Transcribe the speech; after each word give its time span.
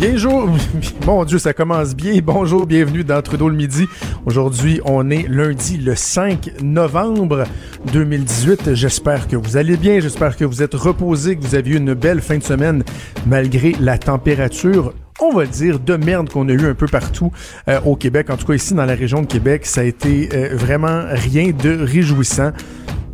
Bonjour, 0.00 0.48
mon 1.06 1.24
Dieu, 1.26 1.38
ça 1.38 1.52
commence 1.52 1.94
bien. 1.94 2.18
Bonjour, 2.24 2.64
bienvenue 2.64 3.04
dans 3.04 3.20
Trudeau 3.20 3.50
le 3.50 3.54
midi. 3.54 3.86
Aujourd'hui, 4.24 4.80
on 4.86 5.10
est 5.10 5.28
lundi 5.28 5.76
le 5.76 5.94
5 5.94 6.62
novembre 6.62 7.44
2018. 7.92 8.72
J'espère 8.72 9.28
que 9.28 9.36
vous 9.36 9.58
allez 9.58 9.76
bien, 9.76 10.00
j'espère 10.00 10.38
que 10.38 10.46
vous 10.46 10.62
êtes 10.62 10.72
reposés, 10.72 11.36
que 11.36 11.42
vous 11.42 11.54
avez 11.54 11.72
eu 11.72 11.76
une 11.76 11.92
belle 11.92 12.22
fin 12.22 12.38
de 12.38 12.42
semaine 12.42 12.82
malgré 13.26 13.72
la 13.78 13.98
température 13.98 14.94
on 15.22 15.34
va 15.34 15.44
dire, 15.44 15.78
de 15.78 15.96
merde 15.96 16.30
qu'on 16.30 16.48
a 16.48 16.52
eu 16.52 16.66
un 16.66 16.74
peu 16.74 16.86
partout 16.86 17.30
euh, 17.68 17.78
au 17.84 17.94
Québec. 17.94 18.30
En 18.30 18.38
tout 18.38 18.46
cas, 18.46 18.54
ici, 18.54 18.72
dans 18.72 18.86
la 18.86 18.94
région 18.94 19.20
de 19.20 19.26
Québec, 19.26 19.66
ça 19.66 19.82
a 19.82 19.84
été 19.84 20.30
euh, 20.32 20.48
vraiment 20.54 21.02
rien 21.10 21.50
de 21.50 21.78
réjouissant. 21.78 22.52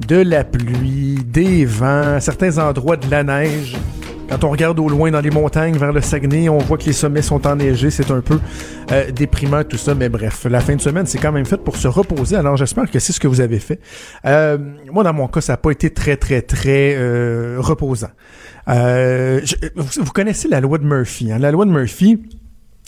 De 0.07 0.23
la 0.23 0.45
pluie, 0.45 1.19
des 1.25 1.65
vents, 1.65 2.21
certains 2.21 2.59
endroits 2.59 2.97
de 2.97 3.11
la 3.11 3.25
neige. 3.25 3.77
Quand 4.29 4.43
on 4.43 4.51
regarde 4.51 4.79
au 4.81 4.89
loin 4.89 5.11
dans 5.11 5.21
les 5.21 5.31
montagnes 5.31 5.77
vers 5.77 5.93
le 5.93 6.01
Saguenay, 6.01 6.49
on 6.49 6.59
voit 6.59 6.79
que 6.79 6.85
les 6.85 6.93
sommets 6.93 7.23
sont 7.23 7.47
enneigés. 7.47 7.91
C'est 7.91 8.11
un 8.11 8.21
peu 8.21 8.41
euh, 8.91 9.11
déprimant 9.13 9.63
tout 9.63 9.77
ça, 9.77 9.95
mais 9.95 10.09
bref, 10.09 10.47
la 10.51 10.61
fin 10.61 10.75
de 10.75 10.81
semaine, 10.81 11.07
c'est 11.07 11.19
quand 11.19 11.33
même 11.33 11.47
fait 11.47 11.59
pour 11.59 11.77
se 11.77 11.87
reposer. 11.87 12.35
Alors 12.37 12.57
j'espère 12.57 12.91
que 12.91 12.99
c'est 12.99 13.13
ce 13.13 13.21
que 13.21 13.29
vous 13.29 13.41
avez 13.41 13.61
fait. 13.61 13.81
Euh, 14.25 14.59
moi, 14.91 15.05
dans 15.05 15.13
mon 15.13 15.29
cas, 15.29 15.41
ça 15.41 15.53
n'a 15.53 15.57
pas 15.59 15.71
été 15.71 15.91
très, 15.91 16.17
très, 16.17 16.43
très 16.43 16.97
euh, 16.97 17.57
reposant. 17.59 18.11
vous, 18.67 20.13
connaissez 20.13 20.49
la 20.49 20.61
loi 20.61 20.79
de 20.79 20.85
Murphy. 20.85 21.31
Hein? 21.31 21.39
La 21.39 21.53
loi 21.53 21.65
de 21.65 21.71
Murphy, 21.71 22.21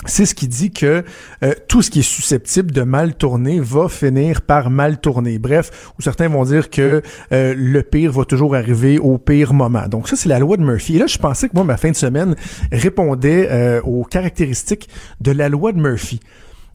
c'est 0.07 0.27
ce 0.27 0.35
qui 0.35 0.47
dit 0.47 0.71
que 0.71 1.05
euh, 1.43 1.55
tout 1.67 1.83
ce 1.83 1.91
qui 1.91 2.01
est 2.01 2.03
susceptible 2.03 2.71
de 2.71 2.83
mal 2.83 3.15
tourner 3.15 3.59
va 3.59 3.89
finir 3.89 4.43
par 4.43 4.71
mal 4.71 5.01
tourner. 5.01 5.39
Bref, 5.39 5.93
ou 5.99 6.03
certains 6.03 6.29
vont 6.29 6.45
dire 6.45 6.71
que 6.71 7.03
euh, 7.33 7.55
le 7.57 7.83
pire 7.83 8.13
va 8.13 8.25
toujours 8.25 8.55
arriver 8.55 8.99
au 8.99 9.19
pire 9.19 9.53
moment. 9.53 9.89
Donc 9.89 10.09
ça, 10.09 10.15
c'est 10.15 10.29
la 10.29 10.39
loi 10.39 10.57
de 10.57 10.63
Murphy. 10.63 10.97
Et 10.97 10.99
là, 11.01 11.09
je 11.09 11.19
pensais 11.19 11.49
que 11.49 11.55
moi, 11.55 11.65
ma 11.65 11.77
fin 11.77 11.91
de 11.91 11.97
semaine 11.97 12.37
répondait 12.71 13.49
euh, 13.51 13.81
aux 13.83 14.05
caractéristiques 14.05 14.89
de 15.21 15.33
la 15.33 15.49
loi 15.49 15.73
de 15.73 15.81
Murphy. 15.81 16.21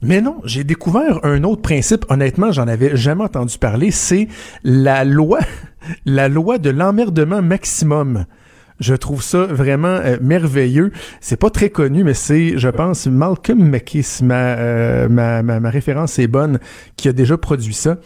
Mais 0.01 0.19
non, 0.19 0.41
j'ai 0.43 0.65
découvert 0.65 1.23
un 1.23 1.45
autre 1.45 1.61
principe. 1.61 2.05
Honnêtement, 2.09 2.51
j'en 2.51 2.67
avais 2.67 2.97
jamais 2.97 3.23
entendu 3.23 3.57
parler. 3.57 3.89
C'est 3.89 4.27
la 4.65 5.05
loi, 5.05 5.39
la 6.05 6.27
loi 6.27 6.57
de 6.57 6.69
l'emmerdement 6.69 7.41
maximum. 7.41 8.25
Je 8.79 8.95
trouve 8.95 9.23
ça 9.23 9.45
vraiment 9.45 9.87
euh, 9.87 10.17
merveilleux. 10.21 10.91
C'est 11.21 11.37
pas 11.37 11.49
très 11.49 11.69
connu, 11.69 12.03
mais 12.03 12.13
c'est, 12.13 12.57
je 12.57 12.69
pense, 12.69 13.07
Malcolm 13.07 13.69
McKay, 13.69 14.01
euh, 14.21 15.07
ma, 15.09 15.43
ma, 15.43 15.59
ma, 15.59 15.69
référence 15.69 16.19
est 16.19 16.27
bonne, 16.27 16.59
qui 16.97 17.07
a 17.07 17.13
déjà 17.13 17.37
produit 17.37 17.73
ça. 17.73 17.97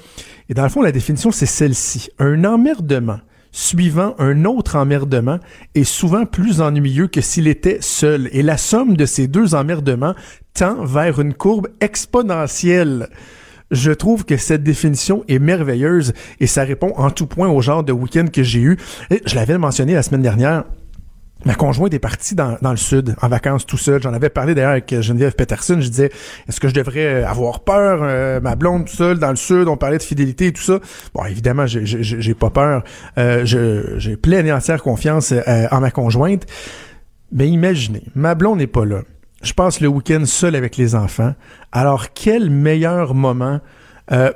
Et 0.49 0.53
dans 0.53 0.63
le 0.63 0.69
fond, 0.69 0.81
la 0.81 0.91
définition, 0.91 1.31
c'est 1.31 1.45
celle-ci. 1.45 2.09
Un 2.19 2.43
emmerdement 2.43 3.19
suivant 3.51 4.13
un 4.19 4.45
autre 4.45 4.75
emmerdement 4.75 5.39
est 5.73 5.83
souvent 5.83 6.25
plus 6.25 6.61
ennuyeux 6.61 7.07
que 7.07 7.21
s'il 7.21 7.47
était 7.47 7.79
seul. 7.81 8.29
Et 8.31 8.43
la 8.43 8.57
somme 8.57 8.95
de 8.95 9.05
ces 9.05 9.27
deux 9.27 9.55
emmerdements 9.55 10.13
tend 10.53 10.85
vers 10.85 11.19
une 11.19 11.33
courbe 11.33 11.67
exponentielle. 11.81 13.09
Je 13.71 13.91
trouve 13.91 14.25
que 14.25 14.37
cette 14.37 14.63
définition 14.63 15.23
est 15.27 15.39
merveilleuse 15.39 16.13
et 16.39 16.47
ça 16.47 16.63
répond 16.63 16.93
en 16.95 17.09
tout 17.09 17.27
point 17.27 17.49
au 17.49 17.61
genre 17.61 17.83
de 17.83 17.91
week-end 17.91 18.27
que 18.31 18.43
j'ai 18.43 18.61
eu. 18.61 18.77
je 19.09 19.35
l'avais 19.35 19.57
mentionné 19.57 19.93
la 19.93 20.03
semaine 20.03 20.21
dernière. 20.21 20.63
Ma 21.45 21.53
conjointe 21.53 21.93
est 21.93 21.99
partie 21.99 22.33
dans, 22.33 22.57
le 22.61 22.77
sud, 22.77 23.15
en 23.21 23.27
vacances 23.27 23.65
tout 23.65 23.77
seul. 23.77 24.01
J'en 24.01 24.13
avais 24.13 24.29
parlé 24.29 24.55
d'ailleurs 24.55 24.71
avec 24.71 25.01
Geneviève 25.01 25.33
Peterson. 25.35 25.79
Je 25.79 25.88
disais, 25.89 26.11
est-ce 26.47 26.59
que 26.59 26.67
je 26.67 26.73
devrais 26.73 27.23
avoir 27.23 27.59
peur, 27.59 27.99
euh, 28.01 28.39
ma 28.39 28.55
blonde 28.55 28.85
tout 28.85 28.95
seul 28.95 29.19
dans 29.19 29.29
le 29.29 29.35
sud? 29.35 29.67
On 29.67 29.77
parlait 29.77 30.00
de 30.00 30.03
fidélité 30.03 30.47
et 30.47 30.51
tout 30.51 30.63
ça. 30.63 30.79
Bon, 31.13 31.23
évidemment, 31.25 31.66
j'ai 31.67 32.33
pas 32.33 32.50
peur. 32.50 32.83
Euh, 33.17 33.45
j'ai 33.45 34.17
pleine 34.17 34.47
et 34.47 34.51
entière 34.51 34.81
confiance 34.81 35.31
euh, 35.31 35.67
en 35.69 35.79
ma 35.79 35.91
conjointe. 35.91 36.45
Mais 37.31 37.47
imaginez, 37.47 38.03
ma 38.16 38.33
blonde 38.33 38.57
n'est 38.57 38.67
pas 38.67 38.85
là 38.85 39.01
je 39.42 39.53
passe 39.53 39.81
le 39.81 39.88
week-end 39.88 40.25
seul 40.25 40.56
avec 40.56 40.78
les 40.78 40.96
enfants. 40.96 41.34
Alors, 41.72 42.14
quel 42.14 42.50
meilleur 42.50 43.14
moment? 43.14 43.59
Il 44.09 44.16
euh, 44.16 44.31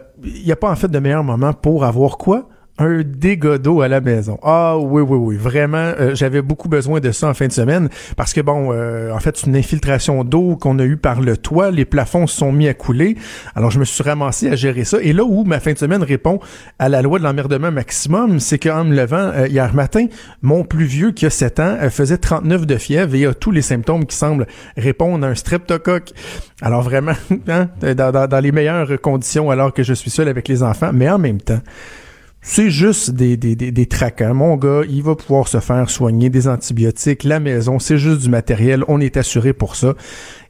n'y 0.45 0.51
a 0.51 0.55
pas 0.55 0.69
en 0.69 0.75
fait 0.75 0.89
de 0.89 0.99
meilleur 0.99 1.23
moment 1.23 1.53
pour 1.53 1.85
avoir 1.85 2.17
quoi? 2.17 2.49
Un 2.81 3.03
dégât 3.03 3.57
d'eau 3.57 3.81
à 3.81 3.87
la 3.87 4.01
maison. 4.01 4.39
Ah 4.43 4.77
oui, 4.77 5.01
oui, 5.01 5.17
oui. 5.17 5.37
Vraiment, 5.37 5.77
euh, 5.99 6.15
j'avais 6.15 6.41
beaucoup 6.41 6.67
besoin 6.67 6.99
de 6.99 7.11
ça 7.11 7.27
en 7.27 7.33
fin 7.33 7.47
de 7.47 7.51
semaine 7.51 7.89
parce 8.17 8.33
que, 8.33 8.41
bon, 8.41 8.71
euh, 8.71 9.11
en 9.11 9.19
fait, 9.19 9.37
c'est 9.37 9.47
une 9.47 9.55
infiltration 9.55 10.23
d'eau 10.23 10.55
qu'on 10.55 10.79
a 10.79 10.83
eue 10.83 10.97
par 10.97 11.21
le 11.21 11.37
toit. 11.37 11.71
Les 11.71 11.85
plafonds 11.85 12.27
se 12.27 12.37
sont 12.37 12.51
mis 12.51 12.67
à 12.67 12.73
couler. 12.73 13.17
Alors, 13.55 13.71
je 13.71 13.79
me 13.79 13.85
suis 13.85 14.03
ramassé 14.03 14.49
à 14.49 14.55
gérer 14.55 14.83
ça. 14.83 14.97
Et 15.01 15.13
là 15.13 15.23
où 15.23 15.43
ma 15.43 15.59
fin 15.59 15.73
de 15.73 15.77
semaine 15.77 16.03
répond 16.03 16.39
à 16.79 16.89
la 16.89 17.01
loi 17.01 17.19
de 17.19 17.23
l'emmerdement 17.23 17.71
maximum, 17.71 18.39
c'est 18.39 18.57
qu'en 18.57 18.83
me 18.83 18.95
levant 18.95 19.31
euh, 19.35 19.47
hier 19.47 19.73
matin, 19.73 20.07
mon 20.41 20.63
plus 20.63 20.85
vieux, 20.85 21.11
qui 21.11 21.25
a 21.25 21.29
7 21.29 21.59
ans, 21.59 21.77
faisait 21.89 22.17
39 22.17 22.65
de 22.65 22.77
fièvre 22.77 23.13
et 23.15 23.25
a 23.25 23.33
tous 23.33 23.51
les 23.51 23.61
symptômes 23.61 24.05
qui 24.05 24.15
semblent 24.15 24.47
répondre 24.75 25.25
à 25.25 25.29
un 25.29 25.35
streptocoque. 25.35 26.11
Alors, 26.61 26.81
vraiment, 26.81 27.13
hein, 27.47 27.69
dans, 27.95 28.27
dans 28.27 28.39
les 28.39 28.51
meilleures 28.51 28.99
conditions 29.01 29.51
alors 29.51 29.73
que 29.73 29.83
je 29.83 29.93
suis 29.93 30.09
seul 30.09 30.27
avec 30.27 30.47
les 30.47 30.63
enfants, 30.63 30.91
mais 30.93 31.09
en 31.09 31.19
même 31.19 31.41
temps, 31.41 31.59
c'est 32.41 32.71
juste 32.71 33.11
des, 33.11 33.37
des, 33.37 33.55
des, 33.55 33.71
des. 33.71 33.87
Mon 34.33 34.57
gars, 34.57 34.81
il 34.89 35.03
va 35.03 35.15
pouvoir 35.15 35.47
se 35.47 35.59
faire 35.59 35.89
soigner 35.89 36.29
des 36.31 36.47
antibiotiques. 36.47 37.23
La 37.23 37.39
maison, 37.39 37.77
c'est 37.77 37.99
juste 37.99 38.21
du 38.21 38.29
matériel. 38.29 38.83
On 38.87 38.99
est 38.99 39.15
assuré 39.15 39.53
pour 39.53 39.75
ça. 39.75 39.93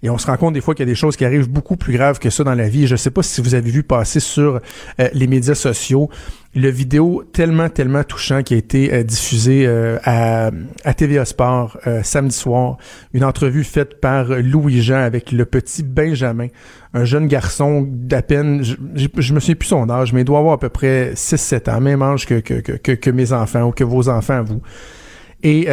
Et 0.01 0.09
on 0.09 0.17
se 0.17 0.27
rend 0.27 0.37
compte 0.37 0.53
des 0.53 0.61
fois 0.61 0.73
qu'il 0.73 0.83
y 0.85 0.89
a 0.89 0.91
des 0.91 0.95
choses 0.95 1.17
qui 1.17 1.25
arrivent 1.25 1.49
beaucoup 1.49 1.75
plus 1.75 1.93
graves 1.93 2.17
que 2.17 2.29
ça 2.29 2.45
dans 2.45 2.55
la 2.55 2.69
vie. 2.69 2.87
Je 2.87 2.95
sais 2.95 3.11
pas 3.11 3.23
si 3.23 3.41
vous 3.41 3.55
avez 3.55 3.69
vu 3.69 3.83
passer 3.83 4.21
sur 4.21 4.61
euh, 4.99 5.09
les 5.13 5.27
médias 5.27 5.53
sociaux 5.53 6.09
le 6.53 6.69
vidéo 6.69 7.23
tellement, 7.31 7.69
tellement 7.69 8.03
touchant 8.03 8.43
qui 8.43 8.53
a 8.53 8.57
été 8.57 8.93
euh, 8.93 9.03
diffusé 9.03 9.65
euh, 9.65 9.97
à, 10.03 10.51
à 10.83 10.93
TVA 10.93 11.23
Sport 11.25 11.77
euh, 11.87 12.03
samedi 12.03 12.35
soir. 12.35 12.77
Une 13.13 13.23
entrevue 13.23 13.63
faite 13.63 14.01
par 14.01 14.25
Louis-Jean 14.25 14.97
avec 14.97 15.31
le 15.31 15.45
petit 15.45 15.83
Benjamin, 15.83 16.47
un 16.93 17.05
jeune 17.05 17.27
garçon 17.27 17.87
d'à 17.87 18.21
peine, 18.21 18.63
je, 18.63 18.75
je, 18.95 19.33
me 19.33 19.39
souviens 19.39 19.55
plus 19.55 19.67
son 19.67 19.89
âge, 19.89 20.13
mais 20.13 20.21
il 20.21 20.25
doit 20.25 20.39
avoir 20.39 20.53
à 20.53 20.59
peu 20.59 20.69
près 20.69 21.13
6-7 21.13 21.71
ans, 21.71 21.81
même 21.81 22.01
âge 22.01 22.25
que, 22.25 22.39
que, 22.39 22.55
que, 22.59 22.91
que, 22.91 23.09
mes 23.09 23.31
enfants 23.33 23.63
ou 23.63 23.71
que 23.71 23.83
vos 23.83 24.09
enfants, 24.09 24.43
vous. 24.43 24.61
Et 25.43 25.67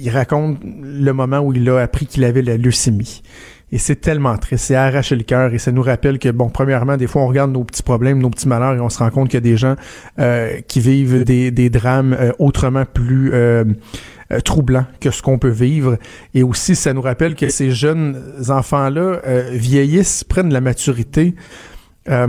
il 0.00 0.08
raconte 0.10 0.58
le 0.62 1.12
moment 1.12 1.40
où 1.40 1.52
il 1.52 1.68
a 1.68 1.80
appris 1.80 2.06
qu'il 2.06 2.24
avait 2.24 2.40
la 2.40 2.56
leucémie. 2.56 3.22
Et 3.72 3.78
c'est 3.78 3.96
tellement 3.96 4.36
triste, 4.36 4.66
c'est 4.66 4.74
arracher 4.74 5.16
le 5.16 5.22
cœur 5.22 5.54
et 5.54 5.58
ça 5.58 5.72
nous 5.72 5.80
rappelle 5.80 6.18
que, 6.18 6.28
bon, 6.28 6.50
premièrement, 6.50 6.98
des 6.98 7.06
fois, 7.06 7.22
on 7.22 7.26
regarde 7.26 7.52
nos 7.52 7.64
petits 7.64 7.82
problèmes, 7.82 8.18
nos 8.18 8.28
petits 8.28 8.46
malheurs 8.46 8.74
et 8.74 8.80
on 8.80 8.90
se 8.90 8.98
rend 8.98 9.08
compte 9.08 9.30
qu'il 9.30 9.38
y 9.38 9.38
a 9.38 9.40
des 9.40 9.56
gens 9.56 9.76
euh, 10.18 10.60
qui 10.68 10.80
vivent 10.80 11.24
des, 11.24 11.50
des 11.50 11.70
drames 11.70 12.12
euh, 12.12 12.32
autrement 12.38 12.84
plus 12.84 13.30
euh, 14.32 14.40
troublants 14.40 14.86
que 15.00 15.10
ce 15.10 15.22
qu'on 15.22 15.38
peut 15.38 15.48
vivre. 15.48 15.98
Et 16.34 16.42
aussi, 16.42 16.74
ça 16.74 16.92
nous 16.92 17.02
rappelle 17.02 17.34
que 17.34 17.48
ces 17.48 17.70
jeunes 17.70 18.20
enfants-là 18.48 19.20
vieillissent, 19.52 20.24
prennent 20.24 20.52
la 20.52 20.60
maturité 20.60 21.34
à 22.06 22.26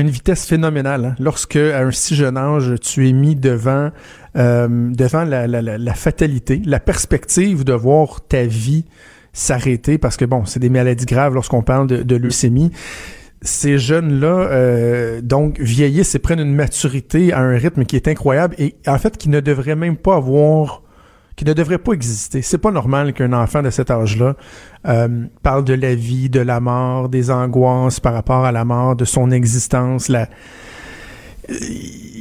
une 0.00 0.10
vitesse 0.10 0.46
phénoménale. 0.46 1.04
Hein. 1.04 1.14
Lorsque, 1.18 1.56
à 1.56 1.80
un 1.80 1.90
si 1.90 2.14
jeune 2.14 2.36
âge, 2.36 2.74
tu 2.80 3.08
es 3.08 3.12
mis 3.12 3.36
devant, 3.36 3.90
devant 4.34 5.24
la, 5.24 5.94
fatalité, 5.94 6.60
la 6.64 6.80
perspective 6.80 7.64
de 7.64 7.72
voir 7.72 8.20
ta 8.26 8.44
vie 8.44 8.84
s'arrêter 9.34 9.98
parce 9.98 10.16
que 10.16 10.24
bon, 10.24 10.46
c'est 10.46 10.60
des 10.60 10.70
maladies 10.70 11.04
graves 11.04 11.34
lorsqu'on 11.34 11.62
parle 11.62 11.86
de, 11.88 12.16
leucémie. 12.16 12.70
Ces 13.44 13.78
jeunes-là, 13.78 14.48
euh, 14.50 15.20
donc, 15.20 15.60
vieillissent 15.60 16.14
et 16.14 16.18
prennent 16.18 16.40
une 16.40 16.54
maturité 16.54 17.32
à 17.32 17.40
un 17.40 17.56
rythme 17.56 17.84
qui 17.84 17.94
est 17.94 18.08
incroyable 18.08 18.54
et 18.58 18.74
en 18.86 18.98
fait 18.98 19.18
qui 19.18 19.28
ne 19.28 19.40
devrait 19.40 19.76
même 19.76 19.96
pas 19.96 20.16
avoir 20.16 20.82
qui 21.36 21.44
ne 21.44 21.52
devrait 21.52 21.78
pas 21.78 21.92
exister. 21.92 22.42
C'est 22.42 22.58
pas 22.58 22.70
normal 22.70 23.12
qu'un 23.12 23.32
enfant 23.32 23.60
de 23.60 23.70
cet 23.70 23.90
âge-là 23.90 24.36
euh, 24.86 25.24
parle 25.42 25.64
de 25.64 25.74
la 25.74 25.96
vie, 25.96 26.30
de 26.30 26.38
la 26.38 26.60
mort, 26.60 27.08
des 27.08 27.30
angoisses 27.30 27.98
par 27.98 28.14
rapport 28.14 28.44
à 28.44 28.52
la 28.52 28.64
mort, 28.64 28.94
de 28.94 29.04
son 29.04 29.32
existence, 29.32 30.08
la, 30.08 30.28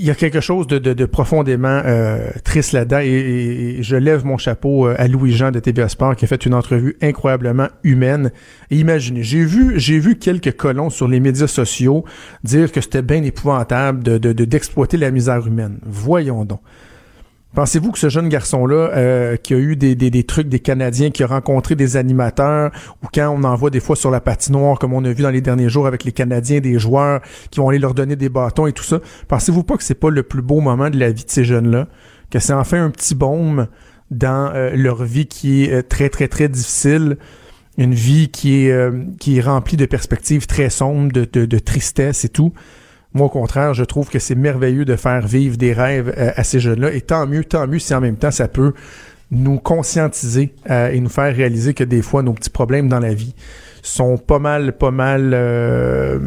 il 0.04 0.08
y 0.08 0.12
a 0.12 0.16
quelque 0.16 0.42
chose 0.42 0.68
de, 0.68 0.80
de, 0.80 0.92
de 0.92 1.06
profondément 1.06 1.82
euh, 1.86 2.30
triste 2.44 2.74
là-dedans 2.74 3.00
et, 3.02 3.78
je 3.80 3.96
lève 3.96 4.26
mon 4.26 4.38
chapeau 4.38 4.86
euh, 4.86 4.96
à 4.98 5.08
Louis-Jean 5.08 5.52
de 5.52 5.62
TVA 5.62 5.88
Sport 5.88 6.18
qui 6.18 6.26
a 6.26 6.28
fait 6.28 6.46
une 6.46 6.54
entrevue 6.54 6.98
incroyablement 7.02 7.70
humaine. 7.86 8.34
Imaginez, 8.70 9.24
j'ai 9.24 9.46
vu 9.46 9.80
j'ai 9.80 10.00
vu 10.00 10.18
quelques 10.18 10.58
colons 10.58 10.90
sur 10.90 11.08
les 11.08 11.22
médias 11.22 11.48
sociaux 11.48 12.04
dire 12.44 12.74
que 12.74 12.82
c'était 12.82 13.02
bien 13.02 13.24
épouvantable 13.24 14.04
de, 14.04 14.18
d'exploiter 14.34 14.98
la 14.98 15.10
misère 15.10 15.48
humaine. 15.48 15.80
Voyons 15.86 16.44
donc. 16.44 16.60
Pensez-vous 17.56 17.92
que 17.92 18.00
ce 18.00 18.10
jeune 18.10 18.30
garçon-là, 18.30 18.90
euh, 18.96 19.38
qui 19.38 19.54
a 19.54 19.58
eu 19.58 19.76
des, 19.76 19.94
des, 19.96 20.24
trucs 20.24 20.50
des 20.50 20.60
Canadiens, 20.60 21.12
qui 21.12 21.22
a 21.22 21.28
rencontré 21.28 21.76
des 21.76 21.98
animateurs, 21.98 22.72
ou 23.04 23.08
quand 23.14 23.30
on 23.30 23.44
en 23.44 23.56
voit 23.56 23.70
des 23.70 23.80
fois 23.80 23.96
sur 23.96 24.10
la 24.10 24.22
patinoire, 24.22 24.80
comme 24.80 24.94
on 24.94 25.06
a 25.06 25.14
vu 25.14 25.22
dans 25.22 25.30
les 25.30 25.42
derniers 25.42 25.70
jours 25.70 25.86
avec 25.86 26.04
les 26.04 26.12
Canadiens, 26.12 26.62
des 26.62 26.80
joueurs 26.80 27.22
qui 27.52 27.60
vont 27.60 27.70
aller 27.70 27.78
leur 27.78 27.94
donner 27.94 28.16
des 28.16 28.30
bâtons 28.30 28.66
et 28.66 28.74
tout 28.74 28.84
ça, 28.84 29.00
pensez-vous 29.28 29.64
pas 29.64 29.78
que 29.78 29.84
c'est 29.84 29.94
pas 29.94 30.10
le 30.10 30.24
plus 30.24 30.42
beau 30.42 30.62
moment 30.62 30.90
de 30.90 30.98
la 30.98 31.12
vie 31.12 31.26
de 31.26 31.30
ces 31.30 31.44
jeunes-là? 31.44 31.88
Que 32.32 32.40
c'est 32.40 32.54
enfin 32.54 32.84
un 32.84 32.90
petit 32.90 33.14
baume 33.14 33.68
dans 34.10 34.52
leur 34.74 35.04
vie 35.04 35.28
qui 35.28 35.66
est 35.66 35.84
très, 35.84 36.10
très, 36.10 36.28
très 36.28 36.50
difficile 36.50 37.18
une 37.78 37.94
vie 37.94 38.30
qui 38.30 38.66
est, 38.66 38.90
qui 39.20 39.38
est 39.38 39.42
remplie 39.42 39.78
de 39.78 39.86
perspectives 39.86 40.48
très 40.48 40.70
sombres, 40.70 41.12
de, 41.12 41.28
de, 41.32 41.46
de, 41.46 41.60
tristesse 41.60 42.26
et 42.26 42.30
tout? 42.30 42.54
Moi, 43.14 43.28
au 43.28 43.30
contraire, 43.30 43.74
je 43.74 43.84
trouve 43.84 44.10
que 44.10 44.20
c'est 44.20 44.36
merveilleux 44.36 44.86
de 44.86 44.96
faire 44.96 45.26
vivre 45.28 45.58
des 45.58 45.74
rêves 45.74 46.14
à 46.18 46.44
ces 46.44 46.60
jeunes-là. 46.60 46.94
Et 46.94 47.02
tant 47.02 47.28
mieux, 47.28 47.44
tant 47.44 47.68
mieux 47.68 47.80
si 47.80 47.94
en 47.94 48.02
même 48.02 48.18
temps 48.18 48.32
ça 48.32 48.48
peut 48.48 48.74
nous 49.30 49.60
conscientiser 49.60 50.54
et 50.70 51.00
nous 51.00 51.10
faire 51.10 51.36
réaliser 51.36 51.74
que 51.74 51.84
des 51.84 52.02
fois, 52.02 52.24
nos 52.24 52.34
petits 52.34 52.50
problèmes 52.50 52.88
dans 52.88 53.00
la 53.00 53.14
vie 53.14 53.36
sont 53.84 54.18
pas 54.18 54.40
mal, 54.40 54.74
pas 54.78 54.92
mal 54.92 55.32
euh, 55.34 56.18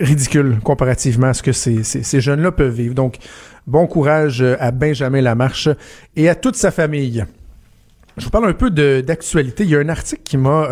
ridicules 0.00 0.58
comparativement 0.64 1.28
à 1.28 1.34
ce 1.34 1.42
que 1.42 1.52
ces, 1.52 1.82
ces, 1.84 2.20
jeunes-là 2.20 2.50
peuvent 2.50 2.74
vivre. 2.74 2.94
Donc, 2.94 3.18
bon 3.66 3.86
courage 3.86 4.42
à 4.58 4.70
Benjamin 4.70 5.20
Lamarche 5.20 5.68
et 6.16 6.28
à 6.28 6.34
toute 6.34 6.56
sa 6.56 6.70
famille. 6.70 7.24
Je 8.16 8.24
vous 8.24 8.30
parle 8.30 8.48
un 8.48 8.54
peu 8.54 8.70
d'actualité. 8.70 9.64
Il 9.64 9.70
y 9.70 9.76
a 9.76 9.78
un 9.78 9.88
article 9.88 10.22
qui 10.24 10.36
m'a... 10.36 10.68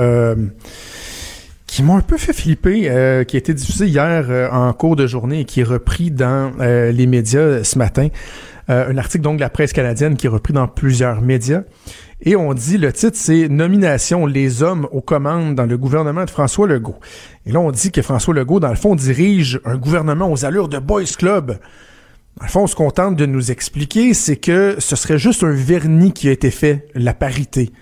Euh, 1.70 1.76
qui 1.76 1.82
m'a 1.82 1.94
un 1.94 2.00
peu 2.00 2.16
fait 2.16 2.32
flipper, 2.32 2.90
euh, 2.90 3.24
qui 3.24 3.36
a 3.36 3.38
été 3.38 3.54
diffusé 3.54 3.86
hier 3.86 4.26
euh, 4.28 4.50
en 4.50 4.72
cours 4.72 4.96
de 4.96 5.06
journée 5.06 5.40
et 5.40 5.44
qui 5.44 5.60
est 5.60 5.64
repris 5.64 6.10
dans 6.10 6.52
les 6.58 7.06
médias 7.06 7.64
ce 7.64 7.78
matin. 7.78 8.08
un 8.68 8.96
article 8.98 9.24
donc 9.24 9.36
de 9.36 9.40
la 9.40 9.50
presse 9.50 9.72
canadienne 9.72 10.16
qui 10.16 10.26
est 10.26 10.30
repris 10.30 10.52
dans 10.52 10.68
plusieurs 10.68 11.22
médias. 11.22 11.62
Et 12.22 12.36
on 12.36 12.52
dit, 12.52 12.76
le 12.76 12.92
titre, 12.92 13.16
c'est 13.16 13.48
Nomination 13.48 14.26
les 14.26 14.62
hommes 14.62 14.86
aux 14.92 15.00
commandes 15.00 15.54
dans 15.54 15.64
le 15.64 15.78
gouvernement 15.78 16.24
de 16.24 16.30
François 16.30 16.66
Legault. 16.66 16.98
Et 17.46 17.52
là, 17.52 17.60
on 17.60 17.70
dit 17.70 17.90
que 17.90 18.02
François 18.02 18.34
Legault, 18.34 18.60
dans 18.60 18.68
le 18.68 18.76
fond, 18.76 18.94
dirige 18.94 19.58
un 19.64 19.76
gouvernement 19.76 20.30
aux 20.30 20.44
allures 20.44 20.68
de 20.68 20.78
Boys 20.78 21.16
Club. 21.18 21.58
Dans 22.36 22.44
le 22.44 22.50
fond, 22.50 22.62
on 22.64 22.66
se 22.66 22.76
contente 22.76 23.16
de 23.16 23.26
nous 23.26 23.50
expliquer, 23.50 24.12
c'est 24.12 24.36
que 24.36 24.76
ce 24.78 24.96
serait 24.96 25.18
juste 25.18 25.42
un 25.42 25.52
vernis 25.52 26.12
qui 26.12 26.28
a 26.28 26.32
été 26.32 26.50
fait, 26.50 26.86
la 26.94 27.14
parité 27.14 27.72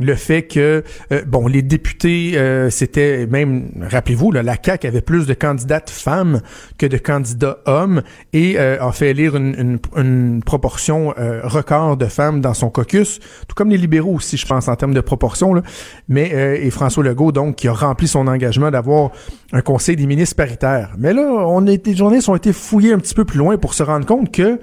le 0.00 0.14
fait 0.14 0.42
que 0.42 0.82
euh, 1.12 1.22
bon 1.26 1.46
les 1.46 1.62
députés 1.62 2.32
euh, 2.34 2.70
c'était 2.70 3.26
même 3.26 3.70
rappelez-vous 3.82 4.32
la 4.32 4.56
CAQ 4.60 4.86
avait 4.86 5.02
plus 5.02 5.26
de 5.26 5.34
candidates 5.34 5.90
femmes 5.90 6.40
que 6.78 6.86
de 6.86 6.96
candidats 6.96 7.58
hommes 7.66 8.02
et 8.32 8.58
euh, 8.58 8.82
a 8.82 8.90
fait 8.92 9.10
élire 9.10 9.36
une, 9.36 9.78
une, 9.96 10.42
proportion 10.44 11.12
record 11.44 11.96
de 11.98 12.06
femmes 12.06 12.40
dans 12.40 12.54
son 12.54 12.70
caucus 12.70 13.20
tout 13.46 13.54
comme 13.54 13.68
les 13.68 13.76
libéraux 13.76 14.14
aussi 14.14 14.38
je 14.38 14.46
pense 14.46 14.68
en 14.68 14.76
termes 14.76 14.94
de 14.94 15.00
proportion 15.00 15.52
là. 15.52 15.62
mais 16.08 16.30
et 16.30 16.70
François 16.70 17.04
Legault 17.04 17.32
donc 17.32 17.56
qui 17.56 17.68
a 17.68 17.72
rempli 17.72 18.08
son 18.08 18.26
engagement 18.26 18.70
d'avoir 18.70 19.10
un 19.52 19.60
conseil 19.60 19.96
des 19.96 20.06
ministres 20.06 20.36
paritaire 20.36 20.94
mais 20.96 21.12
là 21.12 21.22
on 21.22 21.66
a 21.66 21.72
été, 21.72 21.90
les 21.90 21.96
journalistes 21.96 22.28
ont 22.28 22.36
été 22.36 22.52
fouillés 22.52 22.94
un 22.94 22.98
petit 22.98 23.14
peu 23.14 23.24
plus 23.24 23.38
loin 23.38 23.58
pour 23.58 23.74
se 23.74 23.82
rendre 23.82 24.06
compte 24.06 24.32
que 24.32 24.58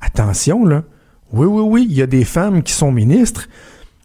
attention 0.00 0.64
là 0.64 0.84
oui 1.32 1.46
oui 1.46 1.62
oui 1.62 1.86
il 1.90 1.96
y 1.96 2.02
a 2.02 2.06
des 2.06 2.24
femmes 2.24 2.62
qui 2.62 2.72
sont 2.72 2.92
ministres 2.92 3.48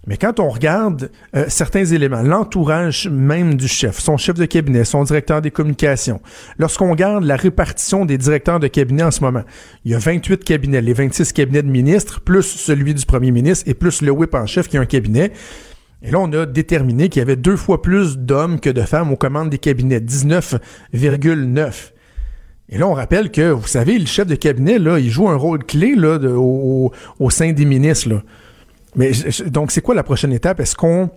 mais 0.08 0.18
quand 0.18 0.40
on 0.40 0.50
regarde 0.50 1.12
euh, 1.36 1.46
certains 1.48 1.86
éléments, 1.86 2.24
l'entourage 2.24 3.08
même 3.08 3.54
du 3.56 3.68
chef, 3.68 4.00
son 4.00 4.18
chef 4.18 4.36
de 4.36 4.46
cabinet, 4.46 4.84
son 4.84 5.04
directeur 5.04 5.42
des 5.42 5.52
communications, 5.52 6.22
lorsqu'on 6.58 6.90
regarde 6.90 7.24
la 7.24 7.36
répartition 7.36 8.06
des 8.06 8.18
directeurs 8.18 8.60
de 8.60 8.68
cabinet 8.68 9.04
en 9.04 9.12
ce 9.12 9.22
moment, 9.22 9.44
il 9.86 9.92
y 9.92 9.96
a 9.96 10.00
28 10.00 10.44
cabinets, 10.44 10.82
les 10.82 10.94
26 10.94 11.34
cabinets 11.34 11.62
de 11.62 11.70
ministres, 11.70 12.20
plus 12.20 12.44
celui 12.44 12.96
du 12.96 13.06
premier 13.06 13.30
ministre 13.32 13.70
et 13.70 13.76
plus 13.76 14.02
le 14.02 14.12
whip 14.12 14.34
en 14.34 14.48
chef 14.48 14.68
qui 14.68 14.78
a 14.78 14.82
un 14.82 14.86
cabinet. 14.86 15.32
Et 16.02 16.10
là, 16.10 16.18
on 16.20 16.32
a 16.34 16.48
déterminé 16.48 17.10
qu'il 17.10 17.20
y 17.20 17.24
avait 17.24 17.36
deux 17.36 17.56
fois 17.56 17.84
plus 17.84 18.18
d'hommes 18.18 18.60
que 18.60 18.72
de 18.72 18.82
femmes 18.82 19.12
aux 19.12 19.18
commandes 19.18 19.52
des 19.52 19.60
cabinets, 19.60 20.00
19,9. 20.00 21.92
Et 22.70 22.78
là, 22.78 22.88
on 22.88 22.94
rappelle 22.94 23.30
que, 23.30 23.52
vous 23.52 23.68
savez, 23.68 24.00
le 24.00 24.08
chef 24.08 24.26
de 24.26 24.36
cabinet, 24.36 24.80
là, 24.80 24.98
il 24.98 25.12
joue 25.12 25.30
un 25.30 25.36
rôle 25.36 25.64
clé 25.64 25.94
au, 25.96 26.92
sein 27.30 27.52
des 27.52 27.66
ministres. 27.66 28.24
Mais 28.96 29.12
donc, 29.48 29.72
c'est 29.72 29.82
quoi 29.82 29.96
la 29.96 30.04
prochaine 30.04 30.34
étape? 30.34 30.60
Est-ce 30.60 30.76
qu'on 30.76 31.10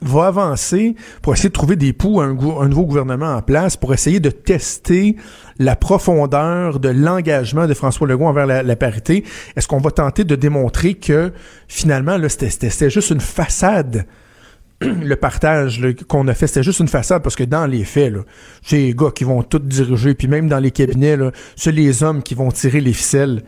va 0.00 0.26
avancer 0.26 0.94
pour 1.22 1.32
essayer 1.32 1.48
de 1.48 1.54
trouver 1.54 1.76
des 1.76 1.92
poux 1.92 2.20
à 2.20 2.24
un, 2.24 2.68
nouveau 2.68 2.84
gouvernement 2.84 3.34
en 3.34 3.42
place 3.42 3.76
pour 3.76 3.92
essayer 3.92 4.20
de 4.20 4.30
tester 4.30 5.16
la 5.58 5.74
profondeur 5.74 6.78
de 6.78 6.88
l'engagement 6.88 7.66
de 7.66 7.74
François 7.74 8.06
Legault 8.06 8.26
envers 8.26 8.46
la, 8.46 8.76
parité? 8.76 9.24
Est-ce 9.56 9.66
qu'on 9.66 9.78
va 9.78 9.90
tenter 9.90 10.24
de 10.24 10.36
démontrer 10.36 10.94
que 10.94 11.32
finalement, 11.66 12.16
c'était 12.28 12.90
juste 12.90 13.10
une 13.10 13.20
façade? 13.20 14.06
le 14.80 15.16
partage 15.16 15.84
qu'on 16.06 16.28
a 16.28 16.34
fait, 16.34 16.46
c'était 16.46 16.62
juste 16.62 16.78
une 16.78 16.88
façade 16.88 17.22
parce 17.22 17.34
que 17.34 17.42
dans 17.42 17.66
les 17.66 17.84
faits, 17.84 18.14
c'est 18.62 18.76
les 18.76 18.94
gars 18.94 19.10
qui 19.12 19.24
vont 19.24 19.42
tout 19.42 19.58
diriger, 19.58 20.14
puis 20.14 20.28
même 20.28 20.48
dans 20.48 20.60
les 20.60 20.70
cabinets, 20.70 21.16
c'est 21.56 21.72
les 21.72 22.02
hommes 22.04 22.22
qui 22.22 22.34
vont 22.34 22.50
tirer 22.50 22.80
les 22.80 22.92
ficelles. 22.92 23.42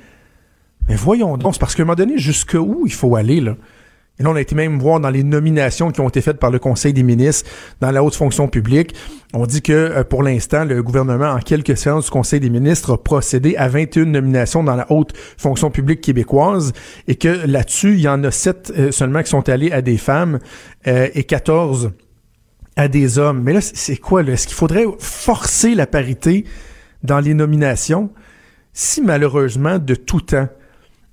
Mais 0.89 0.97
voyons 0.97 1.37
donc, 1.37 1.55
c'est 1.55 1.61
parce 1.61 1.75
qu'à 1.75 1.83
un 1.83 1.87
moment 1.87 1.97
donné, 1.97 2.19
jusqu'où 2.19 2.85
il 2.87 2.93
faut 2.93 3.17
aller, 3.17 3.41
là? 3.41 3.57
Et 4.21 4.23
là, 4.23 4.29
on 4.29 4.37
a 4.37 4.41
été 4.41 4.55
même 4.55 4.79
voir 4.79 5.01
dans 5.01 5.09
les 5.09 5.25
nominations 5.25 5.91
qui 5.91 6.01
ont 6.03 6.09
été 6.09 6.21
faites 6.21 6.39
par 6.39 6.51
le 6.51 6.59
Conseil 6.59 6.93
des 6.93 7.03
ministres 7.03 7.49
dans 7.81 7.91
la 7.91 8.05
haute 8.05 8.15
fonction 8.15 8.49
publique. 8.49 8.95
On 9.33 9.47
dit 9.47 9.63
que 9.63 9.73
euh, 9.73 10.05
pour 10.05 10.23
l'instant, 10.23 10.67
le 10.67 10.83
gouvernement, 10.83 11.31
en 11.31 11.39
quelques 11.39 11.75
séances 11.79 12.05
du 12.05 12.11
Conseil 12.11 12.39
des 12.39 12.51
ministres, 12.51 12.93
a 12.93 12.99
procédé 12.99 13.57
à 13.57 13.69
21 13.69 14.05
nominations 14.05 14.63
dans 14.63 14.77
la 14.77 14.93
haute 14.93 15.17
fonction 15.39 15.71
publique 15.71 16.03
québécoise 16.03 16.75
et 17.09 17.15
que 17.15 17.47
là-dessus, 17.47 17.95
il 17.95 18.01
y 18.01 18.09
en 18.09 18.23
a 18.23 18.31
7 18.31 18.73
euh, 18.77 18.93
seulement 18.93 19.23
qui 19.23 19.31
sont 19.31 19.49
allés 19.49 19.73
à 19.73 19.81
des 19.81 19.97
femmes 19.97 20.39
euh, 20.87 21.09
et 21.15 21.25
14 21.25 21.93
à 22.77 22.89
des 22.89 23.19
hommes. 23.19 23.43
Mais 23.43 23.55
là, 23.55 23.63
c'est 23.63 23.97
quoi? 23.97 24.23
Est-ce 24.23 24.47
qu'il 24.47 24.57
faudrait 24.57 24.85
forcer 24.99 25.75
la 25.75 25.87
parité 25.87 26.45
dans 27.03 27.21
les 27.21 27.33
nominations? 27.33 28.11
Si 28.75 29.01
malheureusement, 29.01 29.79
de 29.79 29.95
tout 29.95 30.21
temps, 30.21 30.49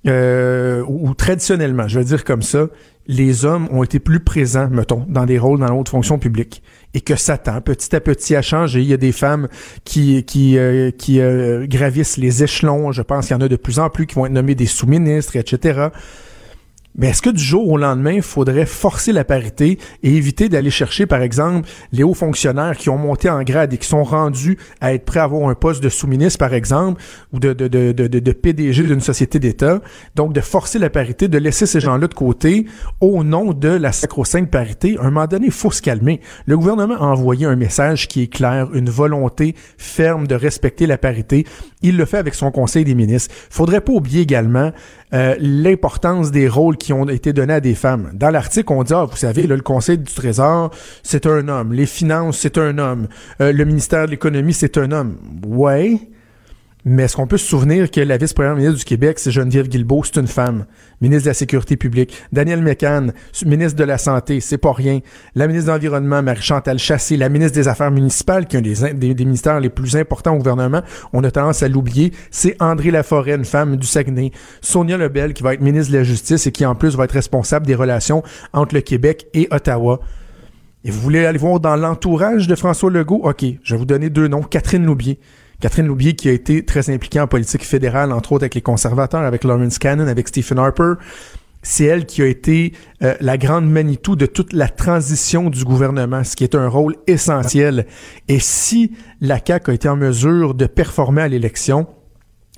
euh, 0.08 0.82
ou, 0.88 1.14
traditionnellement, 1.14 1.86
je 1.88 1.98
vais 1.98 2.04
dire 2.04 2.24
comme 2.24 2.42
ça, 2.42 2.68
les 3.06 3.44
hommes 3.44 3.68
ont 3.70 3.82
été 3.82 3.98
plus 3.98 4.20
présents, 4.20 4.68
mettons, 4.70 5.04
dans 5.08 5.24
des 5.24 5.38
rôles 5.38 5.60
dans 5.60 5.66
la 5.66 5.74
haute 5.74 5.88
fonction 5.88 6.18
publique. 6.18 6.62
Et 6.94 7.00
que 7.00 7.16
ça 7.16 7.38
tend 7.38 7.60
petit 7.60 7.94
à 7.94 8.00
petit 8.00 8.34
à 8.34 8.42
changer. 8.42 8.80
Il 8.80 8.88
y 8.88 8.94
a 8.94 8.98
des 8.98 9.12
femmes 9.12 9.48
qui, 9.84 10.24
qui, 10.24 10.58
euh, 10.58 10.90
euh, 11.10 11.66
gravissent 11.66 12.16
les 12.16 12.42
échelons. 12.42 12.92
Je 12.92 13.02
pense 13.02 13.26
qu'il 13.26 13.36
y 13.36 13.38
en 13.38 13.42
a 13.44 13.48
de 13.48 13.56
plus 13.56 13.78
en 13.78 13.90
plus 13.90 14.06
qui 14.06 14.14
vont 14.14 14.26
être 14.26 14.32
nommés 14.32 14.54
des 14.54 14.66
sous-ministres, 14.66 15.36
etc. 15.36 15.88
Mais 16.96 17.08
est-ce 17.08 17.22
que 17.22 17.30
du 17.30 17.42
jour 17.42 17.68
au 17.68 17.76
lendemain, 17.76 18.12
il 18.12 18.22
faudrait 18.22 18.66
forcer 18.66 19.12
la 19.12 19.24
parité 19.24 19.78
et 20.02 20.16
éviter 20.16 20.48
d'aller 20.48 20.70
chercher, 20.70 21.06
par 21.06 21.22
exemple, 21.22 21.68
les 21.92 22.02
hauts 22.02 22.14
fonctionnaires 22.14 22.76
qui 22.76 22.90
ont 22.90 22.98
monté 22.98 23.30
en 23.30 23.42
grade 23.42 23.72
et 23.72 23.78
qui 23.78 23.86
sont 23.86 24.02
rendus 24.02 24.58
à 24.80 24.92
être 24.94 25.04
prêts 25.04 25.20
à 25.20 25.24
avoir 25.24 25.48
un 25.48 25.54
poste 25.54 25.82
de 25.82 25.88
sous-ministre, 25.88 26.38
par 26.38 26.54
exemple, 26.54 27.00
ou 27.32 27.38
de, 27.38 27.52
de, 27.52 28.32
PDG 28.32 28.82
d'une 28.82 29.00
société 29.00 29.38
d'État? 29.38 29.80
Donc, 30.16 30.32
de 30.32 30.40
forcer 30.40 30.80
la 30.80 30.90
parité, 30.90 31.28
de 31.28 31.38
laisser 31.38 31.66
ces 31.66 31.78
gens-là 31.80 32.08
de 32.08 32.14
côté 32.14 32.66
au 33.00 33.22
nom 33.22 33.52
de 33.52 33.68
la 33.68 33.92
sacro-sainte 33.92 34.50
parité. 34.50 34.96
À 34.98 35.02
un 35.02 35.10
moment 35.10 35.26
donné, 35.26 35.46
il 35.46 35.52
faut 35.52 35.70
se 35.70 35.82
calmer. 35.82 36.20
Le 36.46 36.56
gouvernement 36.56 36.96
a 36.96 37.04
envoyé 37.04 37.46
un 37.46 37.56
message 37.56 38.08
qui 38.08 38.22
est 38.22 38.32
clair, 38.32 38.68
une 38.74 38.90
volonté 38.90 39.54
ferme 39.76 40.26
de 40.26 40.34
respecter 40.34 40.86
la 40.86 40.98
parité. 40.98 41.46
Il 41.80 41.96
le 41.96 42.04
fait 42.06 42.18
avec 42.18 42.34
son 42.34 42.50
conseil 42.50 42.84
des 42.84 42.94
ministres. 42.94 43.32
Faudrait 43.50 43.80
pas 43.80 43.92
oublier 43.92 44.22
également 44.22 44.72
euh, 45.14 45.36
l'importance 45.40 46.30
des 46.30 46.48
rôles 46.48 46.76
qui 46.76 46.92
ont 46.92 47.08
été 47.08 47.32
donnés 47.32 47.54
à 47.54 47.60
des 47.60 47.74
femmes. 47.74 48.10
Dans 48.14 48.30
l'article, 48.30 48.72
on 48.72 48.82
dit, 48.82 48.92
ah, 48.92 49.04
vous 49.04 49.16
savez, 49.16 49.46
le 49.46 49.58
Conseil 49.60 49.98
du 49.98 50.12
Trésor, 50.12 50.70
c'est 51.02 51.26
un 51.26 51.48
homme. 51.48 51.72
Les 51.72 51.86
finances, 51.86 52.38
c'est 52.38 52.58
un 52.58 52.78
homme. 52.78 53.08
Euh, 53.40 53.52
le 53.52 53.64
ministère 53.64 54.06
de 54.06 54.10
l'Économie, 54.10 54.52
c'est 54.52 54.76
un 54.76 54.92
homme. 54.92 55.16
Ouais, 55.46 55.98
mais 56.88 57.04
est-ce 57.04 57.16
qu'on 57.16 57.26
peut 57.26 57.36
se 57.36 57.46
souvenir 57.46 57.90
que 57.90 58.00
la 58.00 58.16
vice-première 58.16 58.54
ministre 58.54 58.78
du 58.78 58.84
Québec, 58.84 59.18
c'est 59.18 59.30
Geneviève 59.30 59.68
Guilbeault, 59.68 60.04
c'est 60.04 60.16
une 60.16 60.26
femme, 60.26 60.64
ministre 61.00 61.24
de 61.24 61.30
la 61.30 61.34
Sécurité 61.34 61.76
publique. 61.76 62.16
Daniel 62.32 62.62
Mécan, 62.62 63.08
ministre 63.44 63.78
de 63.78 63.84
la 63.84 63.98
Santé, 63.98 64.40
c'est 64.40 64.58
pas 64.58 64.72
rien. 64.72 65.00
La 65.34 65.46
ministre 65.46 65.68
de 65.68 65.72
l'Environnement, 65.72 66.22
Marie-Chantal 66.22 66.78
Chassé, 66.78 67.16
la 67.16 67.28
ministre 67.28 67.54
des 67.54 67.68
Affaires 67.68 67.90
municipales, 67.90 68.46
qui 68.46 68.56
est 68.56 68.82
un 68.82 68.94
des, 68.94 69.14
des, 69.14 69.24
ministères 69.24 69.60
les 69.60 69.68
plus 69.68 69.96
importants 69.96 70.34
au 70.34 70.38
gouvernement, 70.38 70.82
on 71.12 71.22
a 71.24 71.30
tendance 71.30 71.62
à 71.62 71.68
l'oublier, 71.68 72.12
c'est 72.30 72.56
André 72.60 72.90
Laforêt, 72.90 73.34
une 73.34 73.44
femme 73.44 73.76
du 73.76 73.86
Saguenay. 73.86 74.30
Sonia 74.60 74.96
Lebel, 74.96 75.34
qui 75.34 75.42
va 75.42 75.54
être 75.54 75.60
ministre 75.60 75.92
de 75.92 75.98
la 75.98 76.04
Justice 76.04 76.46
et 76.46 76.52
qui 76.52 76.64
en 76.64 76.74
plus 76.74 76.96
va 76.96 77.04
être 77.04 77.12
responsable 77.12 77.66
des 77.66 77.74
relations 77.74 78.22
entre 78.52 78.74
le 78.74 78.80
Québec 78.80 79.26
et 79.34 79.48
Ottawa. 79.50 80.00
Et 80.84 80.90
vous 80.90 81.00
voulez 81.00 81.26
aller 81.26 81.38
voir 81.38 81.60
dans 81.60 81.76
l'entourage 81.76 82.46
de 82.46 82.54
François 82.54 82.90
Legault? 82.90 83.20
OK, 83.24 83.44
je 83.62 83.74
vais 83.74 83.78
vous 83.78 83.84
donner 83.84 84.10
deux 84.10 84.28
noms. 84.28 84.42
Catherine 84.42 84.86
Loubier 84.86 85.18
Catherine 85.60 85.86
Loubier 85.86 86.14
qui 86.14 86.28
a 86.28 86.32
été 86.32 86.64
très 86.64 86.88
impliquée 86.88 87.20
en 87.20 87.26
politique 87.26 87.64
fédérale, 87.64 88.12
entre 88.12 88.32
autres 88.32 88.44
avec 88.44 88.54
les 88.54 88.60
conservateurs, 88.60 89.22
avec 89.22 89.42
Lawrence 89.42 89.78
Cannon, 89.78 90.06
avec 90.06 90.28
Stephen 90.28 90.58
Harper. 90.58 90.94
C'est 91.62 91.84
elle 91.84 92.06
qui 92.06 92.22
a 92.22 92.26
été 92.26 92.72
euh, 93.02 93.16
la 93.20 93.36
grande 93.36 93.68
Manitou 93.68 94.14
de 94.14 94.26
toute 94.26 94.52
la 94.52 94.68
transition 94.68 95.50
du 95.50 95.64
gouvernement, 95.64 96.22
ce 96.22 96.36
qui 96.36 96.44
est 96.44 96.54
un 96.54 96.68
rôle 96.68 96.94
essentiel. 97.08 97.86
Et 98.28 98.38
si 98.38 98.92
la 99.20 99.40
CAQ 99.44 99.72
a 99.72 99.74
été 99.74 99.88
en 99.88 99.96
mesure 99.96 100.54
de 100.54 100.66
performer 100.66 101.22
à 101.22 101.28
l'élection, 101.28 101.88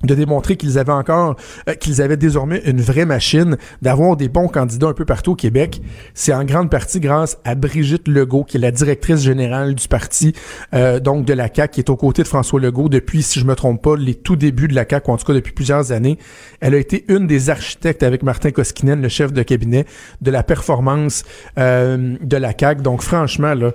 de 0.05 0.15
démontrer 0.15 0.57
qu'ils 0.57 0.79
avaient 0.79 0.93
encore, 0.93 1.37
euh, 1.69 1.75
qu'ils 1.75 2.01
avaient 2.01 2.17
désormais 2.17 2.63
une 2.65 2.81
vraie 2.81 3.05
machine, 3.05 3.57
d'avoir 3.83 4.17
des 4.17 4.29
bons 4.29 4.49
candidats 4.49 4.89
un 4.89 4.93
peu 4.93 5.05
partout 5.05 5.33
au 5.33 5.37
Québec. 5.37 5.83
C'est 6.15 6.33
en 6.33 6.45
grande 6.45 6.71
partie 6.71 7.01
grâce 7.01 7.39
à 7.45 7.55
Brigitte 7.55 8.09
Legault, 8.09 8.45
qui 8.45 8.57
est 8.57 8.61
la 8.61 8.71
directrice 8.71 9.21
générale 9.21 9.75
du 9.75 9.89
parti, 9.89 10.33
euh, 10.75 11.01
donc 11.01 11.27
de 11.27 11.35
la 11.35 11.49
CAQ, 11.53 11.73
qui 11.73 11.81
est 11.81 11.91
aux 11.91 11.97
côtés 11.97 12.23
de 12.23 12.29
François 12.29 12.61
Legault 12.61 12.89
depuis, 12.89 13.23
si 13.23 13.41
je 13.41 13.45
me 13.45 13.55
trompe 13.55 13.83
pas, 13.83 13.97
les 13.97 14.15
tout 14.15 14.37
débuts 14.37 14.69
de 14.69 14.75
la 14.75 14.87
CAQ, 14.89 15.11
ou 15.11 15.13
en 15.13 15.17
tout 15.19 15.27
cas 15.27 15.35
depuis 15.35 15.53
plusieurs 15.53 15.93
années. 15.93 16.19
Elle 16.61 16.75
a 16.75 16.79
été 16.79 17.05
une 17.09 17.27
des 17.27 17.51
architectes 17.51 18.03
avec 18.03 18.23
Martin 18.23 18.53
Koskinen, 18.53 19.03
le 19.03 19.09
chef 19.09 19.33
de 19.33 19.43
cabinet, 19.43 19.85
de 20.23 20.31
la 20.31 20.43
performance 20.43 21.25
euh, 21.59 22.17
de 22.23 22.37
la 22.37 22.55
CAQ. 22.59 22.83
Donc 22.83 23.03
franchement, 23.03 23.55
là, 23.55 23.73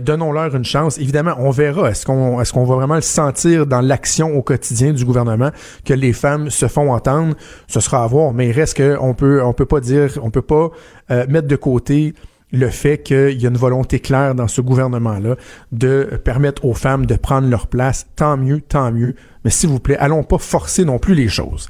donnons-leur 0.00 0.56
une 0.56 0.64
chance. 0.64 0.98
Évidemment, 0.98 1.34
on 1.38 1.50
verra. 1.50 1.90
Est-ce 1.90 2.04
qu'on 2.04 2.40
est-ce 2.40 2.52
qu'on 2.52 2.64
va 2.64 2.76
vraiment 2.76 2.96
le 2.96 3.00
sentir 3.00 3.66
dans 3.66 3.80
l'action 3.80 4.36
au 4.36 4.42
quotidien 4.42 4.92
du 4.92 5.04
gouvernement? 5.04 5.50
Que 5.84 5.94
les 5.94 6.12
femmes 6.12 6.50
se 6.50 6.68
font 6.68 6.92
entendre, 6.92 7.34
ce 7.66 7.80
sera 7.80 8.04
à 8.04 8.06
voir. 8.06 8.32
Mais 8.32 8.48
il 8.48 8.52
reste 8.52 8.76
qu'on 8.76 9.14
peut, 9.14 9.42
on 9.42 9.52
peut 9.52 9.66
pas 9.66 9.80
dire, 9.80 10.18
on 10.22 10.30
peut 10.30 10.42
pas 10.42 10.70
euh, 11.10 11.26
mettre 11.28 11.48
de 11.48 11.56
côté 11.56 12.14
le 12.50 12.70
fait 12.70 12.98
qu'il 12.98 13.40
y 13.40 13.46
a 13.46 13.48
une 13.50 13.56
volonté 13.56 14.00
claire 14.00 14.34
dans 14.34 14.48
ce 14.48 14.60
gouvernement-là 14.60 15.36
de 15.72 16.20
permettre 16.24 16.64
aux 16.64 16.74
femmes 16.74 17.06
de 17.06 17.14
prendre 17.16 17.48
leur 17.48 17.66
place. 17.66 18.06
Tant 18.16 18.36
mieux, 18.36 18.60
tant 18.60 18.90
mieux. 18.90 19.14
Mais 19.44 19.50
s'il 19.50 19.68
vous 19.68 19.80
plaît, 19.80 19.96
allons 19.98 20.24
pas 20.24 20.38
forcer 20.38 20.84
non 20.84 20.98
plus 20.98 21.14
les 21.14 21.28
choses. 21.28 21.68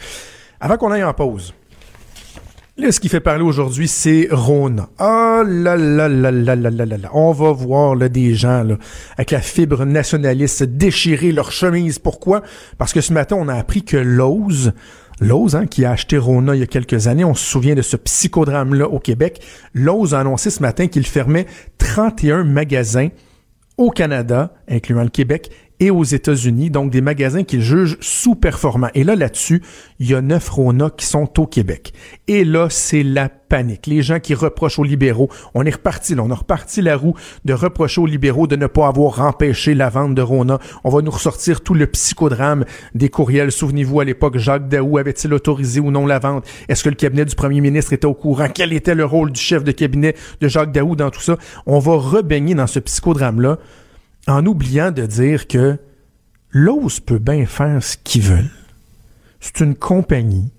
Avant 0.61 0.77
qu'on 0.77 0.91
aille 0.91 1.05
en 1.05 1.15
pause, 1.15 1.55
Là, 2.81 2.93
ce 2.93 3.01
qui 3.01 3.09
fait 3.09 3.19
parler 3.19 3.43
aujourd'hui, 3.43 3.89
c'est 3.89 4.29
Rona. 4.31 4.89
Ah 4.99 5.43
là 5.45 5.77
là 5.77 6.07
là 6.07 6.31
là 6.31 6.55
là 6.55 6.71
là 6.71 6.85
là 6.87 7.11
On 7.13 7.33
va 7.33 7.51
voir 7.51 7.97
là, 7.97 8.09
des 8.09 8.35
gens 8.35 8.63
là, 8.63 8.77
avec 9.17 9.33
la 9.33 9.41
fibre 9.41 9.85
nationaliste 9.85 10.63
déchirer 10.63 11.33
leur 11.33 11.51
chemise. 11.51 11.99
Pourquoi? 11.99 12.41
Parce 12.79 12.93
que 12.93 13.01
ce 13.01 13.13
matin, 13.13 13.35
on 13.37 13.49
a 13.49 13.55
appris 13.55 13.83
que 13.83 13.97
Lowe's, 13.97 14.71
Lowe's, 15.21 15.57
hein, 15.57 15.67
qui 15.67 15.85
a 15.85 15.91
acheté 15.91 16.19
Rona 16.19 16.55
il 16.55 16.61
y 16.61 16.63
a 16.63 16.69
quelques 16.69 17.09
années, 17.09 17.25
on 17.25 17.35
se 17.35 17.45
souvient 17.45 17.75
de 17.75 17.83
ce 17.83 17.97
psychodrame-là 17.97 18.87
au 18.87 19.01
Québec. 19.01 19.43
Lowe's 19.75 20.13
a 20.13 20.21
annoncé 20.21 20.51
ce 20.51 20.63
matin 20.63 20.87
qu'il 20.87 21.05
fermait 21.05 21.47
31 21.79 22.45
magasins 22.45 23.09
au 23.77 23.91
Canada, 23.91 24.55
incluant 24.69 25.03
le 25.03 25.09
Québec, 25.09 25.51
et 25.81 25.91
aux 25.91 26.05
États-Unis, 26.05 26.71
donc 26.71 26.91
des 26.91 27.01
magasins 27.01 27.45
qu'ils 27.45 27.63
jugent 27.63 27.97
sous-performants. 28.01 28.91
Et 28.95 29.05
là, 29.05 29.15
là-dessus, 29.15 29.63
il 30.01 30.11
y 30.11 30.15
a 30.15 30.21
neuf 30.21 30.49
Rona 30.49 30.91
qui 30.91 31.07
sont 31.07 31.41
au 31.41 31.47
Québec. 31.47 31.93
Et 32.27 32.45
là, 32.45 32.69
c'est 32.71 33.03
la 33.03 33.29
panique. 33.29 33.87
Les 33.87 34.03
gens 34.03 34.21
qui 34.21 34.35
reprochent 34.35 34.79
aux 34.79 34.85
libéraux, 34.85 35.31
on 35.55 35.65
est 35.65 35.71
reparti 35.71 36.15
là, 36.15 36.23
on 36.23 36.31
a 36.31 36.35
reparti 36.35 36.83
la 36.83 36.97
roue 36.97 37.15
de 37.45 37.53
reprocher 37.55 38.01
aux 38.01 38.07
libéraux 38.07 38.47
de 38.47 38.57
ne 38.57 38.67
pas 38.67 38.87
avoir 38.87 39.21
empêché 39.21 39.75
la 39.75 39.89
vente 39.89 40.15
de 40.15 40.23
Rona. 40.23 40.59
On 40.85 40.91
va 40.91 41.01
nous 41.01 41.11
ressortir 41.11 41.63
tout 41.63 41.75
le 41.75 41.87
psychodrame 41.87 42.65
des 42.95 43.09
courriels. 43.09 43.53
Souvenez-vous, 43.53 44.01
à 44.01 44.05
l'époque, 44.05 44.37
Jacques 44.39 44.69
Daou 44.69 44.99
avait-il 44.99 45.33
autorisé 45.33 45.81
ou 45.81 45.91
non 45.91 46.07
la 46.07 46.19
vente? 46.19 46.47
Est-ce 46.69 46.85
que 46.85 46.91
le 46.91 46.95
cabinet 46.95 47.25
du 47.25 47.35
premier 47.35 47.61
ministre 47.61 47.93
était 47.93 48.07
au 48.07 48.15
courant? 48.15 48.49
Quel 48.53 48.73
était 48.73 48.95
le 48.95 49.05
rôle 49.05 49.33
du 49.33 49.41
chef 49.41 49.65
de 49.65 49.73
cabinet 49.73 50.15
de 50.41 50.49
Jacques 50.49 50.73
Daou 50.73 50.97
dans 50.97 51.11
tout 51.11 51.23
ça? 51.23 51.37
On 51.67 51.79
va 51.79 51.97
rebaigner 51.97 52.55
dans 52.55 52.67
ce 52.67 52.81
psychodrame-là 52.81 53.59
en 54.29 54.45
oubliant 54.47 54.91
de 54.91 55.07
dire 55.07 55.49
que 55.49 55.79
l'ose 56.51 57.01
peut 57.01 57.19
bien 57.19 57.47
faire 57.47 57.83
ce 57.83 57.97
qu'ils 57.97 58.23
veulent. 58.23 58.51
C'est 59.41 59.61
une 59.61 59.75
compagnie. 59.75 60.53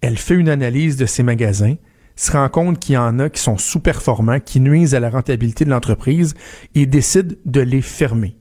Elle 0.00 0.18
fait 0.18 0.34
une 0.34 0.48
analyse 0.48 0.96
de 0.96 1.06
ses 1.06 1.22
magasins, 1.22 1.76
se 2.16 2.32
rend 2.32 2.48
compte 2.48 2.78
qu'il 2.78 2.94
y 2.94 2.98
en 2.98 3.18
a 3.18 3.30
qui 3.30 3.40
sont 3.40 3.58
sous-performants, 3.58 4.40
qui 4.40 4.60
nuisent 4.60 4.94
à 4.94 5.00
la 5.00 5.10
rentabilité 5.10 5.64
de 5.64 5.70
l'entreprise 5.70 6.34
et 6.74 6.86
décide 6.86 7.38
de 7.46 7.60
les 7.60 7.82
fermer. 7.82 8.36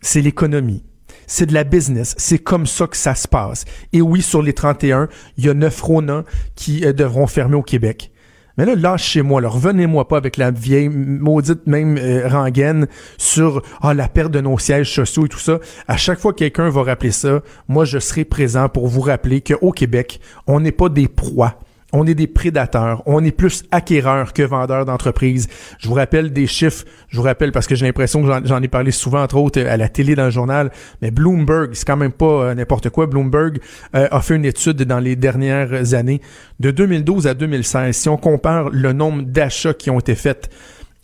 C'est 0.00 0.22
l'économie. 0.22 0.84
C'est 1.26 1.46
de 1.46 1.54
la 1.54 1.64
business. 1.64 2.14
C'est 2.16 2.38
comme 2.38 2.66
ça 2.66 2.86
que 2.86 2.96
ça 2.96 3.14
se 3.14 3.28
passe. 3.28 3.66
Et 3.92 4.00
oui, 4.00 4.22
sur 4.22 4.42
les 4.42 4.54
31, 4.54 5.08
il 5.36 5.44
y 5.44 5.50
a 5.50 5.54
9 5.54 5.80
Rona 5.82 6.24
qui 6.54 6.86
euh, 6.86 6.94
devront 6.94 7.26
fermer 7.26 7.56
au 7.56 7.62
Québec. 7.62 8.12
Mais 8.58 8.64
là, 8.64 8.74
lâchez-moi, 8.74 9.40
là, 9.40 9.48
revenez-moi 9.48 10.08
pas 10.08 10.16
avec 10.16 10.36
la 10.36 10.50
vieille 10.50 10.88
maudite 10.88 11.66
même 11.68 11.96
euh, 11.96 12.28
rengaine 12.28 12.88
sur 13.16 13.62
ah, 13.80 13.94
la 13.94 14.08
perte 14.08 14.32
de 14.32 14.40
nos 14.40 14.58
sièges 14.58 14.92
sociaux 14.92 15.26
et 15.26 15.28
tout 15.28 15.38
ça. 15.38 15.60
À 15.86 15.96
chaque 15.96 16.18
fois 16.18 16.32
que 16.32 16.38
quelqu'un 16.38 16.68
va 16.68 16.82
rappeler 16.82 17.12
ça, 17.12 17.40
moi 17.68 17.84
je 17.84 18.00
serai 18.00 18.24
présent 18.24 18.68
pour 18.68 18.88
vous 18.88 19.00
rappeler 19.00 19.40
qu'au 19.40 19.70
Québec, 19.70 20.20
on 20.48 20.58
n'est 20.58 20.72
pas 20.72 20.88
des 20.88 21.06
proies 21.06 21.54
on 21.92 22.06
est 22.06 22.14
des 22.14 22.26
prédateurs, 22.26 23.02
on 23.06 23.24
est 23.24 23.30
plus 23.32 23.64
acquéreurs 23.70 24.32
que 24.32 24.42
vendeurs 24.42 24.84
d'entreprises. 24.84 25.48
Je 25.78 25.88
vous 25.88 25.94
rappelle 25.94 26.32
des 26.32 26.46
chiffres, 26.46 26.84
je 27.08 27.16
vous 27.16 27.22
rappelle 27.22 27.50
parce 27.50 27.66
que 27.66 27.74
j'ai 27.74 27.86
l'impression 27.86 28.22
que 28.22 28.46
j'en 28.46 28.62
ai 28.62 28.68
parlé 28.68 28.90
souvent, 28.90 29.22
entre 29.22 29.36
autres, 29.36 29.60
à 29.60 29.76
la 29.76 29.88
télé, 29.88 30.14
dans 30.14 30.26
le 30.26 30.30
journal, 30.30 30.70
mais 31.00 31.10
Bloomberg, 31.10 31.70
c'est 31.72 31.86
quand 31.86 31.96
même 31.96 32.12
pas 32.12 32.26
euh, 32.26 32.54
n'importe 32.54 32.90
quoi. 32.90 33.06
Bloomberg 33.06 33.58
euh, 33.94 34.08
a 34.10 34.20
fait 34.20 34.36
une 34.36 34.44
étude 34.44 34.82
dans 34.82 34.98
les 34.98 35.16
dernières 35.16 35.94
années, 35.94 36.20
de 36.60 36.70
2012 36.70 37.26
à 37.26 37.34
2016. 37.34 37.96
Si 37.96 38.08
on 38.08 38.16
compare 38.16 38.68
le 38.70 38.92
nombre 38.92 39.22
d'achats 39.22 39.74
qui 39.74 39.90
ont 39.90 39.98
été 39.98 40.14
faits 40.14 40.50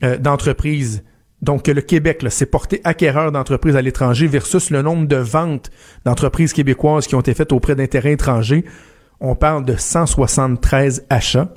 euh, 0.02 0.18
d'entreprises 0.18 1.02
donc, 1.42 1.68
le 1.68 1.82
Québec 1.82 2.24
s'est 2.30 2.46
porté 2.46 2.80
acquéreur 2.84 3.30
d'entreprises 3.30 3.76
à 3.76 3.82
l'étranger 3.82 4.26
versus 4.26 4.70
le 4.70 4.80
nombre 4.80 5.06
de 5.06 5.16
ventes 5.16 5.70
d'entreprises 6.06 6.54
québécoises 6.54 7.06
qui 7.06 7.16
ont 7.16 7.20
été 7.20 7.34
faites 7.34 7.52
auprès 7.52 7.74
d'intérêts 7.74 8.12
étrangers 8.12 8.64
on 9.24 9.34
parle 9.34 9.64
de 9.64 9.76
173 9.76 11.06
achats 11.08 11.48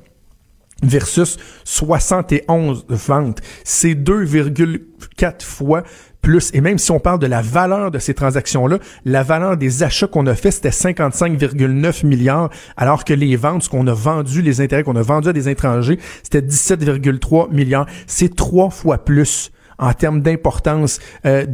versus 0.84 1.38
71 1.64 2.86
ventes. 2.90 3.42
C'est 3.64 3.94
2,4 3.96 5.44
fois 5.44 5.84
plus. 6.22 6.52
Et 6.54 6.62
même 6.62 6.78
si 6.78 6.92
on 6.92 7.00
parle 7.00 7.20
de 7.20 7.28
la 7.28 7.42
valeur 7.42 7.92
de 7.92 8.00
ces 8.00 8.14
transactions-là, 8.14 8.80
la 9.06 9.24
valeur 9.24 9.58
des 9.58 9.84
achats 9.84 10.08
qu'on 10.08 10.28
a 10.28 10.36
fait, 10.36 10.52
c'était 10.52 10.70
55,9 10.70 12.06
milliards, 12.06 12.50
alors 12.76 13.06
que 13.06 13.14
les 13.14 13.36
ventes, 13.36 13.64
ce 13.64 13.70
qu'on 13.70 13.88
a 13.88 13.94
vendu, 13.94 14.42
les 14.42 14.62
intérêts 14.62 14.84
qu'on 14.84 14.96
a 14.96 15.02
vendus 15.02 15.30
à 15.30 15.34
des 15.34 15.50
étrangers, 15.50 16.00
c'était 16.24 16.42
17,3 16.42 17.52
milliards. 17.52 17.88
C'est 18.06 18.36
trois 18.36 18.70
fois 18.70 19.04
plus 19.04 19.52
en 19.80 19.94
termes 19.94 20.22
d'importance 20.22 21.00
euh, 21.26 21.46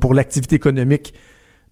pour 0.00 0.14
l'activité 0.14 0.56
économique. 0.56 1.14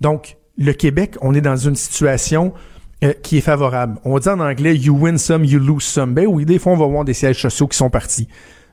Donc, 0.00 0.36
le 0.58 0.72
Québec, 0.72 1.16
on 1.22 1.34
est 1.34 1.40
dans 1.40 1.56
une 1.56 1.74
situation 1.74 2.52
euh, 3.02 3.14
qui 3.22 3.38
est 3.38 3.40
favorable. 3.40 3.98
On 4.04 4.18
dit 4.18 4.28
en 4.28 4.40
anglais 4.40 4.76
you 4.76 4.94
win 4.94 5.16
some, 5.16 5.42
you 5.42 5.58
lose 5.58 5.84
some. 5.84 6.12
Ben 6.12 6.26
oui, 6.26 6.44
des 6.44 6.58
fois 6.58 6.72
on 6.72 6.76
va 6.76 6.84
voir 6.84 7.02
des 7.02 7.14
sièges 7.14 7.40
sociaux 7.40 7.66
qui 7.66 7.78
sont 7.78 7.88
partis. 7.88 8.28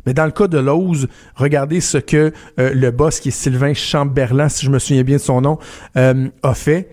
Mais 0.06 0.14
dans 0.14 0.26
le 0.26 0.32
cas 0.32 0.50
de 0.50 0.58
Lowe's, 0.58 1.08
regardez 1.36 1.80
ce 1.80 1.98
que 1.98 2.34
euh, 2.60 2.74
le 2.74 2.92
boss, 2.92 3.22
qui 3.22 3.30
est 3.30 3.32
Sylvain 3.32 3.74
Chamberlain, 3.74 4.50
si 4.50 4.66
je 4.66 4.70
me 4.70 4.80
souviens 4.80 5.04
bien 5.04 5.16
de 5.16 5.22
son 5.22 5.40
nom, 5.40 5.60
euh, 5.96 6.28
a 6.44 6.54
fait. 6.54 6.90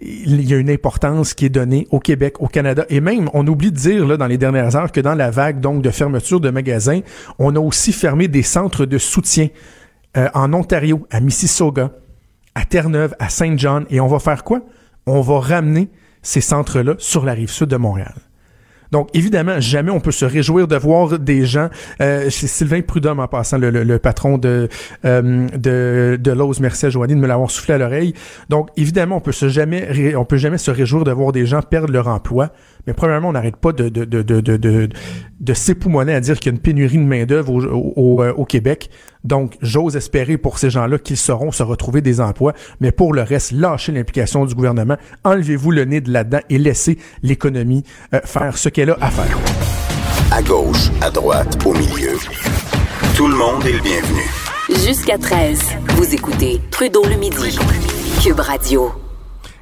Il 0.00 0.48
y 0.48 0.54
a 0.54 0.56
une 0.56 0.70
importance 0.70 1.34
qui 1.34 1.44
est 1.44 1.50
donnée 1.50 1.86
au 1.90 2.00
Québec, 2.00 2.40
au 2.40 2.46
Canada. 2.46 2.86
Et 2.88 3.02
même, 3.02 3.28
on 3.34 3.46
oublie 3.46 3.70
de 3.70 3.76
dire 3.76 4.06
là, 4.06 4.16
dans 4.16 4.26
les 4.26 4.38
dernières 4.38 4.74
heures 4.74 4.90
que 4.90 5.00
dans 5.00 5.14
la 5.14 5.30
vague 5.30 5.60
donc 5.60 5.82
de 5.82 5.90
fermeture 5.90 6.40
de 6.40 6.48
magasins, 6.48 7.00
on 7.38 7.54
a 7.54 7.60
aussi 7.60 7.92
fermé 7.92 8.28
des 8.28 8.42
centres 8.42 8.86
de 8.86 8.96
soutien 8.96 9.48
en 10.14 10.52
Ontario, 10.54 11.06
à 11.10 11.20
Mississauga, 11.20 11.90
à 12.54 12.64
Terre-Neuve, 12.64 13.14
à 13.18 13.28
Saint-John. 13.28 13.84
Et 13.90 14.00
on 14.00 14.06
va 14.06 14.20
faire 14.20 14.44
quoi? 14.44 14.62
On 15.04 15.20
va 15.20 15.40
ramener 15.40 15.90
ces 16.22 16.40
centres-là 16.40 16.94
sur 16.98 17.24
la 17.24 17.32
rive 17.32 17.50
sud 17.50 17.68
de 17.68 17.76
Montréal. 17.76 18.14
Donc, 18.90 19.10
évidemment, 19.14 19.60
jamais 19.60 19.90
on 19.90 20.00
peut 20.00 20.12
se 20.12 20.24
réjouir 20.24 20.66
de 20.66 20.76
voir 20.76 21.18
des 21.18 21.44
gens. 21.44 21.68
Euh, 22.00 22.30
c'est 22.30 22.46
Sylvain 22.46 22.80
Prudhomme, 22.80 23.20
en 23.20 23.28
passant, 23.28 23.58
le, 23.58 23.98
patron 23.98 24.38
de 24.38 24.68
euh, 25.04 25.46
de, 25.56 26.18
de 26.18 26.90
Joanie 26.90 27.14
de 27.14 27.20
me 27.20 27.26
l'avoir 27.26 27.50
soufflé 27.50 27.74
à 27.74 27.78
l'oreille. 27.78 28.14
Donc, 28.48 28.70
évidemment, 28.76 29.16
on 29.16 29.20
peut 29.20 29.32
on 30.16 30.24
peut 30.24 30.36
jamais 30.36 30.58
se 30.58 30.70
réjouir 30.70 31.04
de 31.04 31.12
voir 31.12 31.32
des 31.32 31.46
gens 31.46 31.60
perdre 31.60 31.92
leur 31.92 32.08
emploi. 32.08 32.50
Mais 32.88 32.94
premièrement, 32.94 33.28
on 33.28 33.32
n'arrête 33.32 33.56
pas 33.56 33.72
de, 33.72 33.90
de, 33.90 34.06
de, 34.06 34.22
de, 34.22 34.40
de, 34.40 34.88
de 35.40 35.52
s'époumoner 35.52 36.14
à 36.14 36.20
dire 36.20 36.38
qu'il 36.38 36.50
y 36.50 36.54
a 36.54 36.56
une 36.56 36.58
pénurie 36.62 36.96
de 36.96 37.02
main-d'œuvre 37.02 37.52
au, 37.52 37.62
au, 37.96 38.22
euh, 38.22 38.32
au, 38.32 38.46
Québec. 38.46 38.88
Donc, 39.24 39.58
j'ose 39.60 39.94
espérer 39.94 40.38
pour 40.38 40.58
ces 40.58 40.70
gens-là 40.70 40.96
qu'ils 40.96 41.18
sauront 41.18 41.52
se 41.52 41.62
retrouver 41.62 42.00
des 42.00 42.22
emplois. 42.22 42.54
Mais 42.80 42.90
pour 42.90 43.12
le 43.12 43.20
reste, 43.20 43.52
lâchez 43.52 43.92
l'implication 43.92 44.46
du 44.46 44.54
gouvernement. 44.54 44.96
Enlevez-vous 45.22 45.70
le 45.70 45.84
nez 45.84 46.00
de 46.00 46.10
là-dedans 46.10 46.40
et 46.48 46.56
laissez 46.56 46.96
l'économie 47.22 47.84
euh, 48.14 48.20
faire 48.24 48.56
ce 48.56 48.70
qu'elle 48.70 48.88
a 48.88 48.96
à 49.02 49.10
faire. 49.10 49.36
À 50.32 50.40
gauche, 50.40 50.88
à 51.02 51.10
droite, 51.10 51.58
au 51.66 51.74
milieu. 51.74 52.16
Tout 53.14 53.28
le 53.28 53.36
monde 53.36 53.66
est 53.66 53.72
le 53.72 53.82
bienvenu. 53.82 54.22
Jusqu'à 54.86 55.18
13, 55.18 55.60
vous 55.88 56.14
écoutez 56.14 56.58
Trudeau 56.70 57.04
le 57.04 57.16
midi. 57.16 57.58
Cube 58.22 58.40
Radio 58.40 58.92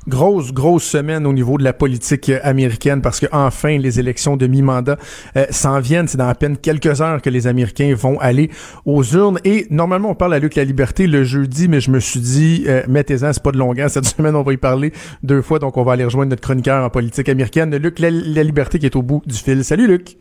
grosse, 0.09 0.53
grosse 0.53 0.85
semaine 0.85 1.27
au 1.27 1.33
niveau 1.33 1.59
de 1.59 1.65
la 1.65 1.73
politique 1.73 2.31
américaine 2.43 3.03
parce 3.03 3.21
que 3.21 3.27
enfin 3.33 3.79
les 3.79 4.01
élections 4.01 4.37
de 4.37 4.47
mi-mandat 4.47 4.97
euh, 5.37 5.47
s'en 5.51 5.81
viennent. 5.81 6.09
C'est 6.09 6.19
dans 6.19 6.29
à 6.29 6.35
peine 6.35 6.57
quelques 6.57 7.01
heures 7.01 7.23
que 7.23 7.31
les 7.31 7.47
Américains 7.47 7.95
vont 7.95 8.19
aller 8.21 8.51
aux 8.85 9.03
urnes. 9.03 9.39
Et 9.45 9.67
normalement, 9.71 10.11
on 10.11 10.15
parle 10.15 10.35
à 10.35 10.39
Luc 10.39 10.55
La 10.55 10.65
Liberté 10.65 11.07
le 11.07 11.25
jeudi, 11.25 11.69
mais 11.69 11.81
je 11.81 11.91
me 11.91 12.01
suis 12.01 12.21
dit, 12.21 12.65
euh, 12.67 12.83
mettez-en, 12.89 13.33
c'est 13.33 13.43
pas 13.43 13.53
de 13.53 13.59
longueur. 13.59 13.91
Cette 13.91 14.05
semaine, 14.17 14.35
on 14.35 14.43
va 14.43 14.53
y 14.53 14.57
parler 14.57 14.93
deux 15.23 15.43
fois, 15.43 15.59
donc 15.59 15.77
on 15.77 15.83
va 15.83 15.93
aller 15.93 16.05
rejoindre 16.05 16.31
notre 16.31 16.43
chroniqueur 16.43 16.85
en 16.85 16.91
politique 16.91 17.29
américaine, 17.29 17.75
Luc 17.77 17.99
La, 17.99 18.11
Liberté, 18.11 18.79
qui 18.79 18.87
est 18.87 18.97
au 18.97 19.03
bout 19.03 19.23
du 19.27 19.35
fil. 19.35 19.65
Salut, 19.65 19.87
Luc. 19.87 20.17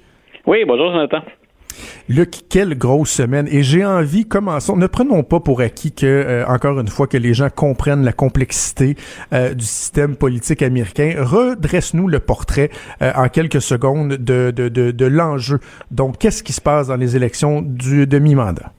Oui, 0.45 0.63
bonjour, 0.65 0.91
Jonathan. 0.91 1.19
Luc, 2.09 2.41
quelle 2.49 2.77
grosse 2.77 3.11
semaine. 3.11 3.47
Et 3.49 3.63
j'ai 3.63 3.85
envie, 3.85 4.25
commençons, 4.25 4.75
ne 4.75 4.87
prenons 4.87 5.23
pas 5.23 5.39
pour 5.39 5.61
acquis 5.61 5.91
que, 5.91 6.05
euh, 6.05 6.45
encore 6.47 6.79
une 6.79 6.87
fois, 6.87 7.07
que 7.07 7.17
les 7.17 7.33
gens 7.33 7.49
comprennent 7.49 8.03
la 8.03 8.13
complexité 8.13 8.95
euh, 9.33 9.53
du 9.53 9.65
système 9.65 10.15
politique 10.15 10.61
américain. 10.61 11.15
Redresse-nous 11.17 12.07
le 12.07 12.19
portrait 12.19 12.69
euh, 13.01 13.11
en 13.15 13.27
quelques 13.29 13.61
secondes 13.61 14.13
de, 14.13 14.51
de, 14.51 14.69
de, 14.69 14.91
de 14.91 15.05
l'enjeu. 15.05 15.59
Donc, 15.91 16.17
qu'est-ce 16.19 16.43
qui 16.43 16.53
se 16.53 16.61
passe 16.61 16.87
dans 16.87 16.97
les 16.97 17.15
élections 17.15 17.61
du 17.61 18.05
demi-mandat? 18.05 18.74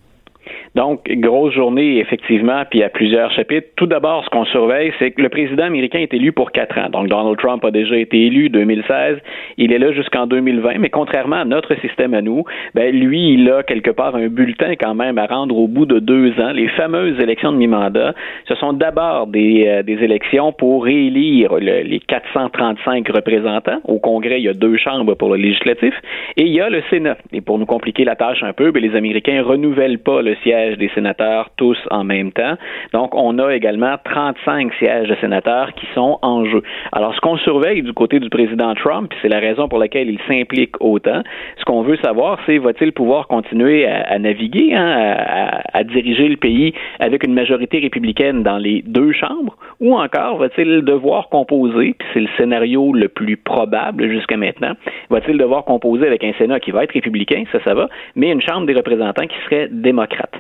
Donc, 0.77 1.09
grosse 1.09 1.55
journée, 1.55 2.01
effectivement, 2.01 2.63
puis 2.71 2.83
a 2.83 2.91
plusieurs 2.91 3.31
chapitres. 3.31 3.67
Tout 3.77 3.87
d'abord, 3.87 4.23
ce 4.27 4.29
qu'on 4.29 4.45
surveille, 4.45 4.93
c'est 4.99 5.13
que 5.13 5.23
le 5.23 5.31
président 5.31 5.65
américain 5.65 6.01
est 6.01 6.13
élu 6.13 6.33
pour 6.33 6.53
quatre 6.53 6.79
ans. 6.79 6.91
Donc, 6.91 7.09
Donald 7.09 7.39
Trump 7.39 7.65
a 7.65 7.71
déjà 7.71 7.97
été 7.97 8.27
élu 8.27 8.51
2016. 8.51 9.17
Il 9.57 9.73
est 9.73 9.79
là 9.79 9.93
jusqu'en 9.93 10.27
2020. 10.27 10.75
Mais 10.79 10.91
contrairement 10.91 11.37
à 11.37 11.45
notre 11.47 11.75
système 11.81 12.13
à 12.13 12.21
nous, 12.21 12.45
ben, 12.75 12.95
lui, 12.95 13.33
il 13.33 13.51
a 13.51 13.63
quelque 13.63 13.91
part 13.91 14.17
un 14.17 14.29
bulletin 14.29 14.75
quand 14.79 14.95
même 14.95 15.17
à 15.17 15.25
rendre 15.25 15.57
au 15.57 15.67
bout 15.67 15.87
de 15.87 15.99
deux 15.99 16.39
ans. 16.39 16.53
Les 16.53 16.69
fameuses 16.69 17.19
élections 17.21 17.53
de 17.53 17.57
mi-mandat, 17.57 18.13
ce 18.47 18.55
sont 18.57 18.75
d'abord 18.75 19.29
des, 19.29 19.65
euh, 19.67 19.83
des 19.83 20.05
élections 20.05 20.53
pour 20.53 20.85
réélire 20.85 21.55
les 21.55 22.01
435 22.07 23.09
représentants. 23.09 23.81
Au 23.85 23.99
Congrès, 23.99 24.41
il 24.41 24.45
y 24.45 24.51
a 24.51 24.53
deux 24.53 24.77
chambres 24.77 25.15
pour 25.15 25.31
le 25.31 25.37
législatif. 25.37 25.95
Et 26.37 26.43
il 26.43 26.53
y 26.53 26.61
a 26.61 26.69
le 26.69 26.83
Sénat. 26.91 27.17
Et 27.33 27.41
pour 27.41 27.59
nous 27.59 27.65
compliquer 27.65 28.05
la 28.05 28.15
tâche 28.15 28.43
un 28.43 28.53
peu, 28.53 28.73
ben, 28.73 28.83
les 28.83 28.95
Américains 28.95 29.43
renouvellent 29.43 30.01
pas 30.01 30.21
le 30.21 30.35
siège 30.43 30.66
des 30.75 30.91
sénateurs 30.95 31.51
tous 31.57 31.79
en 31.91 32.05
même 32.05 32.33
temps. 32.33 32.57
Donc, 32.93 33.15
on 33.15 33.39
a 33.39 33.55
également 33.55 33.97
35 34.05 34.73
sièges 34.75 35.09
de 35.09 35.15
sénateurs 35.21 35.73
qui 35.75 35.87
sont 35.95 36.19
en 36.23 36.45
jeu. 36.45 36.63
Alors, 36.93 37.15
ce 37.15 37.21
qu'on 37.21 37.37
surveille 37.39 37.83
du 37.83 37.93
côté 37.93 38.19
du 38.19 38.29
président 38.29 38.75
Trump, 38.75 39.13
c'est 39.23 39.29
la 39.29 39.39
raison 39.39 39.69
pour 39.69 39.79
laquelle 39.79 40.11
il 40.11 40.19
s'implique 40.27 40.75
autant, 40.81 41.23
ce 41.59 41.65
qu'on 41.65 41.83
veut 41.83 41.97
savoir, 41.99 42.39
c'est 42.47 42.59
va-t-il 42.59 42.93
pouvoir 42.93 43.29
continuer 43.29 43.87
à, 43.87 44.19
naviguer, 44.19 44.75
hein, 44.75 45.15
à, 45.17 45.79
à, 45.79 45.85
diriger 45.85 46.29
le 46.29 46.37
pays 46.37 46.75
avec 46.99 47.25
une 47.25 47.35
majorité 47.35 47.79
républicaine 47.79 48.43
dans 48.43 48.59
les 48.59 48.83
deux 48.83 49.13
chambres, 49.13 49.57
ou 49.81 49.97
encore 49.97 50.39
va-t-il 50.39 50.83
devoir 50.83 51.29
composer, 51.29 51.95
puis 51.99 52.09
c'est 52.13 52.21
le 52.21 52.29
scénario 52.37 52.93
le 52.93 53.09
plus 53.09 53.37
probable 53.37 54.09
jusqu'à 54.11 54.37
maintenant, 54.37 54.73
va-t-il 55.11 55.39
devoir 55.39 55.65
composer 55.65 56.07
avec 56.07 56.25
un 56.25 56.33
Sénat 56.39 56.61
qui 56.61 56.71
va 56.71 56.85
être 56.85 56.93
républicain, 56.93 57.45
ça, 57.53 57.59
ça 57.65 57.75
va, 57.75 57.89
mais 58.15 58.31
une 58.31 58.41
Chambre 58.41 58.67
des 58.67 58.75
représentants 58.75 59.27
qui 59.27 59.37
serait 59.45 59.69
démocrate. 59.71 60.35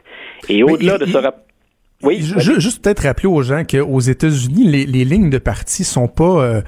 Et 0.49 0.63
au-delà 0.63 0.99
de 0.99 1.07
ce 1.07 1.19
oui, 2.03 2.21
juste 2.59 2.85
peut-être 2.85 3.05
rappeler 3.05 3.27
aux 3.27 3.41
gens 3.43 3.65
qu'aux 3.65 4.01
États-Unis, 4.01 4.67
les, 4.67 4.85
les, 4.85 5.05
lignes 5.07 5.31
de 5.31 5.39
parti 5.39 5.83
sont 5.83 6.09
pas 6.09 6.45
euh, 6.45 6.61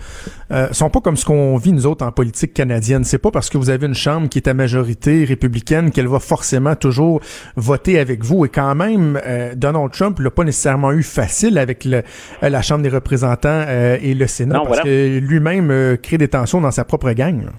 euh, 0.51 0.69
sont 0.73 0.89
pas 0.89 1.01
comme 1.01 1.19
ce 1.19 1.27
qu'on 1.27 1.59
vit 1.59 1.73
nous 1.73 1.85
autres 1.85 2.05
en 2.05 2.13
politique 2.13 2.55
canadienne. 2.55 3.05
C'est 3.05 3.19
pas 3.19 3.31
parce 3.31 3.51
que 3.51 3.59
vous 3.59 3.69
avez 3.69 3.87
une 3.87 3.95
chambre 3.95 4.31
qui 4.31 4.39
est 4.39 4.49
à 4.49 4.55
majorité 4.55 5.27
républicaine 5.27 5.91
qu'elle 5.91 6.09
va 6.09 6.19
forcément 6.19 6.75
toujours 6.77 7.21
voter 7.57 7.99
avec 7.99 8.25
vous. 8.25 8.47
Et 8.47 8.49
quand 8.49 8.75
même, 8.75 9.21
euh, 9.27 9.55
Donald 9.55 9.93
Trump 9.93 10.19
l'a 10.19 10.31
pas 10.31 10.45
nécessairement 10.45 10.93
eu 10.93 11.03
facile 11.03 11.59
avec 11.59 11.85
le, 11.85 12.03
la 12.41 12.63
Chambre 12.63 12.83
des 12.83 12.89
représentants 12.89 13.67
et 13.69 14.15
le 14.15 14.27
Sénat 14.27 14.63
parce 14.65 14.81
que 14.81 15.19
lui-même 15.19 15.99
crée 15.99 16.17
des 16.17 16.29
tensions 16.29 16.63
dans 16.63 16.71
sa 16.71 16.85
propre 16.85 17.13
gang. 17.13 17.51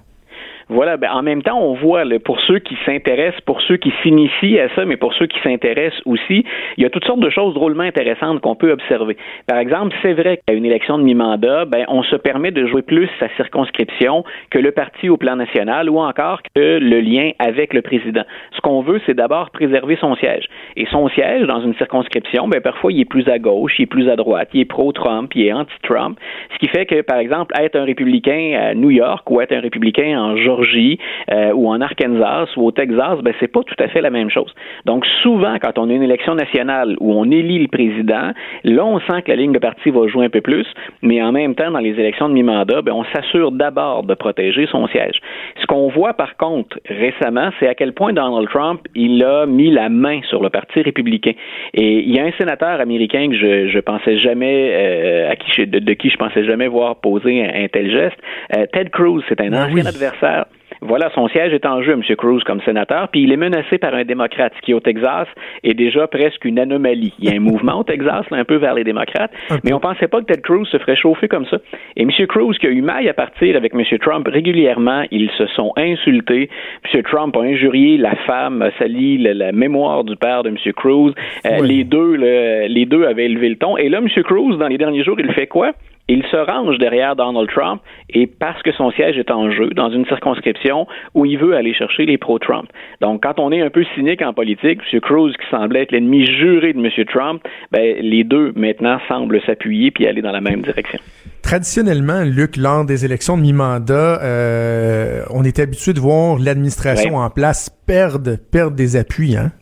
Voilà, 0.70 0.96
ben, 0.96 1.10
en 1.10 1.22
même 1.24 1.42
temps, 1.42 1.60
on 1.60 1.74
voit, 1.74 2.04
pour 2.24 2.40
ceux 2.42 2.60
qui 2.60 2.76
s'intéressent, 2.86 3.40
pour 3.40 3.60
ceux 3.60 3.76
qui 3.76 3.92
s'initient 4.04 4.60
à 4.60 4.68
ça, 4.76 4.84
mais 4.84 4.96
pour 4.96 5.12
ceux 5.14 5.26
qui 5.26 5.36
s'intéressent 5.40 6.00
aussi, 6.06 6.44
il 6.76 6.84
y 6.84 6.86
a 6.86 6.90
toutes 6.90 7.04
sortes 7.06 7.18
de 7.18 7.28
choses 7.28 7.54
drôlement 7.54 7.82
intéressantes 7.82 8.40
qu'on 8.40 8.54
peut 8.54 8.70
observer. 8.70 9.16
Par 9.48 9.58
exemple, 9.58 9.96
c'est 10.00 10.12
vrai 10.12 10.38
qu'à 10.46 10.54
une 10.54 10.64
élection 10.64 10.96
de 10.96 11.02
mi-mandat, 11.02 11.64
ben, 11.64 11.84
on 11.88 12.04
se 12.04 12.14
permet 12.14 12.52
de 12.52 12.66
jouer 12.66 12.82
plus 12.82 13.08
sa 13.18 13.28
circonscription 13.30 14.22
que 14.50 14.60
le 14.60 14.70
parti 14.70 15.08
au 15.08 15.16
plan 15.16 15.34
national 15.34 15.90
ou 15.90 15.98
encore 15.98 16.40
que 16.54 16.78
le 16.78 17.00
lien 17.00 17.32
avec 17.40 17.74
le 17.74 17.82
président. 17.82 18.22
Ce 18.52 18.60
qu'on 18.60 18.80
veut, 18.82 19.00
c'est 19.06 19.14
d'abord 19.14 19.50
préserver 19.50 19.96
son 20.00 20.14
siège. 20.14 20.44
Et 20.76 20.86
son 20.86 21.08
siège, 21.08 21.48
dans 21.48 21.62
une 21.62 21.74
circonscription, 21.74 22.46
ben, 22.46 22.60
parfois, 22.60 22.92
il 22.92 23.00
est 23.00 23.10
plus 23.10 23.28
à 23.28 23.40
gauche, 23.40 23.72
il 23.80 23.82
est 23.82 23.86
plus 23.86 24.08
à 24.08 24.14
droite, 24.14 24.50
il 24.54 24.60
est 24.60 24.66
pro-Trump, 24.66 25.32
il 25.34 25.46
est 25.46 25.52
anti-Trump. 25.52 26.16
Ce 26.54 26.58
qui 26.60 26.68
fait 26.68 26.86
que, 26.86 27.00
par 27.00 27.18
exemple, 27.18 27.52
être 27.60 27.74
un 27.74 27.84
républicain 27.84 28.56
à 28.56 28.74
New 28.74 28.90
York 28.90 29.28
ou 29.28 29.40
être 29.40 29.52
un 29.52 29.60
républicain 29.60 30.16
en 30.16 30.36
Georgie, 30.36 30.59
euh, 30.62 31.52
ou 31.52 31.68
en 31.68 31.80
Arkansas 31.80 32.48
ou 32.56 32.66
au 32.66 32.70
Texas, 32.70 33.18
ben 33.22 33.34
c'est 33.40 33.48
pas 33.48 33.62
tout 33.62 33.74
à 33.78 33.88
fait 33.88 34.00
la 34.00 34.10
même 34.10 34.30
chose. 34.30 34.52
Donc 34.84 35.06
souvent 35.22 35.56
quand 35.60 35.78
on 35.78 35.90
a 35.90 35.92
une 35.92 36.02
élection 36.02 36.34
nationale 36.34 36.96
où 37.00 37.12
on 37.12 37.30
élit 37.30 37.58
le 37.58 37.68
président, 37.68 38.32
là 38.64 38.84
on 38.84 39.00
sent 39.00 39.22
que 39.22 39.30
la 39.30 39.36
ligne 39.36 39.52
de 39.52 39.58
parti 39.58 39.90
va 39.90 40.06
jouer 40.08 40.26
un 40.26 40.30
peu 40.30 40.40
plus, 40.40 40.66
mais 41.02 41.22
en 41.22 41.32
même 41.32 41.54
temps 41.54 41.70
dans 41.70 41.78
les 41.78 41.98
élections 41.98 42.28
de 42.28 42.34
mi-mandat, 42.34 42.82
ben 42.82 42.92
on 42.92 43.04
s'assure 43.04 43.52
d'abord 43.52 44.04
de 44.04 44.14
protéger 44.14 44.66
son 44.70 44.86
siège. 44.88 45.20
Ce 45.60 45.66
qu'on 45.66 45.88
voit 45.88 46.14
par 46.14 46.36
contre 46.36 46.78
récemment, 46.88 47.50
c'est 47.58 47.68
à 47.68 47.74
quel 47.74 47.92
point 47.92 48.12
Donald 48.12 48.48
Trump 48.48 48.80
il 48.94 49.22
a 49.24 49.46
mis 49.46 49.70
la 49.70 49.88
main 49.88 50.20
sur 50.28 50.42
le 50.42 50.50
parti 50.50 50.82
républicain. 50.82 51.32
Et 51.74 52.00
il 52.00 52.14
y 52.14 52.18
a 52.18 52.24
un 52.24 52.32
sénateur 52.38 52.80
américain 52.80 53.28
que 53.30 53.36
je, 53.36 53.68
je 53.68 53.78
pensais 53.78 54.18
jamais 54.18 54.70
euh, 54.72 55.30
à 55.30 55.36
qui 55.36 55.66
de, 55.66 55.78
de, 55.78 55.92
qui 55.94 56.10
je 56.10 56.16
pensais 56.16 56.44
jamais 56.44 56.68
voir 56.68 56.96
poser 56.96 57.44
un, 57.44 57.68
tel 57.68 57.90
geste. 57.90 58.16
Euh, 58.56 58.66
Ted 58.72 58.90
Cruz, 58.90 59.22
c'est 59.28 59.40
un 59.40 59.50
ben 59.50 59.64
ancien 59.64 59.86
adversaire 59.86 60.46
voilà, 60.82 61.10
son 61.14 61.28
siège 61.28 61.52
est 61.52 61.66
en 61.66 61.82
jeu, 61.82 61.92
M. 61.92 62.02
Cruz, 62.16 62.42
comme 62.44 62.60
sénateur, 62.62 63.08
puis 63.08 63.22
il 63.22 63.32
est 63.32 63.36
menacé 63.36 63.76
par 63.78 63.94
un 63.94 64.04
démocrate, 64.04 64.52
ce 64.56 64.62
qui 64.62 64.72
au 64.72 64.80
Texas 64.80 65.28
est 65.62 65.74
déjà 65.74 66.06
presque 66.06 66.44
une 66.44 66.58
anomalie. 66.58 67.12
Il 67.18 67.28
y 67.28 67.32
a 67.32 67.36
un 67.36 67.40
mouvement 67.50 67.80
au 67.80 67.84
Texas, 67.84 68.24
là, 68.30 68.38
un 68.38 68.44
peu 68.44 68.56
vers 68.56 68.74
les 68.74 68.84
démocrates, 68.84 69.32
mais 69.64 69.72
on 69.72 69.80
pensait 69.80 70.08
pas 70.08 70.20
que 70.20 70.26
Ted 70.26 70.40
Cruz 70.40 70.66
se 70.66 70.78
ferait 70.78 70.96
chauffer 70.96 71.28
comme 71.28 71.46
ça. 71.46 71.58
Et 71.96 72.02
M. 72.02 72.10
Cruz, 72.28 72.56
qui 72.58 72.66
a 72.66 72.70
eu 72.70 72.80
maille 72.80 73.08
à 73.08 73.14
partir 73.14 73.56
avec 73.56 73.74
M. 73.74 73.82
Trump 74.00 74.26
régulièrement, 74.26 75.04
ils 75.10 75.30
se 75.36 75.46
sont 75.48 75.72
insultés. 75.76 76.48
M. 76.92 77.02
Trump 77.02 77.36
a 77.36 77.40
injurié 77.40 77.98
la 77.98 78.16
femme, 78.26 78.62
a 78.62 78.70
sali 78.78 79.18
la, 79.18 79.52
mémoire 79.52 80.04
du 80.04 80.16
père 80.16 80.42
de 80.42 80.48
M. 80.48 80.56
Cruz. 80.74 81.12
Euh, 81.44 81.62
les 81.62 81.84
deux, 81.84 82.14
les 82.14 82.86
deux 82.86 83.04
avaient 83.04 83.26
élevé 83.26 83.50
le 83.50 83.56
ton. 83.56 83.76
Et 83.76 83.88
là, 83.88 83.98
M. 83.98 84.08
Cruz, 84.22 84.56
dans 84.56 84.68
les 84.68 84.78
derniers 84.78 85.04
jours, 85.04 85.18
il 85.18 85.30
fait 85.32 85.46
quoi? 85.46 85.72
Il 86.10 86.24
se 86.24 86.36
range 86.36 86.78
derrière 86.78 87.14
Donald 87.14 87.48
Trump 87.48 87.80
et 88.08 88.26
parce 88.26 88.60
que 88.62 88.72
son 88.72 88.90
siège 88.90 89.16
est 89.16 89.30
en 89.30 89.50
jeu 89.52 89.70
dans 89.70 89.90
une 89.90 90.04
circonscription 90.06 90.86
où 91.14 91.24
il 91.24 91.38
veut 91.38 91.54
aller 91.54 91.72
chercher 91.72 92.04
les 92.04 92.18
pro-Trump. 92.18 92.68
Donc, 93.00 93.22
quand 93.22 93.38
on 93.38 93.52
est 93.52 93.60
un 93.60 93.70
peu 93.70 93.84
cynique 93.94 94.20
en 94.20 94.32
politique, 94.32 94.80
M. 94.92 95.00
Cruz, 95.00 95.32
qui 95.32 95.48
semblait 95.50 95.82
être 95.82 95.92
l'ennemi 95.92 96.26
juré 96.26 96.72
de 96.72 96.78
M. 96.78 96.90
Trump, 97.06 97.42
ben, 97.70 97.96
les 98.00 98.24
deux 98.24 98.52
maintenant 98.56 98.98
semblent 99.08 99.40
s'appuyer 99.46 99.92
puis 99.92 100.06
aller 100.08 100.20
dans 100.20 100.32
la 100.32 100.40
même 100.40 100.62
direction. 100.62 100.98
Traditionnellement, 101.42 102.22
Luc, 102.24 102.56
lors 102.56 102.84
des 102.84 103.04
élections 103.04 103.36
de 103.36 103.42
mi-mandat, 103.42 104.20
euh, 104.22 105.22
on 105.30 105.44
est 105.44 105.58
habitué 105.60 105.92
de 105.92 106.00
voir 106.00 106.38
l'administration 106.38 107.16
en 107.16 107.30
place 107.30 107.70
perdre, 107.86 108.36
perdre 108.50 108.76
des 108.76 108.96
appuis, 108.96 109.36
hein? 109.36 109.52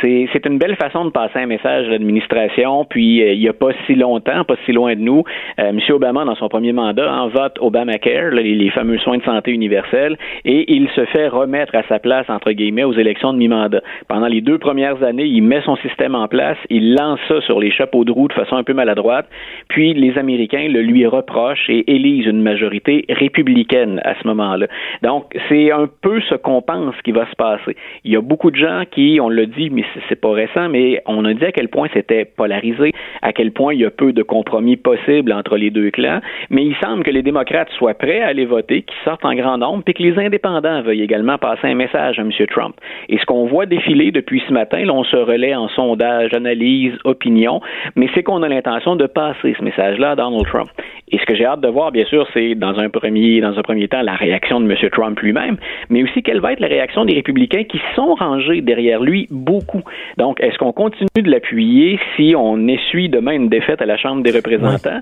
C'est 0.00 0.46
une 0.46 0.58
belle 0.58 0.76
façon 0.76 1.04
de 1.04 1.10
passer 1.10 1.38
un 1.38 1.46
message 1.46 1.86
à 1.86 1.90
l'administration. 1.90 2.84
Puis 2.84 3.22
euh, 3.22 3.32
il 3.32 3.40
n'y 3.40 3.48
a 3.48 3.52
pas 3.52 3.70
si 3.86 3.94
longtemps, 3.94 4.44
pas 4.44 4.56
si 4.64 4.72
loin 4.72 4.94
de 4.94 5.00
nous, 5.00 5.24
euh, 5.58 5.70
M. 5.70 5.80
Obama, 5.90 6.24
dans 6.24 6.34
son 6.36 6.48
premier 6.48 6.72
mandat, 6.72 7.12
en 7.12 7.28
vote 7.28 7.56
Obamacare, 7.60 8.32
les, 8.32 8.54
les, 8.54 8.70
fameux 8.70 8.98
soins 8.98 9.18
de 9.18 9.22
santé 9.22 9.50
universels, 9.50 10.16
et 10.44 10.72
il 10.72 10.88
se 10.90 11.04
fait 11.06 11.28
remettre 11.28 11.74
à 11.74 11.82
sa 11.88 11.98
place, 11.98 12.28
entre 12.28 12.52
guillemets, 12.52 12.84
aux 12.84 12.92
élections 12.92 13.32
de 13.32 13.38
mi-mandat. 13.38 13.82
Pendant 14.08 14.26
les 14.26 14.40
deux 14.40 14.58
premières 14.58 15.02
années, 15.02 15.24
il 15.26 15.42
met 15.42 15.60
son 15.62 15.76
système 15.76 16.14
en 16.14 16.28
place, 16.28 16.58
il 16.68 16.94
lance 16.94 17.20
ça 17.28 17.40
sur 17.42 17.60
les 17.60 17.70
chapeaux 17.70 18.04
de 18.04 18.12
roue 18.12 18.28
de 18.28 18.32
façon 18.32 18.56
un 18.56 18.64
peu 18.64 18.74
maladroite, 18.74 19.28
puis 19.68 19.94
les 19.94 20.16
Américains 20.18 20.68
le 20.68 20.82
lui 20.82 21.06
reprochent 21.06 21.68
et 21.68 21.90
élisent 21.92 22.26
une 22.26 22.42
majorité 22.42 23.04
républicaine 23.08 24.00
à 24.04 24.14
ce 24.20 24.26
moment-là. 24.26 24.66
Donc, 25.02 25.36
c'est 25.48 25.70
un 25.72 25.88
peu 26.00 26.20
ce 26.28 26.34
qu'on 26.34 26.62
pense 26.62 26.94
qui 27.02 27.12
va 27.12 27.28
se 27.28 27.36
passer. 27.36 27.76
Il 28.04 28.12
y 28.12 28.16
a 28.16 28.20
beaucoup 28.20 28.50
de 28.50 28.56
gens 28.56 28.84
qui, 28.90 29.18
on 29.20 29.28
le 29.28 29.46
dit, 29.46 29.70
mais 29.70 29.84
c'est 30.08 30.20
pas 30.20 30.32
récent, 30.32 30.68
mais 30.68 31.02
on 31.06 31.24
a 31.24 31.34
dit 31.34 31.44
à 31.44 31.52
quel 31.52 31.68
point 31.68 31.88
c'était 31.92 32.24
polarisé, 32.24 32.92
à 33.22 33.32
quel 33.32 33.52
point 33.52 33.74
il 33.74 33.80
y 33.80 33.84
a 33.84 33.90
peu 33.90 34.12
de 34.12 34.22
compromis 34.22 34.76
possibles 34.76 35.32
entre 35.32 35.56
les 35.56 35.70
deux 35.70 35.90
clans, 35.90 36.20
mais 36.50 36.64
il 36.64 36.76
semble 36.76 37.02
que 37.02 37.10
les 37.10 37.22
démocrates 37.22 37.70
soient 37.70 37.94
prêts 37.94 38.20
à 38.20 38.28
aller 38.28 38.44
voter, 38.44 38.82
qu'ils 38.82 38.98
sortent 39.04 39.24
en 39.24 39.34
grand 39.34 39.58
nombre, 39.58 39.82
puis 39.84 39.94
que 39.94 40.02
les 40.02 40.18
indépendants 40.18 40.82
veuillent 40.82 41.02
également 41.02 41.38
passer 41.38 41.66
un 41.66 41.74
message 41.74 42.18
à 42.18 42.22
M. 42.22 42.30
Trump. 42.48 42.74
Et 43.08 43.18
ce 43.18 43.24
qu'on 43.26 43.46
voit 43.46 43.66
défiler 43.66 44.10
depuis 44.10 44.42
ce 44.46 44.52
matin, 44.52 44.84
là, 44.84 44.92
on 44.92 45.04
se 45.04 45.16
relaie 45.16 45.54
en 45.54 45.68
sondage, 45.68 46.34
analyse, 46.34 46.94
opinion, 47.04 47.60
mais 47.96 48.08
c'est 48.14 48.22
qu'on 48.22 48.42
a 48.42 48.48
l'intention 48.48 48.96
de 48.96 49.06
passer 49.06 49.54
ce 49.58 49.64
message-là 49.64 50.12
à 50.12 50.16
Donald 50.16 50.46
Trump. 50.46 50.70
Et 51.12 51.18
ce 51.18 51.24
que 51.24 51.34
j'ai 51.34 51.44
hâte 51.44 51.60
de 51.60 51.68
voir, 51.68 51.90
bien 51.90 52.04
sûr, 52.04 52.26
c'est 52.32 52.54
dans 52.54 52.78
un 52.78 52.88
premier, 52.88 53.40
dans 53.40 53.58
un 53.58 53.62
premier 53.62 53.88
temps 53.88 54.02
la 54.02 54.14
réaction 54.14 54.60
de 54.60 54.70
M. 54.70 54.90
Trump 54.90 55.18
lui-même, 55.20 55.56
mais 55.88 56.02
aussi 56.02 56.22
quelle 56.22 56.40
va 56.40 56.52
être 56.52 56.60
la 56.60 56.68
réaction 56.68 57.04
des 57.04 57.14
républicains 57.14 57.64
qui 57.64 57.80
sont 57.94 58.14
rangés 58.14 58.60
derrière 58.60 59.02
lui 59.02 59.26
beaucoup. 59.30 59.79
Donc, 60.16 60.40
est-ce 60.40 60.58
qu'on 60.58 60.72
continue 60.72 61.08
de 61.16 61.30
l'appuyer 61.30 61.98
si 62.16 62.34
on 62.36 62.68
essuie 62.68 63.08
demain 63.08 63.32
une 63.32 63.48
défaite 63.48 63.82
à 63.82 63.86
la 63.86 63.96
Chambre 63.96 64.22
des 64.22 64.30
représentants? 64.30 65.00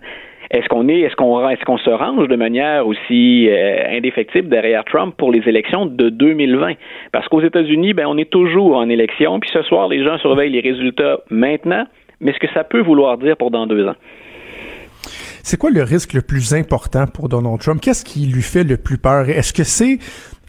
Est-ce 0.51 0.67
qu'on 0.69 0.89
est, 0.89 1.01
est-ce 1.01 1.15
qu'on, 1.15 1.47
est-ce 1.49 1.63
qu'on 1.65 1.77
se 1.77 1.91
range 1.91 2.27
de 2.29 2.37
manière 2.37 2.87
aussi 2.87 3.49
euh, 3.51 3.97
indéfectible 3.97 4.49
derrière 4.49 4.83
Trump 4.85 5.15
pour 5.17 5.31
les 5.31 5.47
élections 5.47 5.85
de 5.85 6.09
2020 6.09 6.73
Parce 7.13 7.29
qu'aux 7.29 7.43
États-Unis, 7.43 7.93
ben 7.93 8.07
on 8.07 8.17
est 8.17 8.31
toujours 8.31 8.77
en 8.77 8.89
élection, 8.89 9.41
puis 9.41 9.51
ce 9.53 9.61
soir 9.63 9.89
les 9.89 10.03
gens 10.03 10.17
surveillent 10.19 10.53
les 10.53 10.61
résultats 10.61 11.21
maintenant, 11.29 11.85
mais 12.21 12.33
ce 12.33 12.39
que 12.39 12.49
ça 12.55 12.65
peut 12.65 12.81
vouloir 12.81 13.19
dire 13.19 13.37
pour 13.37 13.51
dans 13.51 13.67
deux 13.67 13.87
ans? 13.87 13.97
C'est 15.49 15.57
quoi 15.57 15.71
le 15.71 15.83
risque 15.83 16.13
le 16.13 16.21
plus 16.21 16.53
important 16.53 17.07
pour 17.07 17.31
Donald 17.31 17.59
Trump? 17.59 17.81
Qu'est-ce 17.81 18.05
qui 18.05 18.27
lui 18.27 18.43
fait 18.43 18.65
le 18.65 18.77
plus 18.77 18.99
peur? 18.99 19.31
Est-ce 19.31 19.55
que 19.55 19.65
c'est 19.65 19.99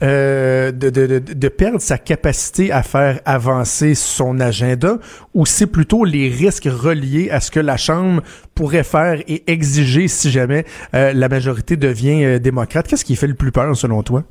euh, 0.03 0.73
de, 0.73 1.47
perdre 1.47 1.79
sa 1.79 1.97
capacité 1.97 2.73
à 2.73 2.83
faire 2.83 3.21
avancer 3.23 3.95
son 3.95 4.41
agenda 4.41 4.97
ou 5.33 5.45
c'est 5.45 5.67
plutôt 5.67 6.03
les 6.03 6.27
risques 6.27 6.67
reliés 6.69 7.29
à 7.31 7.39
ce 7.39 7.49
que 7.49 7.62
la 7.62 7.77
Chambre 7.77 8.21
pourrait 8.55 8.83
faire 8.83 9.21
et 9.29 9.49
exiger 9.49 10.09
si 10.09 10.31
jamais 10.31 10.65
euh, 10.93 11.13
la 11.13 11.29
majorité 11.29 11.77
devient 11.77 12.25
euh, 12.25 12.39
démocrate? 12.39 12.85
Qu'est-ce 12.85 13.05
qui 13.05 13.15
fait 13.15 13.27
le 13.27 13.35
plus 13.35 13.53
peur 13.53 13.77
selon 13.77 14.03
toi? 14.03 14.25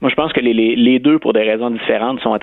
Moi, 0.00 0.10
je 0.10 0.14
pense 0.14 0.32
que 0.32 0.38
les, 0.38 0.52
les, 0.54 0.98
deux, 1.00 1.18
pour 1.18 1.32
des 1.32 1.42
raisons 1.42 1.70
différentes, 1.70 2.20
sont 2.20 2.32
à, 2.32 2.38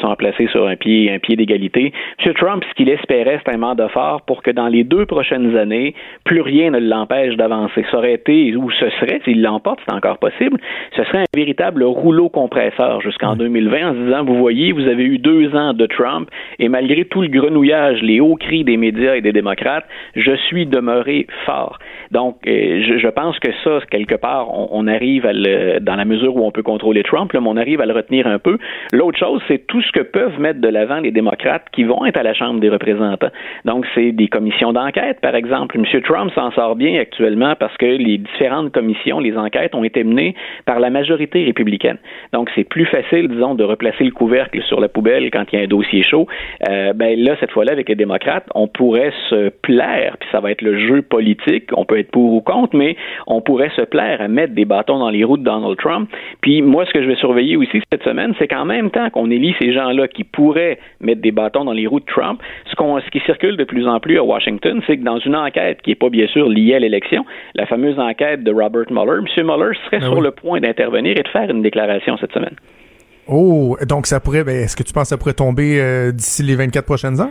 sont 0.00 0.10
à 0.10 0.16
placer 0.16 0.46
sur 0.52 0.68
un 0.68 0.76
pied, 0.76 1.10
un 1.12 1.18
pied 1.18 1.34
d'égalité. 1.34 1.92
M. 2.24 2.34
Trump, 2.34 2.62
ce 2.68 2.74
qu'il 2.74 2.88
espérait, 2.88 3.40
c'est 3.44 3.52
un 3.52 3.58
mandat 3.58 3.88
fort 3.88 4.22
pour 4.22 4.44
que 4.44 4.52
dans 4.52 4.68
les 4.68 4.84
deux 4.84 5.06
prochaines 5.06 5.56
années, 5.56 5.94
plus 6.24 6.40
rien 6.40 6.70
ne 6.70 6.78
l'empêche 6.78 7.34
d'avancer. 7.34 7.84
Ça 7.90 7.98
aurait 7.98 8.14
été, 8.14 8.54
ou 8.54 8.70
ce 8.70 8.88
serait, 8.90 9.20
s'il 9.24 9.42
l'emporte, 9.42 9.80
c'est 9.88 9.94
encore 9.94 10.18
possible, 10.18 10.60
ce 10.94 11.02
serait 11.02 11.18
un 11.18 11.36
véritable 11.36 11.82
rouleau 11.82 12.28
compresseur 12.28 13.00
jusqu'en 13.00 13.34
2020 13.34 13.90
en 13.90 13.94
se 13.94 13.98
disant, 14.04 14.24
vous 14.24 14.36
voyez, 14.36 14.70
vous 14.70 14.86
avez 14.86 15.04
eu 15.04 15.18
deux 15.18 15.52
ans 15.56 15.72
de 15.72 15.86
Trump 15.86 16.30
et 16.60 16.68
malgré 16.68 17.04
tout 17.06 17.22
le 17.22 17.28
grenouillage, 17.28 18.02
les 18.02 18.20
hauts 18.20 18.36
cris 18.36 18.62
des 18.62 18.76
médias 18.76 19.16
et 19.16 19.20
des 19.20 19.32
démocrates, 19.32 19.86
je 20.14 20.36
suis 20.46 20.64
demeuré 20.64 21.26
fort. 21.44 21.80
Donc, 22.12 22.36
euh, 22.46 22.82
je, 22.86 22.98
je 22.98 23.08
pense 23.08 23.36
que 23.40 23.50
ça, 23.64 23.80
quelque 23.90 24.14
part, 24.14 24.48
on, 24.56 24.68
on 24.70 24.86
arrive 24.86 25.26
à 25.26 25.32
le, 25.32 25.80
dans 25.80 25.96
la 25.96 26.04
mesure 26.04 26.36
où 26.36 26.46
on 26.46 26.52
peut 26.52 26.62
contrôler 26.62 26.99
Trump, 27.02 27.32
là, 27.32 27.40
on 27.44 27.56
arrive 27.56 27.80
à 27.80 27.86
le 27.86 27.92
retenir 27.92 28.26
un 28.26 28.38
peu. 28.38 28.58
L'autre 28.92 29.18
chose, 29.18 29.42
c'est 29.48 29.66
tout 29.66 29.82
ce 29.82 29.92
que 29.92 30.00
peuvent 30.00 30.38
mettre 30.38 30.60
de 30.60 30.68
l'avant 30.68 31.00
les 31.00 31.10
démocrates 31.10 31.64
qui 31.72 31.84
vont 31.84 32.04
être 32.04 32.16
à 32.16 32.22
la 32.22 32.34
Chambre 32.34 32.60
des 32.60 32.68
représentants. 32.68 33.30
Donc, 33.64 33.86
c'est 33.94 34.12
des 34.12 34.28
commissions 34.28 34.72
d'enquête, 34.72 35.20
par 35.20 35.34
exemple. 35.34 35.78
M. 35.78 36.02
Trump 36.02 36.32
s'en 36.34 36.50
sort 36.52 36.76
bien 36.76 37.00
actuellement 37.00 37.54
parce 37.58 37.76
que 37.76 37.86
les 37.86 38.18
différentes 38.18 38.72
commissions, 38.72 39.20
les 39.20 39.36
enquêtes 39.36 39.74
ont 39.74 39.84
été 39.84 40.04
menées 40.04 40.34
par 40.66 40.80
la 40.80 40.90
majorité 40.90 41.44
républicaine. 41.44 41.98
Donc, 42.32 42.50
c'est 42.54 42.64
plus 42.64 42.86
facile, 42.86 43.28
disons, 43.28 43.54
de 43.54 43.64
replacer 43.64 44.04
le 44.04 44.12
couvercle 44.12 44.62
sur 44.62 44.80
la 44.80 44.88
poubelle 44.88 45.30
quand 45.30 45.44
il 45.52 45.58
y 45.58 45.62
a 45.62 45.64
un 45.64 45.68
dossier 45.68 46.02
chaud. 46.02 46.26
Euh, 46.68 46.92
ben 46.92 47.18
là, 47.18 47.36
cette 47.40 47.50
fois-là, 47.50 47.72
avec 47.72 47.88
les 47.88 47.94
démocrates, 47.94 48.46
on 48.54 48.68
pourrait 48.68 49.12
se 49.28 49.50
plaire, 49.62 50.16
puis 50.18 50.28
ça 50.32 50.40
va 50.40 50.50
être 50.50 50.62
le 50.62 50.78
jeu 50.78 51.02
politique, 51.02 51.70
on 51.76 51.84
peut 51.84 51.98
être 51.98 52.10
pour 52.10 52.34
ou 52.34 52.40
contre, 52.40 52.76
mais 52.76 52.96
on 53.26 53.40
pourrait 53.40 53.70
se 53.76 53.82
plaire 53.82 54.20
à 54.20 54.28
mettre 54.28 54.54
des 54.54 54.64
bâtons 54.64 54.98
dans 54.98 55.10
les 55.10 55.24
roues 55.24 55.36
de 55.36 55.44
Donald 55.44 55.76
Trump. 55.78 56.08
Puis 56.40 56.62
moi, 56.62 56.84
ce 56.90 56.98
que 56.98 57.02
je 57.02 57.08
vais 57.08 57.16
surveiller 57.16 57.56
aussi 57.56 57.80
cette 57.92 58.02
semaine, 58.02 58.34
c'est 58.38 58.48
qu'en 58.48 58.64
même 58.64 58.90
temps 58.90 59.08
qu'on 59.10 59.30
élit 59.30 59.54
ces 59.60 59.72
gens-là 59.72 60.08
qui 60.08 60.24
pourraient 60.24 60.78
mettre 61.00 61.20
des 61.20 61.30
bâtons 61.30 61.64
dans 61.64 61.72
les 61.72 61.86
roues 61.86 62.00
de 62.00 62.04
Trump, 62.04 62.40
ce, 62.66 62.74
ce 62.76 63.10
qui 63.10 63.20
circule 63.20 63.56
de 63.56 63.64
plus 63.64 63.86
en 63.86 64.00
plus 64.00 64.18
à 64.18 64.24
Washington, 64.24 64.80
c'est 64.86 64.96
que 64.96 65.04
dans 65.04 65.18
une 65.18 65.36
enquête 65.36 65.80
qui 65.82 65.90
n'est 65.90 65.96
pas 65.96 66.10
bien 66.10 66.26
sûr 66.26 66.48
liée 66.48 66.74
à 66.74 66.78
l'élection, 66.78 67.24
la 67.54 67.66
fameuse 67.66 67.98
enquête 67.98 68.42
de 68.42 68.52
Robert 68.52 68.90
Mueller, 68.90 69.20
M. 69.20 69.46
Mueller 69.46 69.76
serait 69.86 70.00
ben 70.00 70.10
sur 70.10 70.20
le 70.20 70.30
point 70.32 70.60
d'intervenir 70.60 71.16
et 71.16 71.22
de 71.22 71.28
faire 71.28 71.48
une 71.48 71.62
déclaration 71.62 72.16
cette 72.18 72.32
semaine. 72.32 72.56
Oh, 73.28 73.76
donc 73.88 74.06
ça 74.06 74.18
pourrait, 74.18 74.42
ben, 74.42 74.56
est-ce 74.56 74.76
que 74.76 74.82
tu 74.82 74.92
penses 74.92 75.04
que 75.04 75.08
ça 75.10 75.18
pourrait 75.18 75.34
tomber 75.34 75.80
euh, 75.80 76.10
d'ici 76.10 76.42
les 76.42 76.56
24 76.56 76.84
prochaines 76.84 77.20
heures? 77.20 77.30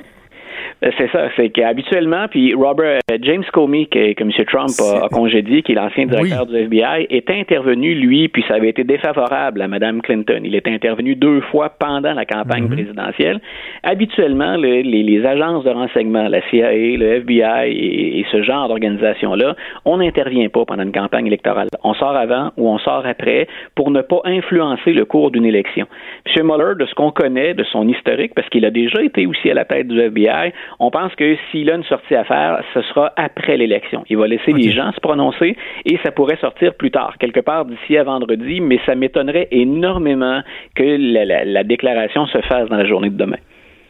Euh, 0.84 0.92
c'est 0.98 1.12
ça, 1.12 1.30
c'est 1.36 1.50
qu'habituellement, 1.50 2.28
puis 2.30 2.54
Robert 2.54 3.00
euh, 3.12 3.18
James 3.22 3.44
Comey, 3.52 3.86
que, 3.88 4.14
que 4.14 4.24
M. 4.24 4.32
Trump 4.48 4.70
a, 4.80 5.10
congédié, 5.10 5.62
qui 5.62 5.74
est 5.74 5.76
l'ancien 5.76 6.06
directeur 6.06 6.46
du 6.46 6.56
FBI, 6.56 7.08
est 7.10 7.30
intervenu, 7.30 7.96
lui, 7.96 8.30
puis 8.30 8.44
ça 8.48 8.56
avait 8.56 8.70
été 8.70 8.84
défavorable 8.84 9.62
à 9.62 9.68
Mme 9.68 10.02
Clinton. 10.02 10.42
Il 10.44 10.56
était 10.56 10.72
intervenu 10.72 11.16
deux 11.16 11.42
fois 11.42 11.70
pendant 11.70 12.14
la 12.14 12.26
campagne 12.26 12.64
mhm. 12.64 12.76
présidentielle. 12.76 13.42
Habituellement, 13.84 14.56
les, 14.56 14.84
les, 14.84 15.26
agences 15.26 15.66
de 15.66 15.70
renseignement, 15.70 16.30
la 16.30 16.42
CIA, 16.50 16.72
le 16.72 17.18
FBI 17.18 17.72
et, 17.72 18.26
ce 18.32 18.42
genre 18.42 18.68
d'organisation-là, 18.70 19.56
on 19.86 19.98
n'intervient 19.98 20.48
pas 20.50 20.64
pendant 20.66 20.84
une 20.84 20.92
campagne 20.92 21.28
électorale. 21.28 21.68
On 21.84 21.94
sort 21.94 22.16
avant 22.16 22.52
ou 22.58 22.70
on 22.70 22.78
sort 22.78 23.06
après 23.06 23.48
pour 23.76 23.92
ne 23.92 24.02
pas 24.02 24.22
influencer 24.24 24.94
le 24.94 25.04
cours 25.06 25.32
d'une 25.32 25.46
élection. 25.46 25.88
M. 26.26 26.48
Mueller, 26.48 26.76
de 26.80 26.86
ce 26.86 26.94
qu'on 26.96 27.12
connaît, 27.12 27.54
de 27.54 27.64
son 27.64 27.88
historique, 27.88 28.34
parce 28.34 28.48
qu'il 28.50 28.66
a 28.66 28.72
déjà 28.72 29.02
été 29.02 29.26
aussi 29.26 29.50
à 29.50 29.54
la 29.54 29.66
tête 29.66 29.88
du 29.88 30.00
FBI, 30.00 30.54
on 30.80 30.92
pense 30.92 31.14
que 31.16 31.36
s'il 31.52 31.70
a 31.72 31.76
une 31.76 31.84
sortie 31.84 32.16
à 32.16 32.24
faire, 32.24 32.64
ce 32.74 32.82
sera 32.84 33.12
après 33.16 33.58
l'élection. 33.58 34.04
Il 34.10 34.18
va 34.18 34.28
laisser 34.28 34.54
les 34.54 34.72
gens 34.72 34.92
se 34.92 35.00
prononcer 35.00 35.56
et 35.86 35.98
ça 36.04 36.12
pourrait 36.12 36.38
sortir 36.38 36.74
plus 36.76 36.92
tard, 36.92 37.18
quelque 37.20 37.40
part 37.40 37.66
d'ici 37.66 37.98
à 37.98 38.04
vendredi, 38.04 38.62
mais 38.62 38.80
ça 38.86 38.96
m'étonnerait 38.96 39.48
énormément 39.52 40.42
que 40.76 40.84
la 40.84 41.64
déclaration 41.64 42.28
se 42.28 42.40
fasse 42.42 42.70
dans 42.70 42.78
la 42.78 42.86
journée 42.86 43.10
de 43.10 43.18
demain. 43.18 43.38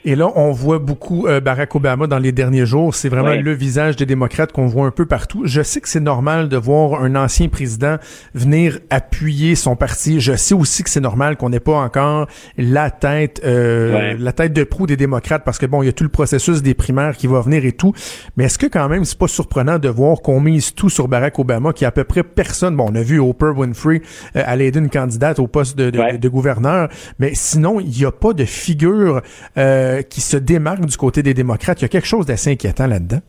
Et 0.05 0.15
là, 0.15 0.31
on 0.35 0.51
voit 0.51 0.79
beaucoup 0.79 1.27
euh, 1.27 1.41
Barack 1.41 1.75
Obama 1.75 2.07
dans 2.07 2.19
les 2.19 2.31
derniers 2.31 2.65
jours. 2.65 2.95
C'est 2.95 3.09
vraiment 3.09 3.33
le 3.33 3.51
visage 3.51 3.95
des 3.97 4.05
démocrates 4.05 4.51
qu'on 4.51 4.67
voit 4.67 4.85
un 4.85 4.91
peu 4.91 5.05
partout. 5.05 5.41
Je 5.45 5.61
sais 5.61 5.81
que 5.81 5.89
c'est 5.89 5.99
normal 5.99 6.47
de 6.47 6.55
voir 6.57 7.03
un 7.03 7.15
ancien 7.15 7.49
président 7.49 7.97
venir 8.33 8.79
appuyer 8.89 9.55
son 9.55 9.75
parti. 9.75 10.21
Je 10.21 10.35
sais 10.35 10.55
aussi 10.55 10.83
que 10.83 10.89
c'est 10.89 11.01
normal 11.01 11.35
qu'on 11.35 11.49
n'ait 11.49 11.59
pas 11.59 11.75
encore 11.75 12.27
la 12.57 12.91
tête, 12.91 13.41
euh, 13.43 14.15
la 14.17 14.31
tête 14.31 14.53
de 14.53 14.63
proue 14.63 14.87
des 14.87 14.95
démocrates 14.95 15.43
parce 15.43 15.57
que 15.57 15.65
bon, 15.65 15.83
il 15.83 15.87
y 15.87 15.89
a 15.89 15.93
tout 15.93 16.05
le 16.05 16.09
processus 16.09 16.61
des 16.61 16.73
primaires 16.73 17.17
qui 17.17 17.27
va 17.27 17.41
venir 17.41 17.65
et 17.65 17.73
tout. 17.73 17.93
Mais 18.37 18.45
est-ce 18.45 18.57
que 18.57 18.67
quand 18.67 18.87
même 18.87 19.03
c'est 19.03 19.17
pas 19.17 19.27
surprenant 19.27 19.79
de 19.79 19.89
voir 19.89 20.21
qu'on 20.21 20.39
mise 20.39 20.73
tout 20.73 20.89
sur 20.89 21.07
Barack 21.07 21.37
Obama, 21.39 21.73
qui 21.73 21.83
a 21.83 21.89
à 21.89 21.91
peu 21.91 22.03
près 22.03 22.23
personne. 22.23 22.75
Bon, 22.75 22.87
on 22.89 22.95
a 22.95 23.01
vu 23.01 23.19
Oprah 23.19 23.51
Winfrey 23.51 24.01
euh, 24.35 24.43
aller 24.45 24.67
aider 24.67 24.79
une 24.79 24.89
candidate 24.89 25.39
au 25.39 25.47
poste 25.47 25.77
de, 25.77 25.89
de, 25.89 26.29
gouverneur, 26.29 26.89
mais 27.17 27.31
sinon 27.33 27.79
il 27.79 27.89
n'y 27.89 28.05
a 28.05 28.11
pas 28.11 28.33
de 28.33 28.45
figure. 28.45 29.21
Euh, 29.57 29.88
qui 30.09 30.21
se 30.21 30.37
démarque 30.37 30.85
du 30.85 30.97
côté 30.97 31.23
des 31.23 31.33
démocrates. 31.33 31.81
Il 31.81 31.83
y 31.83 31.85
a 31.85 31.89
quelque 31.89 32.07
chose 32.07 32.25
d'assez 32.25 32.51
inquiétant 32.51 32.87
là-dedans. 32.87 33.21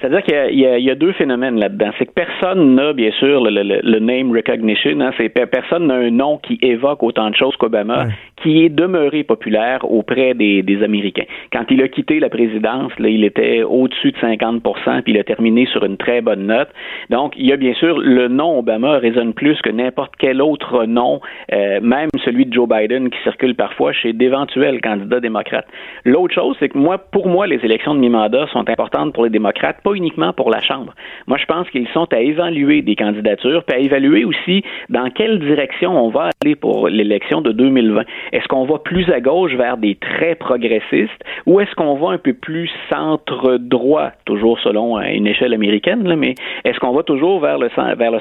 C'est-à-dire 0.00 0.22
qu'il 0.22 0.58
y, 0.58 0.90
a 0.90 0.94
deux 0.94 1.12
phénomènes 1.12 1.58
là-dedans. 1.58 1.90
C'est 1.98 2.06
que 2.06 2.12
personne 2.12 2.74
n'a, 2.74 2.92
bien 2.92 3.10
sûr, 3.12 3.42
le, 3.42 3.98
name 3.98 4.32
recognition. 4.32 5.00
Hein, 5.00 5.10
c'est 5.18 5.28
personne 5.28 5.86
n'a 5.86 5.94
un 5.94 6.10
nom 6.10 6.38
qui 6.38 6.58
évoque 6.62 7.02
autant 7.02 7.30
de 7.30 7.36
choses 7.36 7.56
qu'Obama, 7.56 8.06
qui 8.42 8.64
est 8.64 8.68
demeuré 8.68 9.24
populaire 9.24 9.90
auprès 9.90 10.34
des, 10.34 10.64
Américains. 10.82 11.24
Quand 11.52 11.64
il 11.68 11.82
a 11.82 11.88
quitté 11.88 12.20
la 12.20 12.30
présidence, 12.30 12.92
là, 12.98 13.08
il 13.08 13.24
était 13.24 13.62
au-dessus 13.62 14.12
de 14.12 14.18
50 14.18 14.62
puis 15.04 15.12
il 15.12 15.18
a 15.18 15.24
terminé 15.24 15.66
sur 15.66 15.84
une 15.84 15.96
très 15.98 16.22
bonne 16.22 16.46
note. 16.46 16.68
Donc, 17.10 17.34
il 17.36 17.46
y 17.46 17.52
a 17.52 17.56
bien 17.56 17.74
sûr 17.74 17.98
le 17.98 18.28
nom 18.28 18.58
Obama 18.58 18.98
résonne 18.98 19.34
plus 19.34 19.60
que 19.60 19.68
n'importe 19.68 20.12
quel 20.18 20.40
autre 20.40 20.86
nom, 20.86 21.20
euh, 21.52 21.80
même 21.82 22.08
celui 22.24 22.46
de 22.46 22.54
Joe 22.54 22.68
Biden 22.68 23.10
qui 23.10 23.18
circule 23.24 23.54
parfois 23.54 23.92
chez 23.92 24.12
d'éventuels 24.12 24.80
candidats 24.80 25.20
démocrates. 25.20 25.66
L'autre 26.04 26.34
chose, 26.34 26.56
c'est 26.60 26.70
que 26.70 26.78
moi, 26.78 26.98
pour 26.98 27.28
moi, 27.28 27.46
les 27.46 27.58
élections 27.62 27.94
de 27.94 28.00
mi-mandat 28.00 28.46
sont 28.52 28.68
importantes 28.70 29.12
pour 29.12 29.24
les 29.24 29.30
démocrates 29.30 29.39
pas 29.82 29.92
uniquement 29.94 30.32
pour 30.32 30.50
la 30.50 30.60
Chambre. 30.60 30.94
Moi, 31.26 31.38
je 31.38 31.46
pense 31.46 31.68
qu'ils 31.70 31.88
sont 31.88 32.12
à 32.12 32.20
évaluer 32.20 32.82
des 32.82 32.96
candidatures, 32.96 33.64
puis 33.64 33.76
à 33.76 33.80
évaluer 33.80 34.24
aussi 34.24 34.62
dans 34.88 35.10
quelle 35.10 35.38
direction 35.38 35.92
on 36.04 36.08
va 36.10 36.30
aller 36.42 36.54
pour 36.54 36.88
l'élection 36.88 37.40
de 37.40 37.52
2020. 37.52 38.02
Est-ce 38.32 38.46
qu'on 38.48 38.64
va 38.64 38.78
plus 38.78 39.10
à 39.10 39.20
gauche 39.20 39.54
vers 39.54 39.76
des 39.76 39.94
très 39.96 40.34
progressistes 40.34 41.10
ou 41.46 41.60
est-ce 41.60 41.74
qu'on 41.74 41.94
va 41.94 42.12
un 42.12 42.18
peu 42.18 42.32
plus 42.32 42.70
centre-droit, 42.88 44.12
toujours 44.24 44.58
selon 44.60 45.00
une 45.00 45.26
échelle 45.26 45.54
américaine, 45.54 46.06
là, 46.06 46.16
mais 46.16 46.34
est-ce 46.64 46.78
qu'on 46.78 46.92
va 46.92 47.02
toujours 47.02 47.40
vers 47.40 47.58
le, 47.58 47.68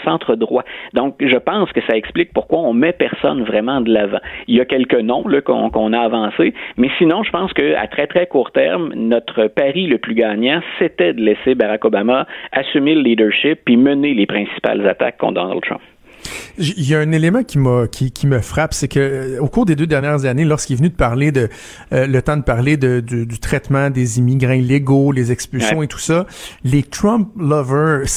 centre-droit? 0.04 0.64
Donc, 0.94 1.16
je 1.20 1.38
pense 1.38 1.72
que 1.72 1.82
ça 1.82 1.96
explique 1.96 2.34
pourquoi 2.34 2.60
on 2.60 2.74
met 2.74 2.94
personne 2.94 3.44
vraiment 3.44 3.82
de 3.82 3.92
l'avant. 3.92 4.20
Il 4.48 4.56
y 4.56 4.62
a 4.62 4.66
quelques 4.66 5.00
noms 5.00 5.24
qu'on 5.44 5.94
a 5.94 6.00
avancés, 6.00 6.54
mais 6.78 6.90
sinon, 6.98 7.24
je 7.24 7.32
pense 7.32 7.54
qu'à 7.54 7.88
très, 7.88 8.08
très 8.08 8.28
court 8.28 8.52
terme, 8.52 8.94
notre 8.96 9.48
pari 9.48 9.88
le 9.88 9.98
plus 9.98 10.16
gagnant, 10.16 10.62
c'était 10.78 11.09
de 11.14 11.22
laisser 11.22 11.56
Barack 11.56 11.86
Obama 11.86 12.28
assumer 12.52 12.96
le 12.96 13.02
leadership 13.02 13.60
puis 13.66 13.78
mener 13.78 14.14
les 14.14 14.26
principales 14.26 14.88
attaques 14.88 15.18
contre 15.18 15.36
Donald 15.36 15.62
Trump. 15.62 15.82
Il 16.58 16.88
y 16.88 16.94
a 16.94 17.00
un 17.00 17.12
élément 17.12 17.44
qui 17.44 17.58
m'a 17.58 17.88
qui, 17.88 18.12
qui 18.12 18.28
me 18.28 18.40
frappe, 18.40 18.74
c'est 18.74 18.88
que 18.88 19.00
euh, 19.00 19.40
au 19.40 19.48
cours 19.48 19.66
des 19.66 19.76
deux 19.76 19.88
dernières 19.88 20.26
années, 20.26 20.44
lorsqu'il 20.44 20.74
est 20.74 20.78
venu 20.78 20.90
de 20.90 20.96
parler 20.96 21.32
de 21.32 21.50
euh, 21.94 22.06
le 22.06 22.22
temps 22.22 22.38
de 22.38 22.42
parler 22.42 22.76
de, 22.78 23.00
du, 23.00 23.40
traitement 23.40 23.90
des 23.90 24.20
immigrants 24.20 24.54
illégaux, 24.54 25.12
les 25.12 25.32
expulsions 25.32 25.82
et 25.82 25.88
tout 25.88 26.00
ça, 26.00 26.26
les 26.64 26.84
Trump 26.84 27.30
lovers 27.38 28.08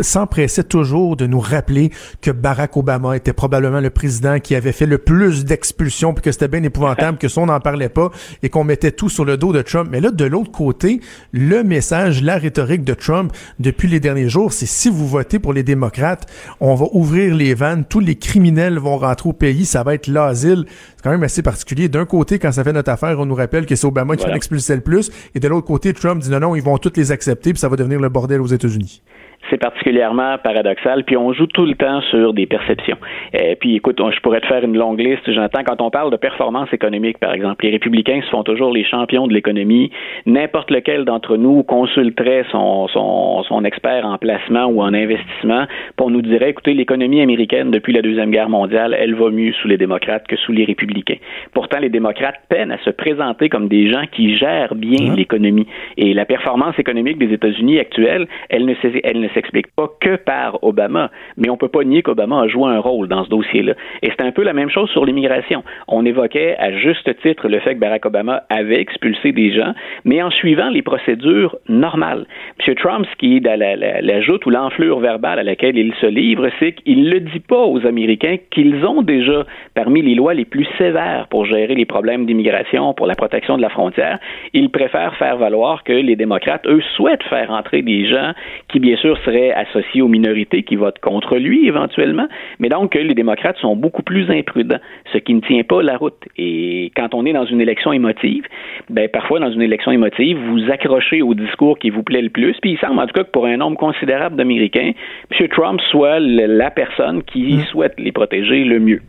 s'empressaient 0.00 0.62
toujours 0.62 1.16
de 1.16 1.26
nous 1.26 1.40
rappeler 1.40 1.90
que 2.20 2.30
Barack 2.30 2.76
Obama 2.76 3.16
était 3.16 3.32
probablement 3.32 3.80
le 3.80 3.90
président 3.90 4.38
qui 4.38 4.54
avait 4.54 4.72
fait 4.72 4.86
le 4.86 4.98
plus 4.98 5.44
d'expulsions, 5.44 6.14
puis 6.14 6.22
que 6.22 6.32
c'était 6.32 6.48
bien 6.48 6.62
épouvantable, 6.62 7.18
que 7.18 7.28
ça 7.28 7.40
on 7.40 7.46
n'en 7.46 7.60
parlait 7.60 7.88
pas 7.88 8.10
et 8.42 8.48
qu'on 8.48 8.64
mettait 8.64 8.92
tout 8.92 9.08
sur 9.08 9.24
le 9.24 9.36
dos 9.36 9.52
de 9.52 9.62
Trump. 9.62 9.88
Mais 9.90 10.00
là, 10.00 10.10
de 10.10 10.24
l'autre 10.24 10.52
côté, 10.52 11.00
le 11.32 11.64
message, 11.64 12.22
la 12.22 12.38
rhétorique 12.38 12.84
de 12.84 12.94
Trump 12.94 13.32
depuis 13.58 13.88
les 13.88 14.00
derniers 14.00 14.28
jours, 14.28 14.52
c'est 14.52 14.66
si 14.66 14.88
vous 14.88 15.08
votez 15.08 15.38
pour 15.38 15.52
les 15.52 15.62
démocrates, 15.62 16.26
on 16.60 16.74
va 16.74 16.86
ouvrir 16.92 17.34
les 17.34 17.47
vannes, 17.54 17.84
tous 17.88 18.00
les 18.00 18.16
criminels 18.16 18.78
vont 18.78 18.96
rentrer 18.96 19.28
au 19.28 19.32
pays, 19.32 19.64
ça 19.64 19.82
va 19.82 19.94
être 19.94 20.06
l'asile. 20.06 20.66
C'est 20.96 21.02
quand 21.02 21.10
même 21.10 21.22
assez 21.22 21.42
particulier. 21.42 21.88
D'un 21.88 22.04
côté, 22.04 22.38
quand 22.38 22.52
ça 22.52 22.64
fait 22.64 22.72
notre 22.72 22.90
affaire, 22.90 23.18
on 23.18 23.26
nous 23.26 23.34
rappelle 23.34 23.66
que 23.66 23.76
c'est 23.76 23.86
Obama 23.86 24.16
qui 24.16 24.24
voilà. 24.24 24.38
fait 24.40 24.74
le 24.76 24.80
plus, 24.80 25.10
et 25.34 25.40
de 25.40 25.48
l'autre 25.48 25.66
côté, 25.66 25.92
Trump 25.92 26.22
dit 26.22 26.30
non, 26.30 26.40
non, 26.40 26.56
ils 26.56 26.62
vont 26.62 26.78
tous 26.78 26.92
les 26.96 27.12
accepter, 27.12 27.52
puis 27.52 27.60
ça 27.60 27.68
va 27.68 27.76
devenir 27.76 28.00
le 28.00 28.08
bordel 28.08 28.40
aux 28.40 28.46
États-Unis. 28.46 29.02
C'est 29.50 29.58
particulièrement 29.58 30.36
paradoxal. 30.38 31.04
Puis 31.04 31.16
on 31.16 31.32
joue 31.32 31.46
tout 31.46 31.64
le 31.64 31.74
temps 31.74 32.00
sur 32.10 32.32
des 32.32 32.46
perceptions. 32.46 32.98
Et 33.32 33.56
puis 33.56 33.76
écoute, 33.76 33.98
je 33.98 34.20
pourrais 34.20 34.40
te 34.40 34.46
faire 34.46 34.64
une 34.64 34.76
longue 34.76 35.00
liste. 35.00 35.30
J'entends 35.32 35.62
quand 35.64 35.80
on 35.80 35.90
parle 35.90 36.10
de 36.10 36.16
performance 36.16 36.72
économique, 36.72 37.18
par 37.18 37.32
exemple, 37.32 37.64
les 37.64 37.70
républicains 37.70 38.20
se 38.22 38.30
font 38.30 38.42
toujours 38.42 38.72
les 38.72 38.84
champions 38.84 39.26
de 39.26 39.34
l'économie. 39.34 39.90
N'importe 40.26 40.70
lequel 40.70 41.04
d'entre 41.04 41.36
nous 41.36 41.62
consulterait 41.62 42.44
son, 42.50 42.88
son, 42.88 43.42
son 43.44 43.64
expert 43.64 44.04
en 44.04 44.18
placement 44.18 44.66
ou 44.66 44.82
en 44.82 44.92
investissement 44.92 45.66
pour 45.96 46.10
nous 46.10 46.22
dire, 46.22 46.42
écoutez, 46.42 46.74
l'économie 46.74 47.20
américaine 47.20 47.70
depuis 47.70 47.92
la 47.92 48.02
Deuxième 48.02 48.30
Guerre 48.30 48.48
mondiale, 48.48 48.96
elle 48.98 49.14
va 49.14 49.30
mieux 49.30 49.52
sous 49.54 49.68
les 49.68 49.76
démocrates 49.76 50.26
que 50.26 50.36
sous 50.36 50.52
les 50.52 50.64
républicains. 50.64 51.18
Pourtant, 51.52 51.78
les 51.78 51.88
démocrates 51.88 52.36
peinent 52.48 52.72
à 52.72 52.78
se 52.78 52.90
présenter 52.90 53.48
comme 53.48 53.68
des 53.68 53.90
gens 53.90 54.04
qui 54.12 54.36
gèrent 54.36 54.74
bien 54.74 55.14
l'économie. 55.14 55.66
Et 55.96 56.14
la 56.14 56.24
performance 56.24 56.78
économique 56.78 57.18
des 57.18 57.32
États-Unis 57.32 57.78
actuelle, 57.78 58.26
elle 58.48 58.66
ne, 58.66 58.74
elle 59.04 59.20
ne 59.20 59.28
s'explique 59.38 59.68
pas 59.74 59.88
que 60.00 60.16
par 60.16 60.62
Obama. 60.62 61.10
Mais 61.36 61.50
on 61.50 61.56
peut 61.56 61.68
pas 61.68 61.84
nier 61.84 62.02
qu'Obama 62.02 62.42
a 62.42 62.48
joué 62.48 62.70
un 62.70 62.80
rôle 62.80 63.08
dans 63.08 63.24
ce 63.24 63.30
dossier-là. 63.30 63.74
Et 64.02 64.10
c'est 64.10 64.22
un 64.24 64.32
peu 64.32 64.42
la 64.42 64.52
même 64.52 64.70
chose 64.70 64.90
sur 64.90 65.04
l'immigration. 65.04 65.62
On 65.86 66.04
évoquait 66.04 66.56
à 66.58 66.72
juste 66.72 67.08
titre 67.22 67.48
le 67.48 67.60
fait 67.60 67.74
que 67.74 67.80
Barack 67.80 68.06
Obama 68.06 68.42
avait 68.50 68.80
expulsé 68.80 69.32
des 69.32 69.52
gens, 69.52 69.74
mais 70.04 70.22
en 70.22 70.30
suivant 70.30 70.70
les 70.70 70.82
procédures 70.82 71.56
normales. 71.68 72.26
M. 72.66 72.74
Trump, 72.74 73.06
ce 73.10 73.16
qui 73.16 73.36
est 73.36 73.40
la, 73.40 73.76
la, 73.76 74.20
joute 74.20 74.44
ou 74.46 74.50
l'enflure 74.50 74.98
verbale 74.98 75.38
à 75.38 75.42
laquelle 75.42 75.78
il 75.78 75.94
se 75.94 76.06
livre, 76.06 76.48
c'est 76.58 76.72
qu'il 76.72 77.04
ne 77.04 77.10
le 77.10 77.20
dit 77.20 77.40
pas 77.40 77.64
aux 77.64 77.86
Américains 77.86 78.36
qu'ils 78.50 78.84
ont 78.84 79.02
déjà 79.02 79.44
parmi 79.74 80.02
les 80.02 80.14
lois 80.14 80.34
les 80.34 80.44
plus 80.44 80.66
sévères 80.76 81.28
pour 81.30 81.44
gérer 81.46 81.74
les 81.74 81.86
problèmes 81.86 82.26
d'immigration, 82.26 82.94
pour 82.94 83.06
la 83.06 83.14
protection 83.14 83.56
de 83.56 83.62
la 83.62 83.68
frontière. 83.68 84.18
Il 84.52 84.70
préfère 84.70 85.14
faire 85.16 85.36
valoir 85.36 85.84
que 85.84 85.92
les 85.92 86.16
démocrates, 86.16 86.66
eux, 86.66 86.82
souhaitent 86.96 87.22
faire 87.24 87.50
entrer 87.50 87.82
des 87.82 88.06
gens 88.06 88.32
qui, 88.68 88.80
bien 88.80 88.96
sûr, 88.96 89.17
seraient 89.24 89.52
associés 89.52 90.02
aux 90.02 90.08
minorités 90.08 90.62
qui 90.62 90.76
votent 90.76 90.98
contre 91.00 91.36
lui 91.36 91.66
éventuellement, 91.66 92.28
mais 92.58 92.68
donc 92.68 92.94
les 92.94 93.14
démocrates 93.14 93.56
sont 93.58 93.76
beaucoup 93.76 94.02
plus 94.02 94.30
imprudents, 94.30 94.80
ce 95.12 95.18
qui 95.18 95.34
ne 95.34 95.40
tient 95.40 95.62
pas 95.62 95.82
la 95.82 95.96
route. 95.96 96.22
Et 96.36 96.92
quand 96.96 97.14
on 97.14 97.24
est 97.24 97.32
dans 97.32 97.46
une 97.46 97.60
élection 97.60 97.92
émotive, 97.92 98.44
ben 98.90 99.08
parfois 99.08 99.40
dans 99.40 99.50
une 99.50 99.62
élection 99.62 99.92
émotive, 99.92 100.38
vous 100.38 100.70
accrochez 100.70 101.22
au 101.22 101.34
discours 101.34 101.78
qui 101.78 101.90
vous 101.90 102.02
plaît 102.02 102.22
le 102.22 102.30
plus, 102.30 102.56
puis 102.60 102.72
il 102.72 102.78
semble 102.78 103.00
en 103.00 103.06
tout 103.06 103.14
cas 103.14 103.24
que 103.24 103.30
pour 103.30 103.46
un 103.46 103.56
nombre 103.56 103.76
considérable 103.76 104.36
d'Américains, 104.36 104.92
M. 105.30 105.48
Trump 105.48 105.80
soit 105.90 106.20
la 106.20 106.70
personne 106.70 107.22
qui 107.22 107.54
mm. 107.54 107.64
souhaite 107.70 107.94
les 107.98 108.12
protéger 108.12 108.64
le 108.64 108.78
mieux. 108.80 109.00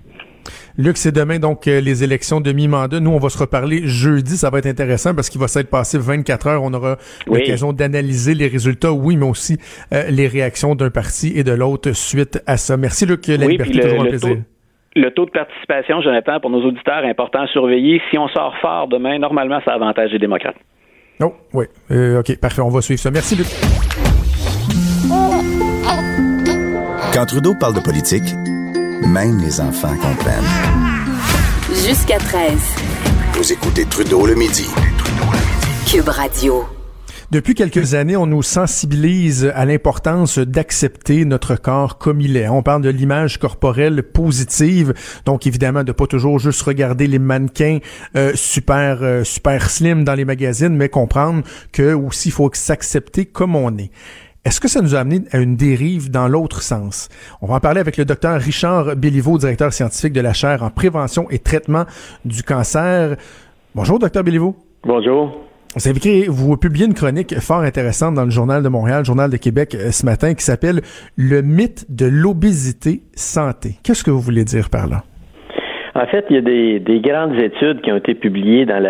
Luc, 0.79 0.95
c'est 0.95 1.11
demain 1.11 1.39
donc 1.39 1.67
euh, 1.67 1.81
les 1.81 2.05
élections 2.05 2.39
de 2.39 2.53
mi-mandat. 2.53 3.01
Nous, 3.01 3.11
on 3.11 3.17
va 3.17 3.27
se 3.27 3.37
reparler 3.37 3.81
jeudi. 3.83 4.37
Ça 4.37 4.49
va 4.49 4.59
être 4.59 4.65
intéressant 4.65 5.13
parce 5.13 5.29
qu'il 5.29 5.41
va 5.41 5.49
s'être 5.49 5.69
passé 5.69 5.97
24 5.99 6.47
heures. 6.47 6.63
On 6.63 6.73
aura 6.73 6.95
l'occasion 7.27 7.73
d'analyser 7.73 8.33
les 8.33 8.47
résultats, 8.47 8.93
oui, 8.93 9.17
mais 9.17 9.25
aussi 9.25 9.57
euh, 9.91 10.09
les 10.09 10.25
réactions 10.25 10.75
d'un 10.75 10.89
parti 10.89 11.33
et 11.35 11.43
de 11.43 11.51
l'autre 11.51 11.91
suite 11.91 12.41
à 12.47 12.55
ça. 12.55 12.77
Merci, 12.77 13.05
Luc. 13.05 13.27
La 13.27 13.35
liberté, 13.35 13.77
toujours 13.77 14.03
un 14.03 14.05
plaisir. 14.05 14.37
le 14.95 15.09
taux 15.09 15.25
de 15.25 15.31
participation, 15.31 16.01
Jonathan, 16.01 16.39
pour 16.39 16.49
nos 16.49 16.65
auditeurs, 16.65 17.03
important 17.03 17.41
à 17.41 17.47
surveiller. 17.47 18.01
Si 18.09 18.17
on 18.17 18.29
sort 18.29 18.55
fort 18.61 18.87
demain, 18.87 19.19
normalement, 19.19 19.59
ça 19.65 19.73
avantage 19.73 20.11
les 20.13 20.19
démocrates. 20.19 20.55
Oh, 21.21 21.33
oui. 21.53 21.65
Euh, 21.91 22.21
OK, 22.21 22.39
parfait. 22.39 22.61
On 22.61 22.69
va 22.69 22.79
suivre 22.79 23.01
ça. 23.01 23.11
Merci, 23.11 23.35
Luc. 23.35 23.47
Quand 27.13 27.25
Trudeau 27.25 27.53
parle 27.59 27.75
de 27.75 27.81
politique, 27.81 28.23
même 29.07 29.39
les 29.39 29.59
enfants 29.59 29.95
comprennent. 29.95 30.43
Jusqu'à 31.87 32.17
13. 32.17 32.59
Vous 33.33 33.53
écoutez 33.53 33.85
Trudeau 33.85 34.25
le 34.25 34.35
midi. 34.35 34.67
Cube 35.87 36.09
Radio. 36.09 36.65
Depuis 37.31 37.53
quelques 37.53 37.93
années, 37.93 38.15
on 38.15 38.25
nous 38.25 38.41
sensibilise 38.41 39.51
à 39.53 39.63
l'importance 39.65 40.39
d'accepter 40.39 41.25
notre 41.25 41.55
corps 41.55 41.99
comme 41.99 42.21
il 42.21 42.35
est. 42.35 42.49
On 42.49 42.63
parle 42.63 42.81
de 42.81 42.89
l'image 42.89 43.37
corporelle 43.37 44.01
positive, 44.01 44.95
donc 45.25 45.45
évidemment 45.45 45.83
de 45.83 45.91
pas 45.91 46.07
toujours 46.07 46.39
juste 46.39 46.63
regarder 46.63 47.05
les 47.05 47.19
mannequins 47.19 47.79
euh, 48.15 48.31
super 48.33 49.03
euh, 49.03 49.23
super 49.23 49.69
slim 49.69 50.03
dans 50.03 50.15
les 50.15 50.25
magazines, 50.25 50.75
mais 50.75 50.89
comprendre 50.89 51.43
que 51.71 51.93
aussi 51.93 52.29
il 52.29 52.31
faut 52.31 52.49
s'accepter 52.51 53.27
comme 53.27 53.55
on 53.55 53.77
est. 53.77 53.91
Est-ce 54.45 54.61
que 54.61 54.69
ça 54.69 54.81
nous 54.81 54.95
a 54.95 54.99
amené 54.99 55.23
à 55.31 55.37
une 55.39 55.57
dérive 55.57 56.09
dans 56.09 56.29
l'autre 56.29 56.61
sens? 56.61 57.09
On 57.41 57.47
va 57.47 57.55
en 57.55 57.59
parler 57.59 57.81
avec 57.81 57.97
le 57.97 58.05
docteur 58.05 58.39
Richard 58.39 58.95
Béliveau, 58.95 59.37
directeur 59.37 59.73
scientifique 59.73 60.13
de 60.13 60.21
la 60.21 60.31
chaire 60.31 60.63
en 60.63 60.69
prévention 60.69 61.29
et 61.29 61.39
traitement 61.39 61.85
du 62.23 62.41
cancer. 62.41 63.17
Bonjour, 63.75 63.99
docteur 63.99 64.23
Béliveau. 64.23 64.55
Bonjour. 64.83 65.37
Vous 65.75 65.87
avez 65.87 65.97
écrit, 65.97 66.25
vous 66.27 66.55
publiez 66.55 66.85
une 66.85 66.93
chronique 66.93 67.37
fort 67.41 67.59
intéressante 67.59 68.15
dans 68.15 68.23
le 68.23 68.31
Journal 68.31 68.63
de 68.63 68.69
Montréal, 68.69 68.99
le 68.99 69.03
Journal 69.03 69.29
de 69.29 69.37
Québec 69.37 69.75
euh, 69.75 69.91
ce 69.91 70.05
matin, 70.05 70.33
qui 70.33 70.43
s'appelle 70.43 70.81
Le 71.17 71.41
mythe 71.41 71.85
de 71.89 72.05
l'obésité 72.05 73.03
santé. 73.15 73.77
Qu'est-ce 73.83 74.05
que 74.05 74.09
vous 74.09 74.21
voulez 74.21 74.45
dire 74.45 74.69
par 74.69 74.87
là? 74.87 75.03
En 75.95 76.05
fait, 76.05 76.25
il 76.29 76.35
y 76.35 76.39
a 76.39 76.79
des, 76.79 76.99
grandes 76.99 77.39
études 77.39 77.81
qui 77.81 77.91
ont 77.91 77.97
été 77.97 78.13
publiées 78.13 78.65
dans 78.65 78.81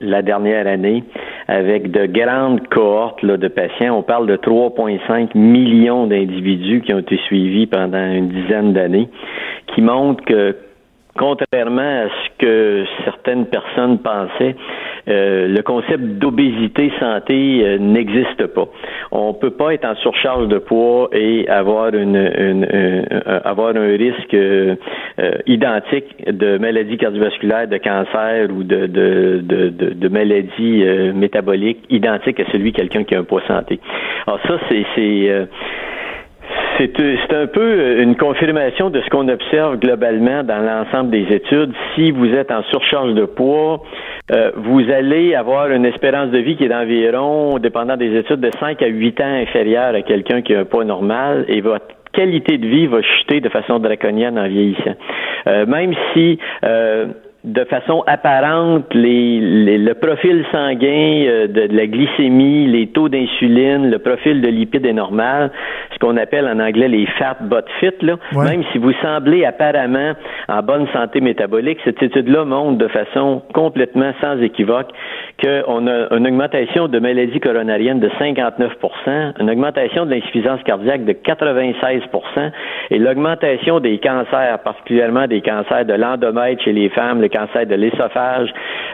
la, 0.00 0.22
dernière 0.22 0.66
année 0.66 1.04
avec 1.48 1.90
de 1.90 2.06
grandes 2.06 2.66
cohortes 2.68 3.24
de 3.24 3.48
patients. 3.48 3.96
On 3.96 4.02
parle 4.02 4.26
de 4.26 4.36
3,5 4.36 5.36
millions 5.36 6.06
d'individus 6.06 6.82
qui 6.82 6.92
ont 6.92 6.98
été 6.98 7.16
suivis 7.26 7.66
pendant 7.66 8.12
une 8.12 8.28
dizaine 8.28 8.72
d'années, 8.72 9.08
qui 9.74 9.82
montrent 9.82 10.24
que 10.24 10.56
contrairement 11.16 12.04
à 12.04 12.08
ce 12.08 12.38
que 12.38 12.84
certaines 13.04 13.46
personnes 13.46 13.98
pensaient, 13.98 14.56
euh, 15.08 15.46
le 15.48 15.62
concept 15.62 16.02
d'obésité 16.18 16.92
santé 16.98 17.62
euh, 17.62 17.78
n'existe 17.78 18.46
pas. 18.48 18.66
On 19.12 19.34
peut 19.34 19.50
pas 19.50 19.72
être 19.72 19.84
en 19.84 19.94
surcharge 19.96 20.48
de 20.48 20.58
poids 20.58 21.08
et 21.12 21.48
avoir 21.48 21.94
une, 21.94 22.16
avoir 23.44 23.76
un 23.76 23.96
risque 23.96 24.34
euh, 24.34 24.74
identique 25.46 26.06
de 26.26 26.58
maladie 26.58 26.96
cardiovasculaire, 26.96 27.68
de 27.68 27.78
cancer 27.78 28.48
ou 28.50 28.64
de 28.64 28.86
de, 28.86 29.40
de, 29.42 29.68
de, 29.70 30.08
maladie 30.08 30.84
métabolique 31.14 31.78
identique 31.90 32.40
à 32.40 32.44
celui 32.52 32.72
de 32.72 32.76
quelqu'un 32.76 33.04
qui 33.04 33.14
a 33.14 33.20
un 33.20 33.24
poids 33.24 33.42
santé. 33.46 33.80
Alors 34.26 34.40
ça 34.46 34.58
c'est 34.68 35.46
c'est 36.78 36.92
c'est 36.96 37.34
un 37.34 37.46
peu 37.46 38.00
une 38.00 38.16
confirmation 38.16 38.90
de 38.90 39.00
ce 39.00 39.08
qu'on 39.10 39.28
observe 39.28 39.78
globalement 39.78 40.42
dans 40.42 40.58
l'ensemble 40.58 41.10
des 41.10 41.26
études. 41.34 41.72
Si 41.94 42.10
vous 42.10 42.32
êtes 42.34 42.50
en 42.50 42.62
surcharge 42.64 43.14
de 43.14 43.24
poids, 43.24 43.82
euh, 44.32 44.50
vous 44.56 44.82
allez 44.90 45.34
avoir 45.34 45.70
une 45.70 45.84
espérance 45.84 46.30
de 46.30 46.38
vie 46.38 46.56
qui 46.56 46.64
est 46.64 46.68
d'environ, 46.68 47.58
dépendant 47.58 47.96
des 47.96 48.16
études, 48.16 48.40
de 48.40 48.50
5 48.58 48.82
à 48.82 48.86
8 48.86 49.20
ans 49.20 49.42
inférieure 49.42 49.94
à 49.94 50.02
quelqu'un 50.02 50.42
qui 50.42 50.54
a 50.54 50.60
un 50.60 50.64
poids 50.64 50.84
normal 50.84 51.44
et 51.48 51.60
votre 51.60 51.86
qualité 52.12 52.58
de 52.58 52.66
vie 52.66 52.86
va 52.86 53.02
chuter 53.02 53.40
de 53.40 53.48
façon 53.48 53.78
draconienne 53.78 54.38
en 54.38 54.48
vieillissant. 54.48 54.96
Euh, 55.46 55.66
même 55.66 55.92
si 56.12 56.38
euh, 56.64 57.06
de 57.46 57.64
façon 57.64 58.02
apparente 58.08 58.92
les, 58.92 59.78
le 59.78 59.94
profil 59.94 60.44
sanguin 60.50 61.24
euh, 61.26 61.46
de, 61.46 61.68
la 61.70 61.86
glycémie, 61.86 62.66
les 62.66 62.88
taux 62.88 63.08
d'insuline, 63.08 63.88
le 63.88 63.98
profil 64.00 64.42
de 64.42 64.48
lipides 64.48 64.84
est 64.84 64.92
normal, 64.92 65.52
ce 65.92 65.98
qu'on 66.00 66.16
appelle 66.16 66.48
en 66.48 66.58
anglais 66.58 66.88
les 66.88 67.06
fat 67.18 67.36
but 67.40 67.64
fit. 67.78 68.04
Là. 68.04 68.16
Même 68.32 68.64
si 68.72 68.78
vous 68.78 68.92
semblez 69.00 69.44
apparemment 69.44 70.14
en 70.48 70.62
bonne 70.62 70.88
santé 70.92 71.20
métabolique, 71.20 71.78
cette 71.84 72.02
étude-là 72.02 72.44
montre 72.44 72.78
de 72.78 72.88
façon 72.88 73.42
complètement 73.54 74.12
sans 74.20 74.42
équivoque 74.42 74.90
qu'on 75.42 75.86
a 75.86 76.14
une 76.14 76.26
augmentation 76.26 76.88
de 76.88 76.98
maladies 76.98 77.40
coronariennes 77.40 78.00
de 78.00 78.08
59% 78.08 79.34
une 79.40 79.50
augmentation 79.50 80.06
de 80.06 80.10
l'insuffisance 80.10 80.62
cardiaque 80.64 81.04
de 81.04 81.12
96% 81.12 82.50
et 82.90 82.98
l'augmentation 82.98 83.80
des 83.80 83.98
cancers, 83.98 84.58
particulièrement 84.62 85.26
des 85.26 85.40
cancers 85.40 85.84
de 85.84 85.94
l'endomètre 85.94 86.62
chez 86.62 86.72
les 86.72 86.88
femmes, 86.88 87.20
le 87.20 87.28
cancer 87.28 87.66
de 87.66 87.74
l'ésophage 87.74 88.48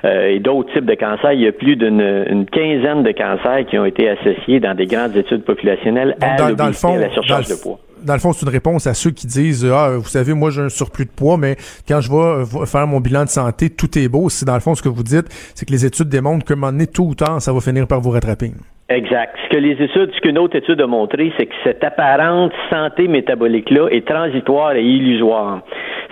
euh, 0.05 0.29
et 0.29 0.41
d'autres 0.41 0.73
types 0.73 0.87
de 0.87 0.95
cancers. 0.95 1.33
Il 1.33 1.43
y 1.43 1.47
a 1.47 1.53
plus 1.53 1.77
d'une 1.77 2.47
quinzaine 2.51 3.03
de 3.03 3.13
cancers 3.13 3.67
qui 3.67 3.79
ont 3.79 3.85
été 3.85 4.09
associés 4.09 4.61
dans 4.61 4.75
des 4.75 4.87
grandes 4.87 5.17
études 5.17 5.45
populationnelles 5.45 6.17
à, 6.21 6.37
dans, 6.37 6.67
la 6.67 7.11
surcharge 7.11 7.49
de 7.49 7.63
poids 7.63 7.79
dans 8.05 8.15
le 8.15 8.21
fond, 8.21 8.33
c'est 8.33 8.43
une 8.43 8.49
réponse 8.49 8.87
à 8.87 8.95
ceux 8.95 9.11
qui 9.11 9.27
disent 9.27 9.65
Ah, 9.65 9.97
vous 9.97 10.09
savez, 10.09 10.35
moi 10.35 10.51
j'ai 10.51 10.63
un 10.63 10.69
surplus 10.69 11.05
de 11.05 11.11
poids, 11.11 11.37
mais 11.37 11.57
quand 11.87 12.01
je 12.01 12.11
vais 12.11 12.67
faire 12.67 12.87
mon 12.87 13.01
bilan 13.01 13.25
de 13.25 13.31
santé, 13.31 13.71
tout 13.71 13.99
est 13.99 14.09
beau. 14.09 14.29
C'est 14.29 14.45
dans 14.45 14.55
le 14.55 14.61
fond 14.61 14.75
ce 14.75 14.83
que 14.83 14.89
vous 14.89 15.03
dites, 15.03 15.27
c'est 15.55 15.67
que 15.67 15.73
les 15.73 15.85
études 15.85 16.09
démontrent 16.09 16.45
que 16.45 16.53
un 16.53 16.57
moment 16.57 16.73
donné, 16.73 16.87
tôt 16.87 17.05
ou 17.05 17.15
ça 17.41 17.53
va 17.53 17.61
finir 17.61 17.87
par 17.87 18.01
vous 18.01 18.11
rattraper. 18.11 18.53
Exact. 18.93 19.37
Ce 19.45 19.49
que 19.49 19.57
les 19.57 19.73
études, 19.83 20.13
ce 20.15 20.21
qu'une 20.21 20.39
autre 20.39 20.57
étude 20.57 20.81
a 20.83 20.87
montré, 20.87 21.33
c'est 21.39 21.47
que 21.47 21.55
cette 21.65 21.83
apparente 21.83 22.53
santé 22.69 23.09
métabolique-là 23.09 23.89
est 23.91 24.07
transitoire 24.07 24.75
et 24.75 24.83
illusoire. 24.83 25.63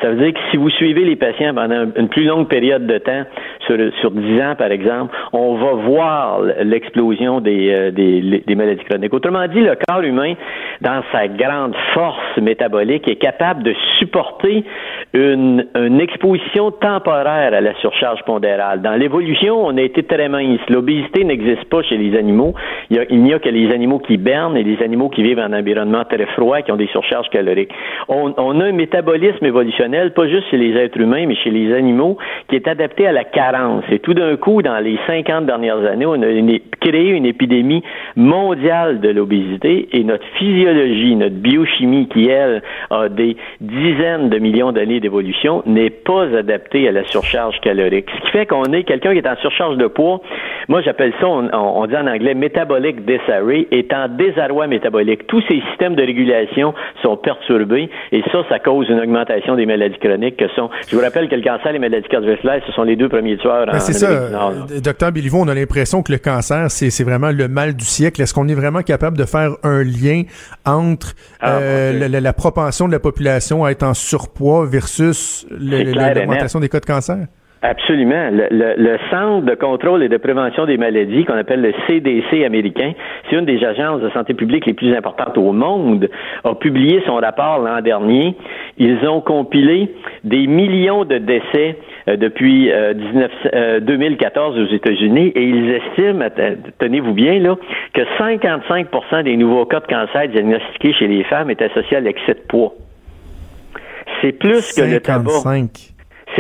Ça 0.01 0.09
veut 0.09 0.17
dire 0.17 0.33
que 0.33 0.41
si 0.51 0.57
vous 0.57 0.71
suivez 0.71 1.05
les 1.05 1.17
patients 1.17 1.55
pendant 1.55 1.85
une 1.95 2.09
plus 2.09 2.25
longue 2.25 2.49
période 2.49 2.87
de 2.87 2.97
temps, 2.97 3.25
sur, 3.67 3.77
sur 4.01 4.11
10 4.11 4.41
ans, 4.41 4.55
par 4.57 4.71
exemple, 4.71 5.15
on 5.33 5.57
va 5.57 5.73
voir 5.73 6.41
l'explosion 6.63 7.41
des, 7.41 7.71
euh, 7.71 7.91
des, 7.91 8.55
maladies 8.55 8.85
chroniques. 8.85 9.13
Autrement 9.13 9.47
dit, 9.47 9.61
le 9.61 9.77
corps 9.89 10.03
humain, 10.03 10.35
dans 10.81 11.03
sa 11.13 11.29
grande 11.29 11.75
force 11.93 12.39
métabolique, 12.41 13.09
est 13.09 13.17
capable 13.17 13.63
de 13.63 13.75
supporter 13.99 14.65
une, 15.13 15.67
une 15.75 16.01
exposition 16.01 16.71
temporaire 16.71 17.53
à 17.53 17.61
la 17.61 17.75
surcharge 17.81 18.23
pondérale. 18.25 18.81
Dans 18.81 18.95
l'évolution, 18.95 19.67
on 19.67 19.77
a 19.77 19.83
été 19.83 20.03
très 20.03 20.29
mince. 20.29 20.61
L'obésité 20.71 21.25
n'existe 21.25 21.65
pas 21.65 21.83
chez 21.83 21.99
les 21.99 22.17
animaux. 22.17 22.55
Il 22.91 23.23
n'y 23.23 23.33
a, 23.33 23.39
que 23.39 23.49
les 23.49 23.73
animaux 23.73 23.99
qui 23.99 24.17
bernent 24.17 24.57
et 24.57 24.65
les 24.65 24.83
animaux 24.83 25.09
qui 25.09 25.23
vivent 25.23 25.39
en 25.39 25.53
environnement 25.53 26.05
très 26.05 26.27
froid 26.27 26.61
qui 26.63 26.73
ont 26.73 26.77
des 26.77 26.89
surcharges 26.89 27.29
caloriques. 27.31 27.73
On, 28.09 28.35
on 28.37 28.61
a 28.61 28.65
un 28.65 28.73
métabolisme 28.73 29.45
évolutionnel, 29.45 30.13
pas 30.13 30.29
juste 30.29 30.51
chez 30.51 30.57
les 30.57 30.77
êtres 30.77 31.01
humains, 31.01 31.27
mais 31.27 31.37
chez 31.37 31.51
les 31.51 31.73
animaux, 31.75 32.19
qui 32.49 32.57
est 32.57 32.69
adapté 32.69 33.07
à 33.07 33.13
la 33.13 33.25
carence. 33.25 33.85
Et 33.91 33.99
tout 34.01 34.15
d'un 34.15 34.37
coup, 34.37 34.63
dans 34.63 34.79
les 34.79 34.99
50 35.07 35.47
dernières 35.47 35.85
années, 35.85 36.07
on 36.07 36.21
a 36.21 36.59
créé 36.81 37.11
une 37.11 37.27
épidémie 37.27 37.83
mondiale 38.17 39.01
de 39.01 39.09
l'obésité 39.11 39.89
et 39.93 40.05
notre 40.05 40.27
physiologie, 40.39 41.15
notre 41.17 41.37
biochimie, 41.37 42.09
qui, 42.09 42.29
elle, 42.29 42.63
a 42.91 43.09
des 43.09 43.37
dizaines 43.61 44.29
de 44.31 44.39
millions 44.39 44.73
d'années 44.73 45.01
d'évolution, 45.01 45.63
n'est 45.67 45.91
pas 45.91 46.25
adaptée 46.37 46.89
à 46.89 46.93
la 46.93 47.05
surcharge 47.05 47.59
calorique. 47.61 48.09
Ce 48.11 48.27
qui 48.27 48.31
fait 48.31 48.47
qu'on 48.47 48.65
est 48.65 48.85
quelqu'un 48.85 49.13
qui 49.13 49.19
est 49.19 49.29
en 49.29 49.37
surcharge 49.37 49.77
de 49.77 49.87
poids. 49.87 50.21
Moi, 50.69 50.83
j'appelle 50.83 51.13
ça, 51.21 51.29
on, 51.29 51.87
dit 51.87 51.97
en 51.97 52.07
anglais, 52.07 52.35
metabolic 52.51 53.07
disarray, 53.07 53.69
est 53.71 53.93
en 53.93 54.09
désarroi 54.09 54.67
métabolique. 54.67 55.27
Tous 55.27 55.43
ces 55.49 55.61
systèmes 55.71 55.95
de 55.95 56.03
régulation 56.03 56.75
sont 57.03 57.17
perturbés 57.17 57.89
et 58.13 58.23
ça, 58.33 58.39
ça 58.49 58.59
cause 58.59 58.89
une 58.89 59.01
augmentation 59.01 59.55
des 59.57 59.67
maladies 59.67 59.99
chroniques 59.99 60.37
que 60.37 60.49
sont, 60.49 60.69
je 60.89 60.97
vous 60.97 61.03
rappelle 61.03 61.29
que 61.29 61.37
le 61.37 61.43
cancer 61.43 61.69
et 61.69 61.73
les 61.75 61.79
maladies 61.79 62.09
cardiovasculaires, 62.09 62.63
ce 62.67 62.73
sont 62.73 62.83
les 62.83 62.97
deux 62.97 63.09
premiers 63.09 63.37
tueurs 63.39 63.67
ben, 63.67 63.79
C'est 63.79 63.93
ça. 63.93 64.11
Euh, 64.11 64.81
docteur 64.83 65.13
Béliveau, 65.13 65.39
on 65.41 65.49
a 65.49 65.55
l'impression 65.55 66.03
que 66.03 66.13
le 66.13 66.19
cancer, 66.19 66.71
c'est 66.71 67.05
vraiment 67.05 67.31
le 67.31 67.49
mal 67.49 67.75
du 67.75 67.85
siècle. 67.85 68.21
Est-ce 68.21 68.35
qu'on 68.35 68.49
est 68.49 68.55
vraiment 68.55 68.83
capable 68.83 69.17
de 69.17 69.25
faire 69.25 69.53
un 69.63 69.83
lien 69.85 70.23
entre 70.67 71.15
ah, 71.41 71.59
euh, 71.59 72.09
la, 72.09 72.33
propension 72.33 72.87
de 72.87 72.93
la 72.93 73.01
population 73.01 73.65
à 73.65 73.71
être 73.71 73.83
en 73.83 73.95
surpoids 73.95 74.67
versus 74.67 75.47
l'augmentation 75.51 76.61
des 76.61 76.69
cas 76.69 76.81
de 76.81 76.87
cancer? 76.87 77.27
Absolument. 77.63 78.31
Le, 78.31 78.75
le, 78.79 78.99
Centre 79.11 79.45
de 79.45 79.55
contrôle 79.55 80.03
et 80.03 80.09
de 80.09 80.17
prévention 80.17 80.65
des 80.65 80.79
maladies, 80.79 81.27
qu'on 81.27 81.37
appelle 81.37 81.61
le 81.61 81.75
CDC 81.87 82.45
américain, 82.45 82.93
c'est 83.29 83.37
une 83.37 83.45
des 83.45 83.63
agences 83.65 84.01
de 84.01 84.09
santé 84.11 84.33
publique 84.33 84.65
les 84.65 84.73
plus 84.73 84.95
importantes 84.95 85.37
au 85.37 85.53
monde, 85.53 86.09
a 86.45 86.55
publié 86.55 87.03
son 87.05 87.17
rapport 87.17 87.59
l'an 87.59 87.83
dernier. 87.83 88.35
Ils 88.79 89.07
ont 89.07 89.21
compilé 89.21 89.91
des 90.25 90.47
millions 90.47 91.05
de 91.05 91.19
décès 91.19 91.77
euh, 92.09 92.17
depuis 92.17 92.71
19, 92.95 93.31
euh, 93.53 93.81
2014 93.81 94.57
euh, 94.57 94.65
aux 94.65 94.75
États-Unis 94.75 95.33
et 95.35 95.43
ils 95.43 95.71
estiment, 95.71 96.27
tenez-vous 96.79 97.13
bien 97.13 97.41
là, 97.41 97.57
que 97.93 98.01
55% 98.19 99.25
des 99.25 99.37
nouveaux 99.37 99.67
cas 99.67 99.81
de 99.81 99.87
cancer 99.87 100.29
diagnostiqués 100.29 100.95
chez 100.95 101.09
les 101.09 101.25
femmes 101.25 101.51
est 101.51 101.61
associé 101.61 101.99
à 101.99 102.01
l'excès 102.01 102.35
de 102.35 102.47
poids. 102.49 102.73
C'est 104.23 104.33
plus 104.33 104.73
que 104.73 104.83
le 104.83 105.01
tabac. 105.01 105.43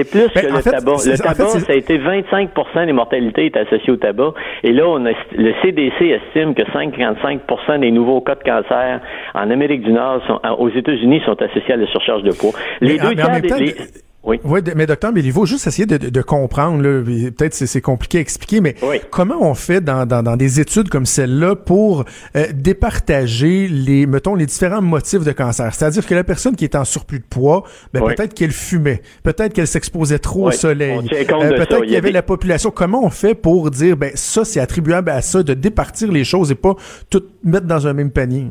C'est 0.04 0.10
plus 0.10 0.34
ben, 0.34 0.42
que 0.42 0.56
le 0.56 0.62
tabac. 0.62 0.92
Le 1.06 1.18
tabac, 1.18 1.48
ça 1.48 1.72
a 1.72 1.76
été 1.76 1.98
25% 1.98 2.86
des 2.86 2.92
mortalités 2.92 3.46
est 3.46 3.56
associées 3.56 3.92
au 3.92 3.96
tabac. 3.96 4.34
Et 4.62 4.72
là, 4.72 4.86
on 4.86 5.04
a, 5.06 5.12
le 5.36 5.52
CDC 5.62 6.00
estime 6.02 6.54
que 6.54 6.62
55% 6.62 7.80
des 7.80 7.90
nouveaux 7.90 8.20
cas 8.20 8.34
de 8.34 8.42
cancer 8.42 9.00
en 9.34 9.50
Amérique 9.50 9.82
du 9.82 9.92
Nord, 9.92 10.22
sont, 10.26 10.40
aux 10.58 10.70
États-Unis, 10.70 11.22
sont 11.24 11.40
associés 11.40 11.74
à 11.74 11.76
la 11.76 11.86
surcharge 11.86 12.22
de 12.22 12.32
poids. 12.32 12.52
Les 12.80 12.98
deux 12.98 13.14
tiers 13.14 13.40
des, 13.40 13.74
oui. 14.22 14.38
oui, 14.44 14.60
mais 14.76 14.86
docteur, 14.86 15.12
mais 15.12 15.22
il 15.22 15.32
faut 15.32 15.46
juste 15.46 15.66
essayer 15.66 15.86
de, 15.86 15.96
de 15.96 16.22
comprendre. 16.22 16.82
Peut-être 16.82 17.54
c'est 17.54 17.80
compliqué 17.80 18.18
à 18.18 18.20
expliquer, 18.20 18.60
mais 18.60 18.76
comment 19.10 19.38
on 19.40 19.54
fait 19.54 19.80
dans, 19.80 20.06
dans, 20.06 20.22
dans 20.22 20.36
des 20.36 20.60
études 20.60 20.88
comme 20.90 21.06
celle-là 21.06 21.56
pour 21.56 22.04
euh, 22.36 22.46
départager 22.54 23.66
les, 23.66 24.06
mettons, 24.06 24.34
les 24.34 24.46
différents 24.46 24.82
motifs 24.82 25.24
de 25.24 25.32
cancer? 25.32 25.74
C'est-à-dire 25.74 26.06
que 26.06 26.14
la 26.14 26.24
personne 26.24 26.54
qui 26.54 26.64
est 26.64 26.76
en 26.76 26.84
surplus 26.84 27.20
de 27.20 27.24
poids, 27.24 27.64
ben, 27.94 28.02
peut-être 28.04 28.34
qu'elle 28.34 28.52
fumait, 28.52 29.02
peut-être 29.22 29.54
qu'elle 29.54 29.66
s'exposait 29.66 30.18
trop 30.18 30.48
au 30.48 30.50
soleil, 30.50 30.98
euh, 30.98 31.50
peut-être 31.56 31.80
qu'il 31.80 31.90
y 31.90 31.96
avait 31.96 32.12
la 32.12 32.22
population. 32.22 32.70
Comment 32.70 33.04
on 33.04 33.10
fait 33.10 33.34
pour 33.34 33.70
dire, 33.70 33.96
ben 33.96 34.12
ça 34.14 34.44
c'est 34.44 34.60
attribuable 34.60 35.10
à 35.10 35.22
ça, 35.22 35.42
de 35.42 35.54
départir 35.54 36.12
les 36.12 36.24
choses 36.24 36.50
et 36.50 36.54
pas 36.54 36.74
tout 37.08 37.22
mettre 37.42 37.66
dans 37.66 37.86
un 37.86 37.94
même 37.94 38.10
panier? 38.10 38.48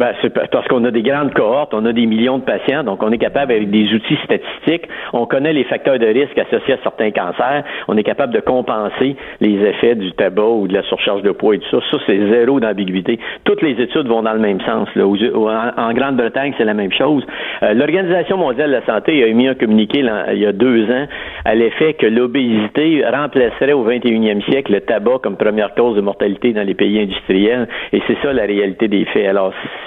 Ben, 0.00 0.14
c'est 0.22 0.32
parce 0.32 0.66
qu'on 0.68 0.82
a 0.86 0.90
des 0.90 1.02
grandes 1.02 1.34
cohortes, 1.34 1.74
on 1.74 1.84
a 1.84 1.92
des 1.92 2.06
millions 2.06 2.38
de 2.38 2.42
patients, 2.42 2.84
donc 2.84 3.02
on 3.02 3.12
est 3.12 3.18
capable 3.18 3.52
avec 3.52 3.68
des 3.68 3.92
outils 3.92 4.16
statistiques, 4.24 4.88
on 5.12 5.26
connaît 5.26 5.52
les 5.52 5.64
facteurs 5.64 5.98
de 5.98 6.06
risque 6.06 6.38
associés 6.38 6.72
à 6.72 6.78
certains 6.82 7.10
cancers, 7.10 7.64
on 7.86 7.98
est 7.98 8.02
capable 8.02 8.32
de 8.32 8.40
compenser 8.40 9.14
les 9.42 9.56
effets 9.62 9.96
du 9.96 10.10
tabac 10.12 10.42
ou 10.42 10.68
de 10.68 10.72
la 10.72 10.82
surcharge 10.84 11.20
de 11.20 11.32
poids 11.32 11.54
et 11.54 11.58
tout 11.58 11.68
ça. 11.70 11.86
Ça, 11.90 11.98
c'est 12.06 12.18
zéro 12.30 12.60
d'ambiguïté. 12.60 13.18
Toutes 13.44 13.60
les 13.60 13.72
études 13.72 14.06
vont 14.06 14.22
dans 14.22 14.32
le 14.32 14.38
même 14.38 14.62
sens. 14.62 14.88
Là. 14.94 15.04
En, 15.04 15.92
Grande-Bretagne, 15.92 16.54
c'est 16.56 16.64
la 16.64 16.72
même 16.72 16.92
chose. 16.92 17.22
Euh, 17.62 17.74
L'Organisation 17.74 18.38
mondiale 18.38 18.70
de 18.70 18.76
la 18.76 18.86
santé 18.86 19.22
a 19.22 19.26
émis 19.26 19.48
un 19.48 19.54
communiqué 19.54 19.98
il 20.32 20.38
y 20.38 20.46
a 20.46 20.52
deux 20.52 20.84
ans 20.84 21.06
à 21.44 21.54
l'effet 21.54 21.92
que 21.92 22.06
l'obésité 22.06 23.04
remplacerait 23.04 23.74
au 23.74 23.84
21e 23.84 24.42
siècle 24.48 24.72
le 24.72 24.80
tabac 24.80 25.18
comme 25.22 25.36
première 25.36 25.74
cause 25.74 25.94
de 25.94 26.00
mortalité 26.00 26.54
dans 26.54 26.66
les 26.66 26.74
pays 26.74 26.98
industriels, 27.00 27.68
et 27.92 28.00
c'est 28.06 28.16
ça 28.22 28.32
la 28.32 28.44
réalité 28.44 28.88
des 28.88 29.04
faits. 29.04 29.26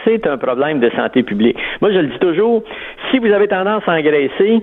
C'est 0.05 0.27
un 0.27 0.37
problème 0.37 0.79
de 0.79 0.89
santé 0.91 1.23
publique. 1.23 1.57
Moi, 1.81 1.91
je 1.91 1.99
le 1.99 2.07
dis 2.07 2.19
toujours, 2.19 2.63
si 3.11 3.19
vous 3.19 3.31
avez 3.31 3.47
tendance 3.47 3.83
à 3.87 3.93
engraisser 3.93 4.61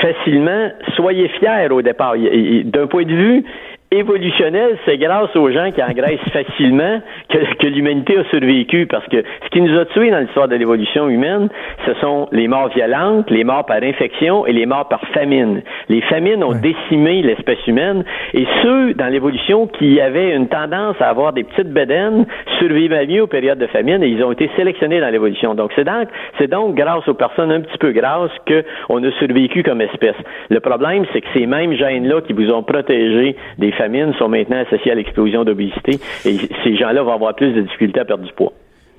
facilement, 0.00 0.70
soyez 0.96 1.28
fiers 1.28 1.68
au 1.70 1.82
départ. 1.82 2.14
D'un 2.16 2.86
point 2.86 3.04
de 3.04 3.14
vue 3.14 3.44
évolutionnel, 3.92 4.78
c'est 4.84 4.96
grâce 4.96 5.34
aux 5.36 5.50
gens 5.50 5.70
qui 5.70 5.82
engraissent 5.82 6.18
facilement 6.32 7.00
que, 7.28 7.38
que 7.56 7.66
l'humanité 7.66 8.18
a 8.18 8.24
survécu. 8.24 8.86
Parce 8.86 9.06
que 9.08 9.22
ce 9.44 9.48
qui 9.50 9.60
nous 9.60 9.78
a 9.78 9.84
tués 9.86 10.10
dans 10.10 10.20
l'histoire 10.20 10.48
de 10.48 10.56
l'évolution 10.56 11.08
humaine, 11.08 11.48
ce 11.86 11.94
sont 11.94 12.28
les 12.32 12.48
morts 12.48 12.68
violentes, 12.68 13.30
les 13.30 13.44
morts 13.44 13.66
par 13.66 13.82
infection 13.82 14.46
et 14.46 14.52
les 14.52 14.66
morts 14.66 14.88
par 14.88 15.00
famine. 15.12 15.62
Les 15.88 16.00
famines 16.02 16.42
ont 16.42 16.54
décimé 16.54 17.22
l'espèce 17.22 17.64
humaine 17.66 18.04
et 18.32 18.46
ceux 18.62 18.94
dans 18.94 19.08
l'évolution 19.08 19.66
qui 19.66 20.00
avaient 20.00 20.34
une 20.34 20.48
tendance 20.48 20.96
à 21.00 21.10
avoir 21.10 21.32
des 21.32 21.44
petites 21.44 21.72
bédaines 21.72 22.26
survivaient 22.58 23.06
mieux 23.06 23.22
aux 23.22 23.26
périodes 23.26 23.58
de 23.58 23.66
famine 23.66 24.02
et 24.02 24.08
ils 24.08 24.24
ont 24.24 24.32
été 24.32 24.50
sélectionnés 24.56 25.00
dans 25.00 25.10
l'évolution. 25.10 25.54
Donc 25.54 25.70
c'est 25.76 25.84
donc, 25.84 26.08
c'est 26.38 26.50
donc 26.50 26.74
grâce 26.74 27.06
aux 27.08 27.14
personnes 27.14 27.52
un 27.52 27.60
petit 27.60 27.78
peu 27.78 27.92
grasses 27.92 28.30
qu'on 28.46 29.04
a 29.04 29.10
survécu 29.18 29.62
comme 29.62 29.80
espèce. 29.80 30.16
Le 30.48 30.60
problème, 30.60 31.04
c'est 31.12 31.20
que 31.20 31.28
ces 31.34 31.46
mêmes 31.46 31.74
gènes-là 31.74 32.22
qui 32.22 32.32
vous 32.32 32.50
ont 32.50 32.62
protégé 32.62 33.36
des 33.58 33.72
famines 33.72 33.81
sont 34.18 34.28
maintenant 34.28 34.58
associées 34.58 34.92
à 34.92 34.94
l'explosion 34.94 35.44
d'obésité 35.44 35.98
et 36.24 36.36
ces 36.64 36.76
gens-là 36.76 37.02
vont 37.02 37.12
avoir 37.12 37.34
plus 37.34 37.52
de 37.52 37.62
difficultés 37.62 38.00
à 38.00 38.04
perdre 38.04 38.24
du 38.24 38.32
poids. 38.32 38.52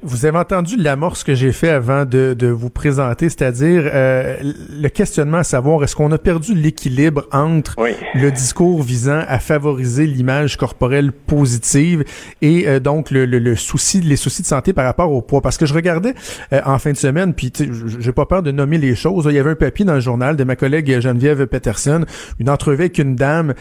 Vous 0.05 0.25
avez 0.25 0.37
entendu 0.37 0.75
l'amorce 0.75 1.23
que 1.23 1.33
j'ai 1.33 1.53
fait 1.53 1.69
avant 1.69 2.03
de, 2.03 2.35
de 2.37 2.47
vous 2.47 2.69
présenter, 2.69 3.29
c'est-à-dire 3.29 3.83
euh, 3.85 4.35
le 4.41 4.89
questionnement 4.89 5.37
à 5.37 5.43
savoir 5.45 5.81
est-ce 5.81 5.95
qu'on 5.95 6.11
a 6.11 6.17
perdu 6.17 6.53
l'équilibre 6.53 7.25
entre 7.31 7.77
le 8.13 8.29
discours 8.29 8.83
visant 8.83 9.21
à 9.25 9.39
favoriser 9.39 10.05
l'image 10.05 10.57
corporelle 10.57 11.13
positive 11.13 12.03
et 12.41 12.67
euh, 12.67 12.81
donc 12.81 13.11
le, 13.11 13.25
le, 13.25 13.55
souci, 13.55 14.01
les 14.01 14.17
soucis 14.17 14.41
de 14.41 14.47
santé 14.47 14.73
par 14.73 14.83
rapport 14.83 15.09
au 15.09 15.21
poids? 15.21 15.39
Parce 15.39 15.57
que 15.57 15.65
je 15.65 15.73
regardais 15.73 16.15
euh, 16.51 16.59
en 16.65 16.79
fin 16.79 16.91
de 16.91 16.97
semaine, 16.97 17.33
puis 17.33 17.53
j'ai 17.99 18.11
pas 18.11 18.25
peur 18.25 18.43
de 18.43 18.51
nommer 18.51 18.79
les 18.79 18.95
choses. 18.95 19.25
Il 19.29 19.35
y 19.35 19.39
avait 19.39 19.51
un 19.51 19.55
papier 19.55 19.85
dans 19.85 19.95
le 19.95 20.01
journal 20.01 20.35
de 20.35 20.43
ma 20.43 20.57
collègue 20.57 20.99
Geneviève 20.99 21.47
Peterson, 21.47 22.03
une 22.39 22.49
entrevue 22.49 22.81
avec 22.83 22.97
une 22.97 23.15
dame 23.15 23.53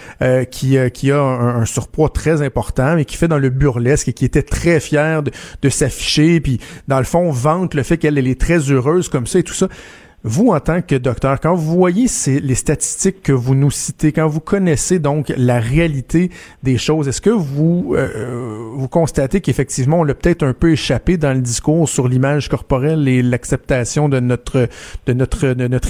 qui, 0.50 0.76
qui 0.92 1.12
a 1.12 1.20
un, 1.20 1.64
surpoids 1.66 2.08
très 2.08 2.42
important 2.42 2.96
et 2.96 3.04
qui 3.04 3.16
fait 3.16 3.28
dans 3.28 3.38
le 3.38 3.50
burlesque 3.50 4.08
et 4.08 4.12
qui 4.12 4.24
était 4.24 4.42
très 4.42 4.80
fière 4.80 5.22
de, 5.22 5.30
de 5.62 5.68
s'afficher 5.68 6.31
puis 6.40 6.60
dans 6.88 6.98
le 6.98 7.04
fond, 7.04 7.30
vante 7.30 7.74
le 7.74 7.82
fait 7.82 7.98
qu'elle 7.98 8.18
est 8.18 8.40
très 8.40 8.58
heureuse 8.58 9.08
comme 9.08 9.26
ça 9.26 9.38
et 9.38 9.42
tout 9.42 9.54
ça. 9.54 9.68
Vous, 10.24 10.50
en 10.50 10.60
tant 10.60 10.82
que 10.82 10.94
docteur, 10.94 11.40
quand 11.40 11.54
vous 11.56 11.72
voyez 11.72 12.06
ces, 12.06 12.38
les 12.38 12.54
statistiques 12.54 13.22
que 13.22 13.32
vous 13.32 13.56
nous 13.56 13.72
citez, 13.72 14.12
quand 14.12 14.28
vous 14.28 14.38
connaissez 14.38 15.00
donc 15.00 15.32
la 15.36 15.58
réalité 15.58 16.30
des 16.62 16.78
choses, 16.78 17.08
est-ce 17.08 17.20
que 17.20 17.30
vous 17.30 17.94
euh, 17.96 18.70
vous 18.72 18.86
constatez 18.86 19.40
qu'effectivement 19.40 20.00
on 20.00 20.04
l'a 20.04 20.14
peut-être 20.14 20.44
un 20.44 20.52
peu 20.52 20.70
échappé 20.72 21.16
dans 21.16 21.32
le 21.32 21.40
discours 21.40 21.88
sur 21.88 22.06
l'image 22.06 22.48
corporelle 22.48 23.08
et 23.08 23.20
l'acceptation 23.20 24.08
de 24.08 24.20
notre 24.20 24.68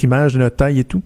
image, 0.03 0.33
de 0.33 0.39
notre 0.39 0.55
taille 0.55 0.79
et 0.79 0.83
tout? 0.83 1.03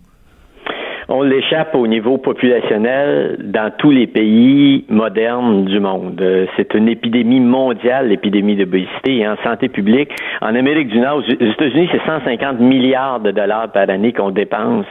On 1.09 1.21
l'échappe 1.21 1.73
au 1.75 1.87
niveau 1.87 2.17
populationnel 2.17 3.37
dans 3.39 3.71
tous 3.77 3.91
les 3.91 4.07
pays 4.07 4.85
modernes 4.89 5.65
du 5.65 5.79
monde. 5.79 6.19
Euh, 6.21 6.45
c'est 6.57 6.73
une 6.73 6.89
épidémie 6.89 7.39
mondiale, 7.39 8.09
l'épidémie 8.09 8.55
d'obésité. 8.55 9.17
Et 9.17 9.27
en 9.27 9.37
santé 9.43 9.69
publique, 9.69 10.09
en 10.41 10.53
Amérique 10.55 10.89
du 10.89 10.99
Nord, 10.99 11.17
aux 11.19 11.31
États-Unis, 11.31 11.89
c'est 11.91 12.05
150 12.05 12.59
milliards 12.59 13.21
de 13.21 13.31
dollars 13.31 13.71
par 13.71 13.89
année 13.89 14.11
qu'on 14.11 14.31
dépense 14.31 14.85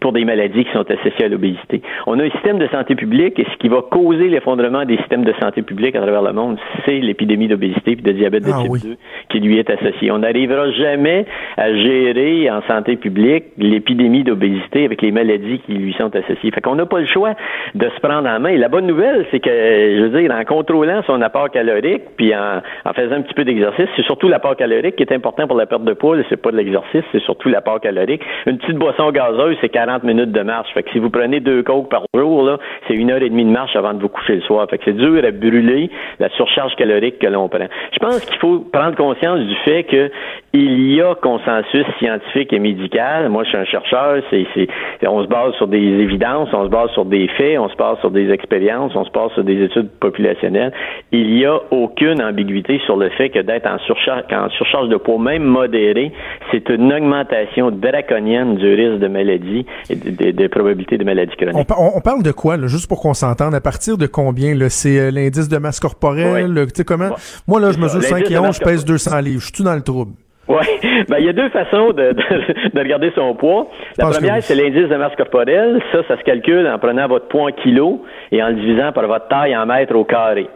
pour 0.00 0.12
des 0.12 0.24
maladies 0.24 0.64
qui 0.64 0.72
sont 0.72 0.88
associées 0.90 1.26
à 1.26 1.28
l'obésité. 1.28 1.82
On 2.06 2.18
a 2.18 2.24
un 2.24 2.30
système 2.30 2.58
de 2.58 2.66
santé 2.68 2.94
publique 2.94 3.38
et 3.38 3.44
ce 3.44 3.56
qui 3.58 3.68
va 3.68 3.82
causer 3.82 4.28
l'effondrement 4.28 4.84
des 4.84 4.96
systèmes 4.98 5.24
de 5.24 5.34
santé 5.40 5.62
publique 5.62 5.94
à 5.96 6.00
travers 6.00 6.22
le 6.22 6.32
monde, 6.32 6.58
c'est 6.84 6.98
l'épidémie 6.98 7.48
d'obésité 7.48 7.92
et 7.92 7.96
de 7.96 8.12
diabète 8.12 8.44
de 8.44 8.50
Ah 8.52 8.62
type 8.62 8.70
oui. 8.70 8.80
2 8.82 8.96
qui 9.28 9.40
lui 9.40 9.58
est 9.58 9.68
associée. 9.68 10.10
On 10.10 10.18
n'arrivera 10.18 10.70
jamais 10.72 11.26
à 11.56 11.72
gérer 11.74 12.50
en 12.50 12.62
santé 12.62 12.96
publique 12.96 13.44
l'épidémie 13.58 14.24
d'obésité 14.24 14.84
avec 14.84 15.02
les 15.02 15.12
maladies 15.12 15.35
qui 15.38 15.72
lui 15.72 15.92
sont 15.94 16.14
associées. 16.14 16.50
Fait 16.50 16.60
qu'on 16.60 16.74
n'a 16.74 16.86
pas 16.86 17.00
le 17.00 17.06
choix 17.06 17.34
de 17.74 17.88
se 17.88 18.00
prendre 18.00 18.28
en 18.28 18.40
main. 18.40 18.56
La 18.56 18.68
bonne 18.68 18.86
nouvelle, 18.86 19.26
c'est 19.30 19.40
que, 19.40 19.50
je 19.50 20.02
veux 20.02 20.20
dire, 20.20 20.32
en 20.32 20.44
contrôlant 20.44 21.02
son 21.06 21.20
apport 21.22 21.50
calorique, 21.50 22.02
puis 22.16 22.34
en, 22.34 22.60
faisant 22.94 23.16
un 23.16 23.22
petit 23.22 23.34
peu 23.34 23.44
d'exercice, 23.44 23.86
c'est 23.96 24.04
surtout 24.04 24.28
l'apport 24.28 24.56
calorique 24.56 24.96
qui 24.96 25.02
est 25.02 25.12
important 25.12 25.46
pour 25.46 25.56
la 25.56 25.66
perte 25.66 25.84
de 25.84 25.92
poids. 25.92 26.16
C'est 26.28 26.40
pas 26.40 26.50
de 26.50 26.56
l'exercice, 26.56 27.02
c'est 27.12 27.22
surtout 27.22 27.48
l'apport 27.48 27.80
calorique. 27.80 28.22
Une 28.46 28.58
petite 28.58 28.76
boisson 28.76 29.10
gazeuse, 29.10 29.56
c'est 29.60 29.68
40 29.68 30.04
minutes 30.04 30.32
de 30.32 30.42
marche. 30.42 30.72
Fait 30.72 30.82
que 30.82 30.90
si 30.90 30.98
vous 30.98 31.10
prenez 31.10 31.40
deux 31.40 31.62
coques 31.62 31.90
par 31.90 32.04
jour, 32.14 32.44
là, 32.44 32.58
c'est 32.88 32.94
une 32.94 33.10
heure 33.10 33.22
et 33.22 33.30
demie 33.30 33.44
de 33.44 33.50
marche 33.50 33.76
avant 33.76 33.94
de 33.94 34.00
vous 34.00 34.08
coucher 34.08 34.36
le 34.36 34.42
soir. 34.42 34.66
Fait 34.70 34.78
que 34.78 34.84
c'est 34.84 34.96
dur 34.96 35.22
à 35.24 35.30
brûler 35.30 35.90
la 36.18 36.28
surcharge 36.30 36.74
calorique 36.76 37.18
que 37.18 37.26
l'on 37.26 37.48
prend. 37.48 37.66
Je 37.92 37.98
pense 37.98 38.24
qu'il 38.24 38.38
faut 38.38 38.60
prendre 38.72 38.96
conscience 38.96 39.40
du 39.40 39.54
fait 39.64 39.84
que 39.84 40.10
il 40.52 40.94
y 40.94 41.02
a 41.02 41.14
consensus 41.14 41.84
scientifique 41.98 42.52
et 42.52 42.58
médical. 42.58 43.28
Moi, 43.28 43.44
je 43.44 43.50
suis 43.50 43.58
un 43.58 43.64
chercheur. 43.64 44.22
C'est, 44.30 44.46
c'est, 44.54 44.68
on 45.06 45.25
se 45.26 45.30
base 45.30 45.52
sur 45.58 45.68
des 45.68 45.76
évidences, 45.78 46.48
on 46.54 46.64
se 46.64 46.70
base 46.70 46.88
sur 46.94 47.04
des 47.04 47.28
faits, 47.36 47.58
on 47.58 47.68
se 47.68 47.76
base 47.76 47.98
sur 48.00 48.10
des 48.10 48.30
expériences, 48.30 48.92
on 48.96 49.04
se 49.04 49.10
base 49.10 49.30
sur 49.34 49.44
des 49.44 49.62
études 49.64 49.90
populationnelles. 50.00 50.72
Il 51.12 51.34
n'y 51.34 51.44
a 51.44 51.58
aucune 51.70 52.22
ambiguïté 52.22 52.80
sur 52.86 52.96
le 52.96 53.10
fait 53.10 53.28
que 53.30 53.40
d'être 53.40 53.66
en 53.66 53.78
surcharge, 53.80 54.22
en 54.32 54.48
surcharge 54.50 54.88
de 54.88 54.96
poids, 54.96 55.18
même 55.18 55.42
modérée, 55.44 56.12
c'est 56.50 56.68
une 56.70 56.92
augmentation 56.92 57.70
draconienne 57.70 58.56
du 58.56 58.74
risque 58.74 59.00
de 59.00 59.08
maladie 59.08 59.66
et 59.90 59.96
des 59.96 60.32
de, 60.32 60.46
probabilités 60.46 60.96
de 60.98 61.04
maladie 61.04 61.36
chronique. 61.36 61.66
On, 61.76 61.84
on- 61.84 61.92
on 61.96 62.00
parle 62.00 62.22
de 62.22 62.32
quoi, 62.32 62.56
là, 62.56 62.66
juste 62.68 62.88
pour 62.88 63.00
qu'on 63.02 63.14
s'entende? 63.14 63.54
À 63.54 63.60
partir 63.60 63.98
de 63.98 64.06
combien? 64.06 64.54
là? 64.54 64.68
C'est 64.70 64.98
euh, 64.98 65.10
l'indice 65.10 65.48
de 65.48 65.58
masse 65.58 65.80
corporelle? 65.80 66.46
Oui. 66.48 66.54
sais 66.74 66.84
comment? 66.84 67.10
Moi, 67.46 67.60
là, 67.60 67.72
je 67.72 67.78
mesure 67.78 68.02
ça, 68.02 68.08
5 68.08 68.16
l'indice 68.18 68.30
et 68.30 68.34
de 68.34 68.38
11, 68.38 68.46
masse 68.46 68.58
je 68.58 68.64
pèse 68.64 68.84
200 68.84 69.18
livres. 69.20 69.40
Je 69.42 69.54
suis 69.54 69.64
dans 69.64 69.74
le 69.74 69.82
trouble. 69.82 70.12
Oui, 70.48 70.56
ben, 71.08 71.16
il 71.18 71.26
y 71.26 71.28
a 71.28 71.32
deux 71.32 71.48
façons 71.48 71.88
de, 71.88 72.12
de, 72.12 72.72
de 72.74 72.78
regarder 72.78 73.10
son 73.14 73.34
poids. 73.34 73.66
La 73.98 74.06
première, 74.06 74.42
c'est 74.42 74.54
l'indice 74.54 74.88
de 74.88 74.96
masse 74.96 75.14
corporelle. 75.16 75.80
Ça, 75.92 76.02
ça 76.06 76.16
se 76.16 76.22
calcule 76.22 76.66
en 76.68 76.78
prenant 76.78 77.08
votre 77.08 77.26
poids 77.28 77.44
en 77.50 77.52
kilos 77.52 78.00
et 78.30 78.42
en 78.42 78.48
le 78.48 78.54
divisant 78.54 78.92
par 78.92 79.06
votre 79.06 79.28
taille 79.28 79.56
en 79.56 79.66
mètres 79.66 79.94
au 79.94 80.04
carré. 80.04 80.46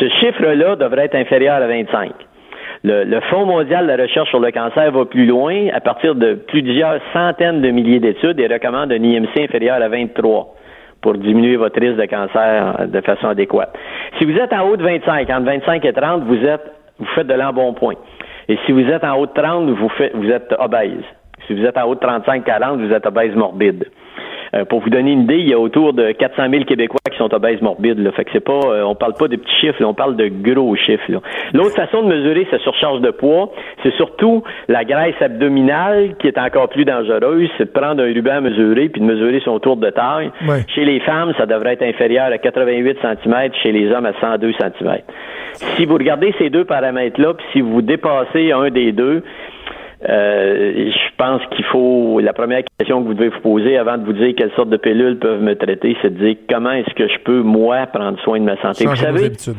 Ce 0.00 0.08
chiffre-là 0.20 0.76
devrait 0.76 1.04
être 1.04 1.14
inférieur 1.14 1.56
à 1.56 1.66
25. 1.66 2.12
Le, 2.82 3.04
le 3.04 3.20
Fonds 3.30 3.46
mondial 3.46 3.86
de 3.86 3.92
la 3.92 4.02
recherche 4.02 4.28
sur 4.30 4.40
le 4.40 4.50
cancer 4.50 4.90
va 4.90 5.04
plus 5.04 5.26
loin. 5.26 5.68
À 5.72 5.80
partir 5.80 6.14
de 6.14 6.34
plusieurs 6.34 7.00
centaines 7.12 7.60
de 7.60 7.70
milliers 7.70 8.00
d'études 8.00 8.40
et 8.40 8.46
recommande 8.46 8.92
un 8.92 9.02
IMC 9.02 9.38
inférieur 9.38 9.80
à 9.80 9.88
23 9.88 10.54
pour 11.00 11.14
diminuer 11.14 11.56
votre 11.56 11.78
risque 11.78 11.96
de 12.00 12.06
cancer 12.06 12.88
de 12.88 13.00
façon 13.02 13.28
adéquate. 13.28 13.74
Si 14.18 14.24
vous 14.24 14.36
êtes 14.38 14.52
en 14.54 14.68
haut 14.68 14.76
de 14.76 14.82
25, 14.82 15.28
entre 15.30 15.44
25 15.44 15.84
et 15.84 15.92
30, 15.92 16.24
vous 16.24 16.42
êtes, 16.44 16.62
vous 16.98 17.06
faites 17.14 17.26
de 17.26 17.34
l'embonpoint. 17.34 17.94
Et 18.48 18.58
si 18.66 18.72
vous 18.72 18.86
êtes 18.88 19.04
en 19.04 19.16
haut 19.16 19.26
de 19.26 19.32
30, 19.32 19.70
vous, 19.70 19.88
faites, 19.90 20.14
vous 20.14 20.30
êtes 20.30 20.54
obèse. 20.58 21.04
Si 21.46 21.54
vous 21.54 21.64
êtes 21.64 21.76
en 21.76 21.84
haut 21.84 21.94
de 21.94 22.00
35-40, 22.00 22.86
vous 22.86 22.92
êtes 22.92 23.06
obèse 23.06 23.34
morbide. 23.34 23.84
Euh, 24.54 24.64
pour 24.64 24.80
vous 24.80 24.90
donner 24.90 25.12
une 25.12 25.22
idée, 25.22 25.38
il 25.38 25.48
y 25.48 25.54
a 25.54 25.58
autour 25.58 25.92
de 25.92 26.12
400 26.12 26.44
000 26.50 26.64
Québécois 26.64 27.00
qui 27.10 27.18
sont 27.18 27.32
obèses 27.34 27.60
morbides. 27.60 27.98
Là. 27.98 28.12
Fait 28.12 28.24
que 28.24 28.30
c'est 28.32 28.44
pas, 28.44 28.52
euh, 28.52 28.82
on 28.82 28.94
parle 28.94 29.14
pas 29.14 29.28
de 29.28 29.36
petits 29.36 29.54
chiffres, 29.60 29.80
là, 29.80 29.88
on 29.88 29.94
parle 29.94 30.16
de 30.16 30.28
gros 30.28 30.74
chiffres. 30.76 31.10
là. 31.10 31.18
L'autre 31.52 31.74
façon 31.74 32.02
de 32.02 32.08
mesurer 32.08 32.46
sa 32.50 32.58
surcharge 32.60 33.00
de 33.00 33.10
poids, 33.10 33.50
c'est 33.82 33.94
surtout 33.94 34.42
la 34.68 34.84
graisse 34.84 35.20
abdominale 35.20 36.14
qui 36.18 36.28
est 36.28 36.38
encore 36.38 36.68
plus 36.68 36.84
dangereuse. 36.84 37.48
C'est 37.58 37.66
de 37.74 37.78
prendre 37.78 38.02
un 38.02 38.06
ruban 38.06 38.36
à 38.36 38.40
mesurer 38.40 38.88
puis 38.88 39.00
de 39.00 39.06
mesurer 39.06 39.40
son 39.44 39.58
tour 39.58 39.76
de 39.76 39.90
taille. 39.90 40.30
Chez 40.68 40.84
les 40.84 41.00
femmes, 41.00 41.32
ça 41.38 41.46
devrait 41.46 41.74
être 41.74 41.82
inférieur 41.82 42.26
à 42.26 42.38
88 42.38 42.98
cm, 43.00 43.52
chez 43.62 43.72
les 43.72 43.90
hommes 43.90 44.06
à 44.06 44.12
102 44.20 44.52
cm. 44.52 44.98
Si 45.76 45.84
vous 45.84 45.94
regardez 45.94 46.34
ces 46.38 46.50
deux 46.50 46.64
paramètres-là, 46.64 47.34
puis 47.34 47.46
si 47.52 47.60
vous 47.60 47.82
dépassez 47.82 48.52
un 48.52 48.70
des 48.70 48.92
deux, 48.92 49.22
je 50.02 51.08
pense 51.16 51.40
qu'il 51.54 51.64
faut 51.66 52.20
la 52.20 52.32
première 52.32 52.62
question 52.78 53.02
que 53.02 53.08
vous 53.08 53.14
devez 53.14 53.28
vous 53.28 53.40
poser 53.40 53.78
avant 53.78 53.96
de 53.98 54.04
vous 54.04 54.12
dire 54.12 54.34
quelle 54.36 54.50
sorte 54.52 54.68
de 54.70 54.76
pilules 54.76 55.18
peuvent 55.18 55.40
me 55.42 55.54
traiter, 55.54 55.96
c'est 56.02 56.12
de 56.16 56.24
dire 56.24 56.36
comment 56.48 56.72
est-ce 56.72 56.94
que 56.94 57.08
je 57.08 57.18
peux 57.24 57.42
moi 57.42 57.86
prendre 57.86 58.18
soin 58.20 58.38
de 58.40 58.44
ma 58.44 58.56
santé. 58.60 58.84
Changer 58.84 59.06
vous 59.06 59.12
savez, 59.12 59.24
habitudes. 59.26 59.54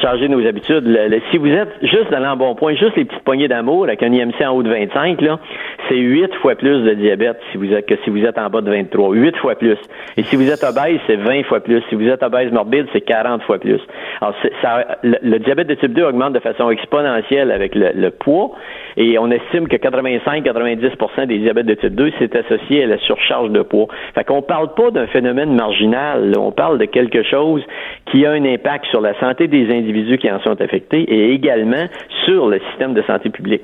changer 0.00 0.28
nos 0.28 0.46
habitudes. 0.46 0.84
Le- 0.86 1.08
le- 1.08 1.20
si 1.30 1.38
vous 1.38 1.48
êtes 1.48 1.70
juste 1.82 2.10
dans 2.10 2.20
l'embonpoint, 2.20 2.74
juste 2.74 2.96
les 2.96 3.04
petites 3.04 3.24
poignées 3.24 3.48
d'amour 3.48 3.84
avec 3.84 4.02
un 4.02 4.12
IMC 4.12 4.40
en 4.46 4.50
haut 4.54 4.62
de 4.62 4.70
25, 4.70 5.20
là, 5.22 5.38
c'est 5.88 5.96
huit 5.96 6.34
fois 6.36 6.54
plus 6.54 6.82
de 6.82 6.94
diabète 6.94 7.38
si 7.50 7.58
vous 7.58 7.72
êtes, 7.72 7.86
que 7.86 7.94
si 8.04 8.10
vous 8.10 8.24
êtes 8.24 8.38
en 8.38 8.50
bas 8.50 8.60
de 8.60 8.70
23. 8.70 9.14
Huit 9.14 9.36
fois 9.36 9.54
plus. 9.54 9.78
Et 10.16 10.22
si 10.24 10.36
vous 10.36 10.50
êtes 10.50 10.62
obèse, 10.64 10.98
c'est 11.06 11.16
20 11.16 11.44
fois 11.44 11.60
plus. 11.60 11.82
Si 11.88 11.94
vous 11.94 12.08
êtes 12.08 12.22
obèse 12.22 12.52
morbide, 12.52 12.86
c'est 12.92 13.00
40 13.00 13.42
fois 13.42 13.58
plus. 13.58 13.80
Alors, 14.20 14.34
ça, 14.62 14.98
le, 15.02 15.16
le 15.22 15.38
diabète 15.38 15.68
de 15.68 15.74
type 15.74 15.92
2 15.92 16.02
augmente 16.04 16.32
de 16.32 16.40
façon 16.40 16.70
exponentielle 16.70 17.50
avec 17.50 17.74
le, 17.74 17.90
le 17.94 18.10
poids 18.10 18.52
et 18.96 19.18
on 19.18 19.30
estime 19.30 19.68
que 19.68 19.76
85-90% 19.76 21.26
des 21.26 21.38
diabètes 21.38 21.66
de 21.66 21.74
type 21.74 21.94
2, 21.94 22.12
c'est 22.18 22.34
associé 22.34 22.82
à 22.82 22.86
la 22.88 22.98
surcharge 22.98 23.50
de 23.50 23.62
poids. 23.62 23.86
Fait 24.14 24.24
qu'on 24.24 24.42
parle 24.42 24.74
pas 24.74 24.90
d'un 24.90 25.06
phénomène 25.06 25.54
marginal, 25.54 26.30
là. 26.30 26.40
on 26.40 26.50
parle 26.50 26.78
de 26.78 26.84
quelque 26.84 27.22
chose 27.22 27.62
qui 28.06 28.26
a 28.26 28.32
un 28.32 28.44
impact 28.44 28.86
sur 28.86 29.00
la 29.00 29.18
santé 29.20 29.46
des 29.46 29.72
individus 29.72 30.18
qui 30.18 30.30
en 30.30 30.40
sont 30.40 30.60
affectés 30.60 31.02
et 31.02 31.32
également 31.32 31.86
sur 32.24 32.48
le 32.48 32.60
système 32.70 32.94
de 32.94 33.02
santé 33.02 33.30
publique. 33.30 33.62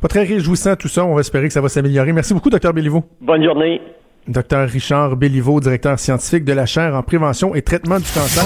Pas 0.00 0.08
très 0.08 0.24
réjouissant 0.24 0.76
tout 0.76 0.88
ça. 0.88 1.04
On 1.04 1.14
va 1.14 1.20
espérer 1.20 1.48
que 1.48 1.52
ça 1.52 1.60
va 1.60 1.68
s'améliorer. 1.68 2.12
Merci 2.12 2.32
beaucoup, 2.32 2.50
Dr 2.50 2.72
Béliveau. 2.72 3.04
Bonne 3.20 3.44
journée. 3.44 3.80
Dr 4.28 4.68
Richard 4.68 5.16
Béliveau, 5.16 5.60
directeur 5.60 5.98
scientifique 5.98 6.44
de 6.44 6.52
la 6.52 6.66
chaire 6.66 6.94
en 6.94 7.02
prévention 7.02 7.54
et 7.54 7.62
traitement 7.62 7.98
du 7.98 8.04
cancer. 8.04 8.44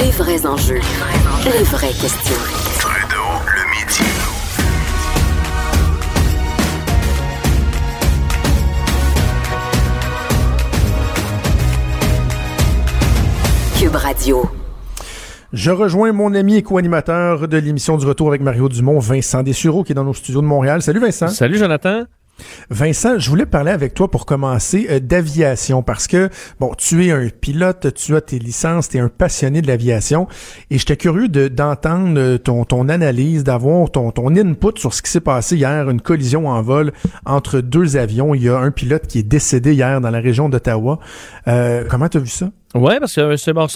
Les 0.00 0.10
vrais 0.10 0.46
enjeux. 0.46 0.80
Les 1.44 1.64
vraies 1.64 1.88
questions. 1.88 2.36
Trudeau, 2.78 3.28
le 3.46 3.62
midi. 3.70 4.04
Cube 13.80 13.96
Radio. 13.96 14.67
Je 15.52 15.70
rejoins 15.70 16.12
mon 16.12 16.34
ami 16.34 16.56
et 16.56 16.62
co-animateur 16.62 17.48
de 17.48 17.56
l'émission 17.56 17.96
du 17.96 18.04
Retour 18.04 18.28
avec 18.28 18.42
Mario 18.42 18.68
Dumont, 18.68 18.98
Vincent 18.98 19.42
Dessureau, 19.42 19.82
qui 19.82 19.92
est 19.92 19.94
dans 19.94 20.04
nos 20.04 20.12
studios 20.14 20.42
de 20.42 20.46
Montréal. 20.46 20.82
Salut 20.82 21.00
Vincent. 21.00 21.28
Salut 21.28 21.56
Jonathan. 21.56 22.02
Vincent, 22.70 23.18
je 23.18 23.28
voulais 23.30 23.46
parler 23.46 23.72
avec 23.72 23.94
toi 23.94 24.08
pour 24.08 24.24
commencer 24.24 24.86
euh, 24.90 25.00
d'aviation 25.00 25.82
parce 25.82 26.06
que, 26.06 26.28
bon, 26.60 26.72
tu 26.78 27.04
es 27.06 27.10
un 27.10 27.26
pilote, 27.30 27.92
tu 27.94 28.14
as 28.14 28.20
tes 28.20 28.38
licences, 28.38 28.88
tu 28.90 28.98
es 28.98 29.00
un 29.00 29.08
passionné 29.08 29.60
de 29.60 29.66
l'aviation 29.66 30.28
et 30.70 30.78
j'étais 30.78 30.96
curieux 30.96 31.26
de- 31.26 31.48
d'entendre 31.48 32.16
euh, 32.16 32.38
ton, 32.38 32.64
ton 32.64 32.88
analyse, 32.90 33.42
d'avoir 33.42 33.90
ton, 33.90 34.12
ton 34.12 34.28
input 34.36 34.78
sur 34.78 34.94
ce 34.94 35.02
qui 35.02 35.10
s'est 35.10 35.18
passé 35.20 35.56
hier, 35.56 35.90
une 35.90 36.00
collision 36.00 36.46
en 36.46 36.62
vol 36.62 36.92
entre 37.26 37.60
deux 37.60 37.96
avions. 37.96 38.34
Il 38.36 38.44
y 38.44 38.48
a 38.48 38.58
un 38.58 38.70
pilote 38.70 39.08
qui 39.08 39.18
est 39.18 39.24
décédé 39.24 39.72
hier 39.74 40.00
dans 40.00 40.10
la 40.10 40.20
région 40.20 40.48
d'Ottawa. 40.48 41.00
Euh, 41.48 41.82
comment 41.88 42.08
tu 42.08 42.18
as 42.18 42.20
vu 42.20 42.28
ça? 42.28 42.50
Ouais, 42.74 43.00
parce 43.00 43.14
que 43.14 43.36
c'est 43.36 43.54
bon, 43.54 43.66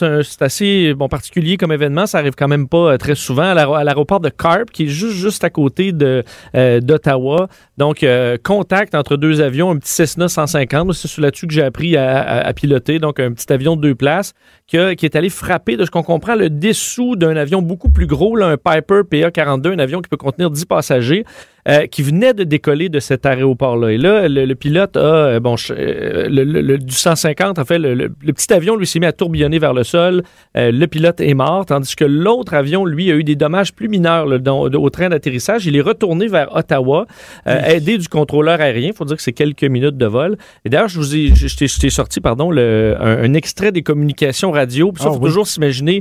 assez 0.40 0.93
bon 0.95 1.09
particulier 1.09 1.57
comme 1.57 1.72
événement. 1.72 2.05
Ça 2.07 2.18
arrive 2.18 2.34
quand 2.36 2.47
même 2.49 2.68
pas 2.68 2.93
euh, 2.93 2.97
très 2.99 3.14
souvent 3.14 3.45
à 3.45 3.55
l'aéro- 3.55 3.74
à 3.74 3.84
l'aéroport 3.84 4.20
de 4.20 4.28
Carp, 4.28 4.70
qui 4.70 4.84
est 4.84 4.88
juste 4.88 5.14
juste 5.16 5.45
à 5.45 5.51
côté 5.51 5.93
de 5.93 6.22
euh, 6.55 6.78
d'Ottawa. 6.80 7.49
Donc 7.78 8.03
euh, 8.03 8.36
contact 8.43 8.95
entre 8.95 9.16
deux 9.16 9.40
avions, 9.40 9.70
un 9.70 9.76
petit 9.78 9.93
Cessna 9.93 10.28
150. 10.28 10.93
C'est 10.93 11.20
là-dessus 11.22 11.47
que 11.47 11.55
j'ai 11.55 11.62
appris 11.62 11.97
à, 11.97 12.20
à- 12.20 12.47
à 12.47 12.53
piloter. 12.53 12.99
Donc 12.99 13.18
un 13.18 13.32
petit 13.32 13.51
avion 13.51 13.76
de 13.76 13.80
deux 13.80 13.95
places 13.95 14.34
qui, 14.66 14.76
qui 14.97 15.07
est 15.07 15.16
allé 15.16 15.30
frapper, 15.30 15.78
de 15.78 15.86
ce 15.86 15.90
qu'on 15.90 16.03
comprend, 16.03 16.34
le 16.34 16.51
dessous 16.51 17.16
d'un 17.16 17.36
avion 17.36 17.62
beaucoup 17.62 17.88
plus 17.90 18.07
gros, 18.07 18.36
là, 18.36 18.49
un 18.49 18.57
Piper 18.59 19.03
PA-42, 19.11 19.72
un 19.74 19.78
avion 19.78 20.03
qui 20.03 20.11
peut 20.11 20.16
contenir 20.18 20.51
10 20.51 20.66
passagers. 20.66 21.24
Euh, 21.69 21.87
qui 21.87 22.03
venait 22.03 22.35
de 22.35 22.43
décoller 22.45 22.89
de 22.89 22.99
cet 22.99 23.25
aéroport-là. 23.25 23.93
Et 23.93 23.99
là, 23.99 24.29
le, 24.29 24.45
le 24.47 24.55
pilote 24.55 24.97
a, 24.97 25.01
euh, 25.01 25.41
bon, 25.41 25.55
euh, 25.71 26.29
le, 26.29 26.43
le- 26.45 26.61
le- 26.61 26.79
du 26.79 26.95
150, 26.95 27.59
en 27.59 27.65
fait, 27.65 27.79
le, 27.79 27.95
le- 27.95 28.11
le 28.21 28.33
petit 28.33 28.53
avion 28.53 28.75
lui 28.77 28.87
s'est 28.87 28.99
mis 28.99 29.07
à 29.07 29.13
tourbillonner 29.13 29.59
vers 29.61 29.73
le 29.75 29.85
sol. 29.85 30.23
Euh, 30.57 30.73
le 30.73 30.87
pilote 30.87 31.21
est 31.21 31.35
mort, 31.35 31.65
tandis 31.67 31.95
que 31.95 32.05
l'autre 32.05 32.55
avion, 32.55 32.85
lui, 32.85 33.11
a 33.13 33.15
eu 33.15 33.23
des 33.25 33.37
dommages 33.37 33.73
plus 33.73 33.89
mineurs 33.89 34.27
là, 34.27 34.39
dans- 34.39 34.63
au 34.63 34.91
train 34.91 35.09
d'atterrissage. 35.09 35.67
Il 35.67 35.77
est 35.77 35.81
retourné 35.81 36.27
vers 36.27 36.55
Ottawa, 36.57 37.07
euh, 37.47 37.61
aidé 37.65 37.97
du 37.99 38.09
contrôleur 38.09 38.61
aérien. 38.61 38.89
Il 38.89 38.95
faut 38.95 39.05
dire 39.05 39.17
que 39.17 39.23
c'est 39.23 39.33
quelques 39.33 39.65
minutes 39.65 39.97
de 39.97 40.07
vol. 40.07 40.37
Et 40.65 40.69
d'ailleurs, 40.69 40.89
je 40.89 40.99
vous 40.99 41.15
ai, 41.15 41.29
je, 41.35 41.47
je 41.47 41.57
t'ai- 41.57 41.69
je 41.69 41.79
t'ai 41.79 41.91
sorti, 41.91 42.21
pardon, 42.21 42.51
le, 42.51 42.97
un, 43.01 43.23
un 43.23 43.35
extrait 43.35 43.71
des 43.73 43.83
communications 43.83 44.51
radio. 44.51 44.91
Puis 44.93 45.03
ça, 45.03 45.11
Ah 45.11 45.15
faut 45.15 45.21
oui. 45.21 45.27
toujours 45.29 45.47
s'imaginer. 45.47 46.01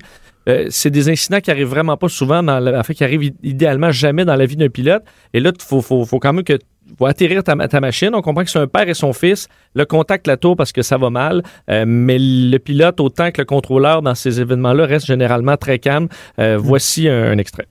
Euh, 0.51 0.65
c'est 0.69 0.89
des 0.89 1.09
incidents 1.09 1.39
qui 1.39 1.51
arrivent 1.51 1.67
vraiment 1.77 1.97
pas 1.97 2.07
souvent, 2.09 2.45
en 2.47 2.83
fait, 2.83 2.93
qui 2.93 3.03
arrivent 3.03 3.31
idéalement 3.43 3.91
jamais 3.91 4.25
dans 4.25 4.35
la 4.35 4.45
vie 4.45 4.55
d'un 4.57 4.69
pilote. 4.69 5.03
Et 5.33 5.39
là, 5.39 5.51
il 5.53 5.61
faut, 5.81 6.19
quand 6.19 6.33
même 6.33 6.43
que 6.43 6.57
faut 6.97 7.05
atterrir 7.05 7.43
ta, 7.43 7.55
ma- 7.55 7.67
ta 7.67 7.79
machine. 7.79 8.13
On 8.13 8.21
comprend 8.21 8.43
que 8.43 8.49
c'est 8.49 8.59
un 8.59 8.67
père 8.67 8.87
et 8.89 8.93
son 8.93 9.13
fils. 9.13 9.47
Le 9.75 9.85
contact 9.85 10.27
la 10.27 10.37
tour 10.37 10.55
parce 10.57 10.71
que 10.71 10.81
ça 10.81 10.97
va 10.97 11.09
mal. 11.09 11.41
Euh, 11.69 11.85
mais 11.87 12.17
le 12.19 12.57
pilote, 12.57 12.99
autant 12.99 13.31
que 13.31 13.39
le 13.39 13.45
contrôleur 13.45 14.01
dans 14.01 14.15
ces 14.15 14.41
événements-là, 14.41 14.85
reste 14.85 15.05
généralement 15.05 15.55
très 15.57 15.79
calme. 15.79 16.07
Euh, 16.39 16.57
Voici 16.59 17.07
un, 17.07 17.37
extrait. 17.37 17.67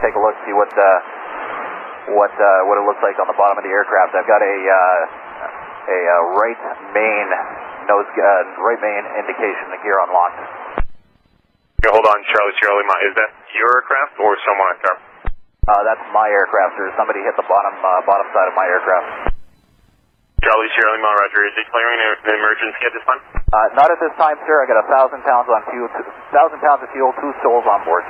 take 0.00 0.16
a 0.16 0.20
look, 0.20 0.34
see 0.46 0.52
what 0.52 0.68
uh, 0.76 2.16
what 2.18 2.32
uh, 2.40 2.66
what 2.68 2.76
it 2.80 2.84
looks 2.88 3.02
like 3.02 3.16
on 3.20 3.28
the 3.28 3.36
bottom 3.36 3.56
of 3.58 3.64
the 3.64 3.70
aircraft. 3.70 4.14
I've 4.16 4.26
got 4.26 4.42
a 4.42 4.56
uh, 4.80 5.88
a 5.88 6.18
right 6.40 6.60
main 6.94 7.26
nose 7.88 8.08
right 8.58 8.80
main 8.80 9.04
indication, 9.20 9.64
the 9.70 9.80
gear 9.84 9.98
unlocked. 10.06 10.83
Hold 11.84 12.06
on, 12.08 12.18
Charlie 12.32 12.56
Sierra 12.56 12.76
Lima. 12.80 12.96
Is 13.04 13.14
that 13.20 13.30
your 13.52 13.68
aircraft 13.76 14.16
or 14.16 14.32
someone 14.40 14.68
at 14.72 14.80
there? 14.80 14.98
Uh, 15.68 15.80
that's 15.84 16.04
my 16.16 16.28
aircraft, 16.28 16.80
sir. 16.80 16.88
Somebody 16.96 17.20
hit 17.20 17.36
the 17.36 17.44
bottom 17.44 17.74
uh, 17.76 18.00
bottom 18.08 18.28
side 18.32 18.48
of 18.48 18.56
my 18.56 18.64
aircraft. 18.64 19.36
Charlie 20.44 20.68
Sierra 20.76 20.92
Lima, 20.96 21.08
Roger. 21.08 21.40
Is 21.48 21.56
declaring 21.56 21.98
an 22.00 22.10
an 22.24 22.34
emergency 22.36 22.80
at 22.84 22.92
this 22.92 23.04
time? 23.08 23.20
Uh, 23.48 23.68
not 23.76 23.88
at 23.88 24.00
this 24.00 24.12
time, 24.20 24.36
sir. 24.44 24.56
I 24.60 24.68
got 24.68 24.80
a 24.80 24.88
thousand 24.92 25.24
pounds 25.24 25.48
on 25.48 25.60
fuel, 25.72 25.88
thousand 26.32 26.60
pounds 26.60 26.84
of 26.84 26.88
fuel, 26.92 27.12
two 27.20 27.32
souls 27.40 27.64
on 27.64 27.80
board. 27.88 28.04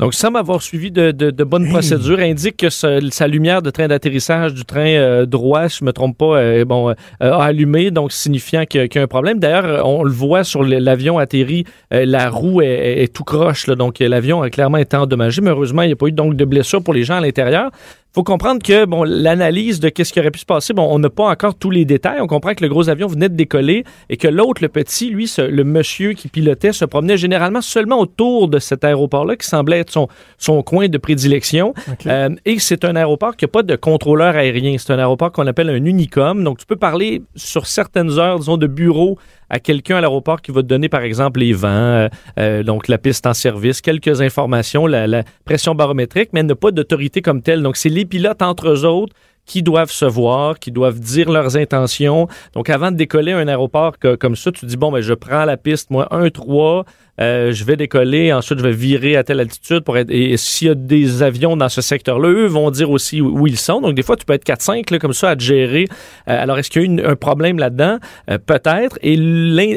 Donc, 0.00 0.14
semble 0.14 0.38
avoir 0.38 0.62
suivi 0.62 0.90
de, 0.90 1.10
de, 1.10 1.30
de 1.30 1.44
bonnes 1.44 1.66
Hey. 1.66 1.72
procédures. 1.72 2.18
Indique 2.20 2.56
que 2.56 2.70
ce- 2.70 3.06
sa 3.10 3.28
lumière 3.28 3.60
de 3.60 3.68
train 3.68 3.86
d'atterrissage 3.86 4.54
du 4.54 4.64
train 4.64 4.86
euh, 4.86 5.26
droit, 5.26 5.68
si 5.68 5.78
je 5.80 5.84
me 5.84 5.92
trompe 5.92 6.16
pas, 6.16 6.38
euh, 6.38 6.64
bon, 6.64 6.88
euh, 6.88 6.94
a 7.20 7.44
allumé, 7.44 7.90
donc 7.90 8.10
signifiant 8.10 8.64
qu'il 8.64 8.80
y, 8.80 8.84
a- 8.84 8.88
qu'il 8.88 8.98
y 8.98 9.02
a 9.02 9.04
un 9.04 9.08
problème. 9.08 9.38
D'ailleurs, 9.38 9.86
on 9.86 10.02
le 10.02 10.10
voit 10.10 10.42
sur 10.42 10.62
l'avion 10.64 11.18
atterri, 11.18 11.64
euh, 11.92 12.06
la 12.06 12.30
roue 12.30 12.62
est, 12.62 12.66
est- 12.68 13.02
est 13.02 13.12
tout 13.14 13.24
croche, 13.24 13.66
là, 13.66 13.74
donc 13.74 13.98
l'avion 13.98 14.40
a 14.40 14.48
clairement 14.48 14.78
été 14.78 14.96
endommagé. 14.96 15.42
Mais 15.42 15.50
heureusement, 15.50 15.82
il 15.82 15.88
n'y 15.88 15.92
a 15.92 15.96
pas 15.96 16.06
eu 16.06 16.12
donc 16.12 16.34
de 16.34 16.44
blessures 16.46 16.82
pour 16.82 16.94
les 16.94 17.04
gens 17.04 17.16
à 17.16 17.20
l'intérieur. 17.20 17.70
Faut 18.12 18.24
comprendre 18.24 18.60
que 18.62 18.86
bon, 18.86 19.04
l'analyse 19.04 19.78
de 19.78 19.88
qu'est-ce 19.88 20.12
qui 20.12 20.18
aurait 20.18 20.32
pu 20.32 20.40
se 20.40 20.44
passer, 20.44 20.72
bon, 20.72 20.86
on 20.90 20.98
n'a 20.98 21.10
pas 21.10 21.30
encore 21.30 21.54
tous 21.54 21.70
les 21.70 21.84
détails. 21.84 22.20
On 22.20 22.26
comprend 22.26 22.54
que 22.54 22.62
le 22.64 22.68
gros 22.68 22.88
avion 22.88 23.06
venait 23.06 23.28
de 23.28 23.36
décoller 23.36 23.84
et 24.08 24.16
que 24.16 24.26
l'autre, 24.26 24.62
le 24.62 24.68
petit, 24.68 25.10
lui, 25.10 25.28
ce- 25.28 25.42
le 25.42 25.62
monsieur 25.64 26.12
qui 26.14 26.26
pilotait, 26.28 26.72
se 26.72 26.84
promenait 26.84 27.16
généralement 27.16 27.60
seulement 27.60 28.00
autour 28.00 28.48
de 28.48 28.58
cet 28.58 28.82
aéroport-là, 28.84 29.36
qui 29.36 29.46
semblait 29.46 29.78
être 29.78 29.90
son, 29.92 30.08
son 30.38 30.62
coin 30.62 30.88
de 30.88 30.98
prédilection. 30.98 31.72
Euh, 32.06 32.30
et 32.46 32.58
c'est 32.58 32.84
un 32.84 32.96
aéroport 32.96 33.36
qui 33.36 33.44
n'a 33.44 33.48
pas 33.48 33.62
de 33.62 33.76
contrôleur 33.76 34.34
aérien. 34.34 34.76
C'est 34.78 34.92
un 34.92 34.98
aéroport 34.98 35.30
qu'on 35.30 35.46
appelle 35.46 35.70
un 35.70 35.84
unicom. 35.84 36.42
Donc, 36.42 36.58
tu 36.58 36.66
peux 36.66 36.76
parler 36.76 37.22
sur 37.36 37.66
certaines 37.66 38.18
heures, 38.18 38.38
disons, 38.40 38.56
de 38.56 38.66
bureau 38.66 39.18
à 39.52 39.58
quelqu'un 39.58 39.96
à 39.96 40.00
l'aéroport 40.00 40.40
qui 40.42 40.52
va 40.52 40.62
te 40.62 40.66
donner, 40.68 40.88
par 40.88 41.02
exemple, 41.02 41.40
les 41.40 41.52
vents, 41.52 41.66
euh, 41.68 42.08
euh, 42.38 42.62
donc 42.62 42.86
la 42.86 42.98
piste 42.98 43.26
en 43.26 43.34
service, 43.34 43.80
quelques 43.80 44.20
informations, 44.20 44.86
la, 44.86 45.08
la 45.08 45.24
pression 45.44 45.74
barométrique, 45.74 46.30
mais 46.32 46.40
elle 46.40 46.46
n'a 46.46 46.54
pas 46.54 46.70
d'autorité 46.70 47.20
comme 47.20 47.42
telle. 47.42 47.60
Donc, 47.62 47.76
c'est 47.76 47.88
les 48.00 48.06
pilotes 48.06 48.42
entre 48.42 48.68
eux 48.68 48.84
autres 48.84 49.14
qui 49.46 49.62
doivent 49.62 49.90
se 49.90 50.04
voir, 50.04 50.58
qui 50.58 50.70
doivent 50.70 51.00
dire 51.00 51.30
leurs 51.30 51.56
intentions. 51.56 52.28
Donc, 52.54 52.70
avant 52.70 52.90
de 52.92 52.96
décoller 52.96 53.32
un 53.32 53.48
aéroport 53.48 53.94
comme 54.18 54.36
ça, 54.36 54.52
tu 54.52 54.64
dis, 54.64 54.76
bon, 54.76 54.92
ben, 54.92 55.00
je 55.00 55.12
prends 55.12 55.44
la 55.44 55.56
piste, 55.56 55.90
moi, 55.90 56.08
1-3, 56.10 56.84
euh, 57.20 57.52
je 57.52 57.64
vais 57.64 57.76
décoller, 57.76 58.32
ensuite 58.32 58.58
je 58.58 58.64
vais 58.64 58.72
virer 58.72 59.16
à 59.16 59.24
telle 59.24 59.40
altitude 59.40 59.80
pour 59.80 59.98
être. 59.98 60.10
Et 60.10 60.36
s'il 60.36 60.68
y 60.68 60.70
a 60.70 60.74
des 60.74 61.22
avions 61.22 61.56
dans 61.56 61.68
ce 61.68 61.80
secteur-là, 61.82 62.28
eux 62.28 62.46
vont 62.46 62.70
dire 62.70 62.90
aussi 62.90 63.20
où, 63.20 63.46
ils 63.46 63.58
sont. 63.58 63.80
Donc 63.80 63.94
des 63.94 64.02
fois, 64.02 64.16
tu 64.16 64.24
peux 64.24 64.32
être 64.32 64.44
4-5 64.44 64.90
là, 64.90 64.98
comme 64.98 65.12
ça 65.12 65.30
à 65.30 65.36
te 65.36 65.42
gérer. 65.42 65.86
Euh, 66.28 66.42
alors 66.42 66.58
est-ce 66.58 66.70
qu'il 66.70 66.82
y 66.82 66.84
a 66.84 66.86
une- 66.86 67.04
un 67.04 67.16
problème 67.16 67.58
là-dedans? 67.58 67.98
Euh, 68.30 68.38
Peut-être. 68.44 68.98
Et 69.02 69.16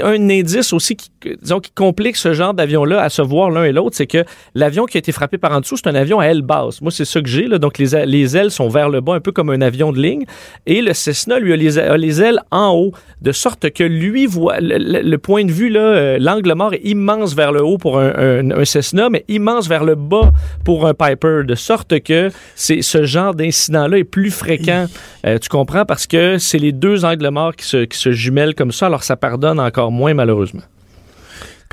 un 0.04 0.30
indice 0.30 0.74
aussi 0.74 0.96
qui, 0.96 1.10
disons, 1.42 1.60
qui 1.60 1.72
complique 1.72 2.16
ce 2.16 2.34
genre 2.34 2.54
d'avion-là 2.54 3.02
à 3.02 3.10
se 3.10 3.22
voir 3.22 3.52
l'un 3.52 3.66
et 3.66 3.72
l'autre, 3.72 3.96
c'est 3.96 4.08
que 4.08 4.24
l'avion 4.56 4.86
qui 4.86 4.98
a 4.98 5.00
été 5.00 5.12
frappé 5.12 5.38
par 5.38 5.52
en 5.52 5.60
dessous, 5.60 5.78
c'est 5.78 5.88
un 5.88 5.96
avion 5.96 6.20
à 6.20 6.26
aile 6.28 6.42
basse. 6.42 6.82
Moi, 6.82 6.92
c'est 6.92 7.06
ça 7.06 7.22
que 7.22 7.28
j'ai. 7.30 7.48
Donc 7.60 7.78
les, 7.78 8.06
les 8.06 8.38
ailes 8.38 8.52
sont 8.52 8.70
vers 8.70 8.90
le 8.90 9.02
bas, 9.02 9.14
un 9.16 9.20
peu 9.20 9.32
comme 9.32 9.50
un 9.50 9.62
avion 9.62 9.92
de 9.92 10.00
ligne. 10.02 10.24
Et 10.66 10.82
le 10.82 10.94
Cessna, 10.94 11.40
lui, 11.40 11.54
a 11.54 11.56
les, 11.58 12.22
ailes 12.22 12.40
en 12.52 12.72
haut, 12.74 12.92
de 13.22 13.32
sorte 13.32 13.70
que 13.72 13.84
lui 13.84 14.26
voit 14.26 14.60
le, 14.60 14.78
le- 15.02 15.18
point 15.18 15.46
de 15.46 15.52
vue 15.52 15.72
euh, 15.76 16.18
l'angle 16.20 16.54
mort 16.54 16.74
est 16.74 16.82
immense 16.84 17.33
vers 17.36 17.52
le 17.52 17.64
haut 17.64 17.78
pour 17.78 18.00
un, 18.00 18.14
un- 18.16 18.52
un 18.52 18.66
Cessna, 18.66 19.10
mais 19.10 19.24
immense 19.28 19.68
vers 19.68 19.84
le 19.84 19.96
bas 19.96 20.32
pour 20.66 20.88
un 20.88 20.94
Piper, 20.94 21.42
de 21.46 21.56
sorte 21.56 22.00
que 22.02 22.30
c'est 22.56 22.82
ce 22.82 23.04
genre 23.06 23.34
d'incident-là 23.34 23.98
est 23.98 24.04
plus 24.04 24.32
fréquent. 24.32 24.86
Euh, 25.26 25.38
tu 25.40 25.50
comprends? 25.50 25.86
Parce 25.86 26.08
que 26.08 26.38
c'est 26.38 26.58
les 26.60 26.72
deux 26.72 27.06
angles 27.06 27.30
morts 27.30 27.56
qui 27.56 27.66
se, 27.66 27.86
qui 27.86 27.98
se 27.98 28.12
jumellent 28.12 28.56
comme 28.56 28.72
ça, 28.72 28.88
alors 28.88 29.04
ça 29.04 29.16
pardonne 29.16 29.60
encore 29.60 29.92
moins 29.92 30.14
malheureusement. 30.14 30.62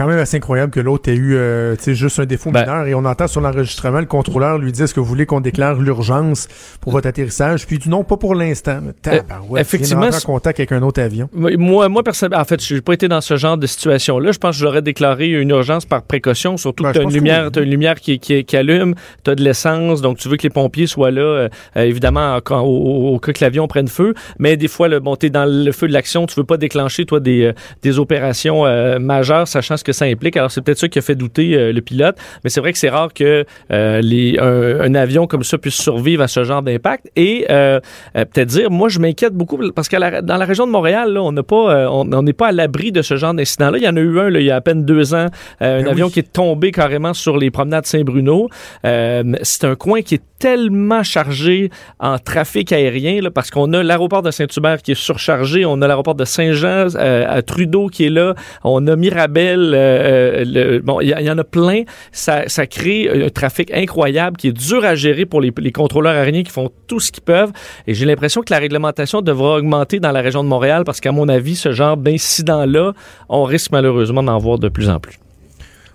Quand 0.00 0.06
même 0.06 0.18
assez 0.18 0.38
incroyable 0.38 0.72
que 0.72 0.80
l'autre 0.80 1.10
ait 1.10 1.14
eu 1.14 1.34
euh, 1.36 1.76
juste 1.88 2.20
un 2.20 2.24
défaut 2.24 2.50
Ben- 2.50 2.62
mineur. 2.62 2.86
Et 2.86 2.94
on 2.94 3.04
entend 3.04 3.26
sur 3.26 3.42
l'enregistrement 3.42 4.00
le 4.00 4.06
contrôleur 4.06 4.56
lui 4.56 4.72
dit 4.72 4.82
est-ce 4.82 4.94
que 4.94 5.00
vous 5.00 5.04
voulez 5.04 5.26
qu'on 5.26 5.40
déclare 5.42 5.74
l'urgence 5.78 6.48
pour 6.80 6.92
votre 6.92 7.06
atterrissage? 7.06 7.66
Puis 7.66 7.76
dit 7.76 7.90
non 7.90 8.02
pas 8.02 8.16
pour 8.16 8.34
l'instant. 8.34 8.80
Tabarouette, 9.02 9.60
effectivement, 9.60 10.06
en 10.06 10.20
contact 10.24 10.58
avec 10.58 10.72
un 10.72 10.80
autre 10.80 11.02
avion. 11.02 11.28
Moi, 11.34 11.88
moi 11.90 12.02
personnellement, 12.02 12.40
en 12.40 12.46
fait, 12.46 12.64
je 12.64 12.76
n'ai 12.76 12.80
pas 12.80 12.94
été 12.94 13.08
dans 13.08 13.20
ce 13.20 13.36
genre 13.36 13.58
de 13.58 13.66
situation-là. 13.66 14.32
Je 14.32 14.38
pense 14.38 14.56
que 14.56 14.60
je 14.60 14.64
l'aurais 14.64 14.80
déclaré 14.80 15.28
une 15.28 15.50
urgence 15.50 15.84
par 15.84 16.00
précaution, 16.02 16.56
surtout 16.56 16.84
Ben, 16.84 16.92
que 16.92 16.98
tu 16.98 17.00
as 17.00 17.02
une 17.02 17.12
lumière, 17.12 17.50
t'as 17.52 17.60
une 17.62 17.68
lumière 17.70 18.00
qui, 18.00 18.18
qui, 18.18 18.42
qui 18.46 18.56
allume, 18.56 18.94
tu 19.22 19.30
as 19.30 19.34
de 19.34 19.42
l'essence, 19.44 20.00
donc 20.00 20.16
tu 20.16 20.30
veux 20.30 20.38
que 20.38 20.44
les 20.44 20.48
pompiers 20.50 20.86
soient 20.86 21.10
là, 21.10 21.20
euh, 21.20 21.48
euh, 21.76 21.82
évidemment, 21.82 22.38
quand- 22.42 22.62
au, 22.62 23.14
au 23.14 23.18
cas 23.18 23.34
que 23.34 23.44
l'avion 23.44 23.68
prenne 23.68 23.88
feu. 23.88 24.14
Mais 24.38 24.56
des 24.56 24.68
fois, 24.68 24.88
le, 24.88 24.98
bon, 25.00 25.14
tu 25.16 25.26
es 25.26 25.30
dans 25.30 25.44
le 25.44 25.72
feu 25.72 25.88
de 25.88 25.92
l'action, 25.92 26.24
tu 26.24 26.36
veux 26.36 26.44
pas 26.44 26.56
déclencher, 26.56 27.04
toi, 27.04 27.20
des, 27.20 27.42
euh, 27.44 27.52
des 27.82 27.98
opérations 27.98 28.64
euh, 28.64 28.98
majeures, 28.98 29.46
sachant 29.46 29.76
ce 29.76 29.84
que 29.84 29.89
ça 29.92 30.04
implique. 30.06 30.36
Alors, 30.36 30.50
c'est 30.50 30.60
peut-être 30.60 30.78
ça 30.78 30.88
qui 30.88 30.98
a 30.98 31.02
fait 31.02 31.14
douter 31.14 31.54
euh, 31.54 31.72
le 31.72 31.80
pilote. 31.80 32.16
Mais 32.44 32.50
c'est 32.50 32.60
vrai 32.60 32.72
que 32.72 32.78
c'est 32.78 32.88
rare 32.88 33.12
que 33.14 33.44
euh, 33.72 34.00
les, 34.00 34.38
un, 34.38 34.80
un 34.80 34.94
avion 34.94 35.26
comme 35.26 35.44
ça 35.44 35.58
puisse 35.58 35.74
survivre 35.74 36.22
à 36.22 36.28
ce 36.28 36.44
genre 36.44 36.62
d'impact. 36.62 37.10
Et 37.16 37.46
euh, 37.50 37.80
peut-être 38.14 38.48
dire, 38.48 38.70
moi, 38.70 38.88
je 38.88 38.98
m'inquiète 38.98 39.34
beaucoup 39.34 39.58
parce 39.74 39.88
que 39.88 39.96
la- 39.96 40.22
dans 40.22 40.36
la 40.36 40.44
région 40.44 40.66
de 40.66 40.72
Montréal, 40.72 41.12
là, 41.12 41.22
on 41.22 41.32
n'a 41.32 41.42
pas, 41.42 41.90
on 41.90 42.22
n'est 42.22 42.32
pas 42.32 42.48
à 42.48 42.52
l'abri 42.52 42.92
de 42.92 43.02
ce 43.02 43.16
genre 43.16 43.34
d'incident-là. 43.34 43.78
Il 43.78 43.84
y 43.84 43.88
en 43.88 43.96
a 43.96 44.00
eu 44.00 44.18
un 44.18 44.30
là, 44.30 44.40
il 44.40 44.46
y 44.46 44.50
a 44.50 44.56
à 44.56 44.60
peine 44.60 44.84
deux 44.84 45.14
ans, 45.14 45.26
un 45.60 45.82
Ben 45.82 45.88
avion 45.88 46.06
oui. 46.06 46.12
qui 46.12 46.18
est 46.20 46.32
tombé 46.32 46.70
carrément 46.72 47.14
sur 47.14 47.36
les 47.36 47.50
promenades 47.50 47.86
Saint-Bruno. 47.86 48.48
C'est 48.82 49.64
un 49.64 49.74
coin 49.76 50.02
qui 50.02 50.16
est 50.16 50.22
tellement 50.40 51.02
chargé 51.04 51.70
en 52.00 52.18
trafic 52.18 52.72
aérien 52.72 53.20
là, 53.20 53.30
parce 53.30 53.50
qu'on 53.50 53.72
a 53.74 53.82
l'aéroport 53.84 54.22
de 54.22 54.30
Saint-Hubert 54.32 54.82
qui 54.82 54.92
est 54.92 55.00
surchargé, 55.08 55.64
on 55.64 55.80
a 55.82 55.86
l'aéroport 55.86 56.14
de 56.16 56.24
Saint-Jean 56.24 56.88
euh, 56.96 57.24
à 57.28 57.42
Trudeau 57.42 57.86
qui 57.88 58.06
est 58.06 58.10
là, 58.10 58.34
on 58.64 58.86
a 58.88 58.96
Mirabel, 58.96 59.72
euh, 59.74 60.44
euh, 60.56 60.80
bon, 60.82 61.00
il 61.00 61.08
y, 61.08 61.12
a- 61.12 61.20
il 61.20 61.26
y 61.26 61.30
en 61.30 61.38
a 61.38 61.44
plein. 61.44 61.82
Ça, 62.10 62.48
ça 62.48 62.66
crée 62.66 63.08
un 63.26 63.28
trafic 63.28 63.70
incroyable 63.72 64.36
qui 64.38 64.48
est 64.48 64.52
dur 64.52 64.84
à 64.84 64.94
gérer 64.94 65.26
pour 65.26 65.40
les, 65.40 65.52
les 65.58 65.72
contrôleurs 65.72 66.14
aériens 66.16 66.42
qui 66.42 66.50
font 66.50 66.70
tout 66.88 66.98
ce 67.00 67.12
qu'ils 67.12 67.22
peuvent. 67.22 67.52
Et 67.86 67.92
j'ai 67.94 68.06
l'impression 68.06 68.40
que 68.40 68.52
la 68.52 68.58
réglementation 68.58 69.20
devra 69.20 69.56
augmenter 69.58 70.00
dans 70.00 70.10
la 70.12 70.22
région 70.22 70.42
de 70.42 70.48
Montréal 70.48 70.84
parce 70.86 71.00
qu'à 71.00 71.12
mon 71.12 71.28
avis, 71.28 71.54
ce 71.54 71.72
genre 71.72 71.96
d'incident-là, 71.98 72.94
on 73.28 73.44
risque 73.44 73.72
malheureusement 73.72 74.22
d'en 74.22 74.38
voir 74.38 74.58
de 74.58 74.68
plus 74.70 74.88
en 74.88 74.98
plus. 75.00 75.18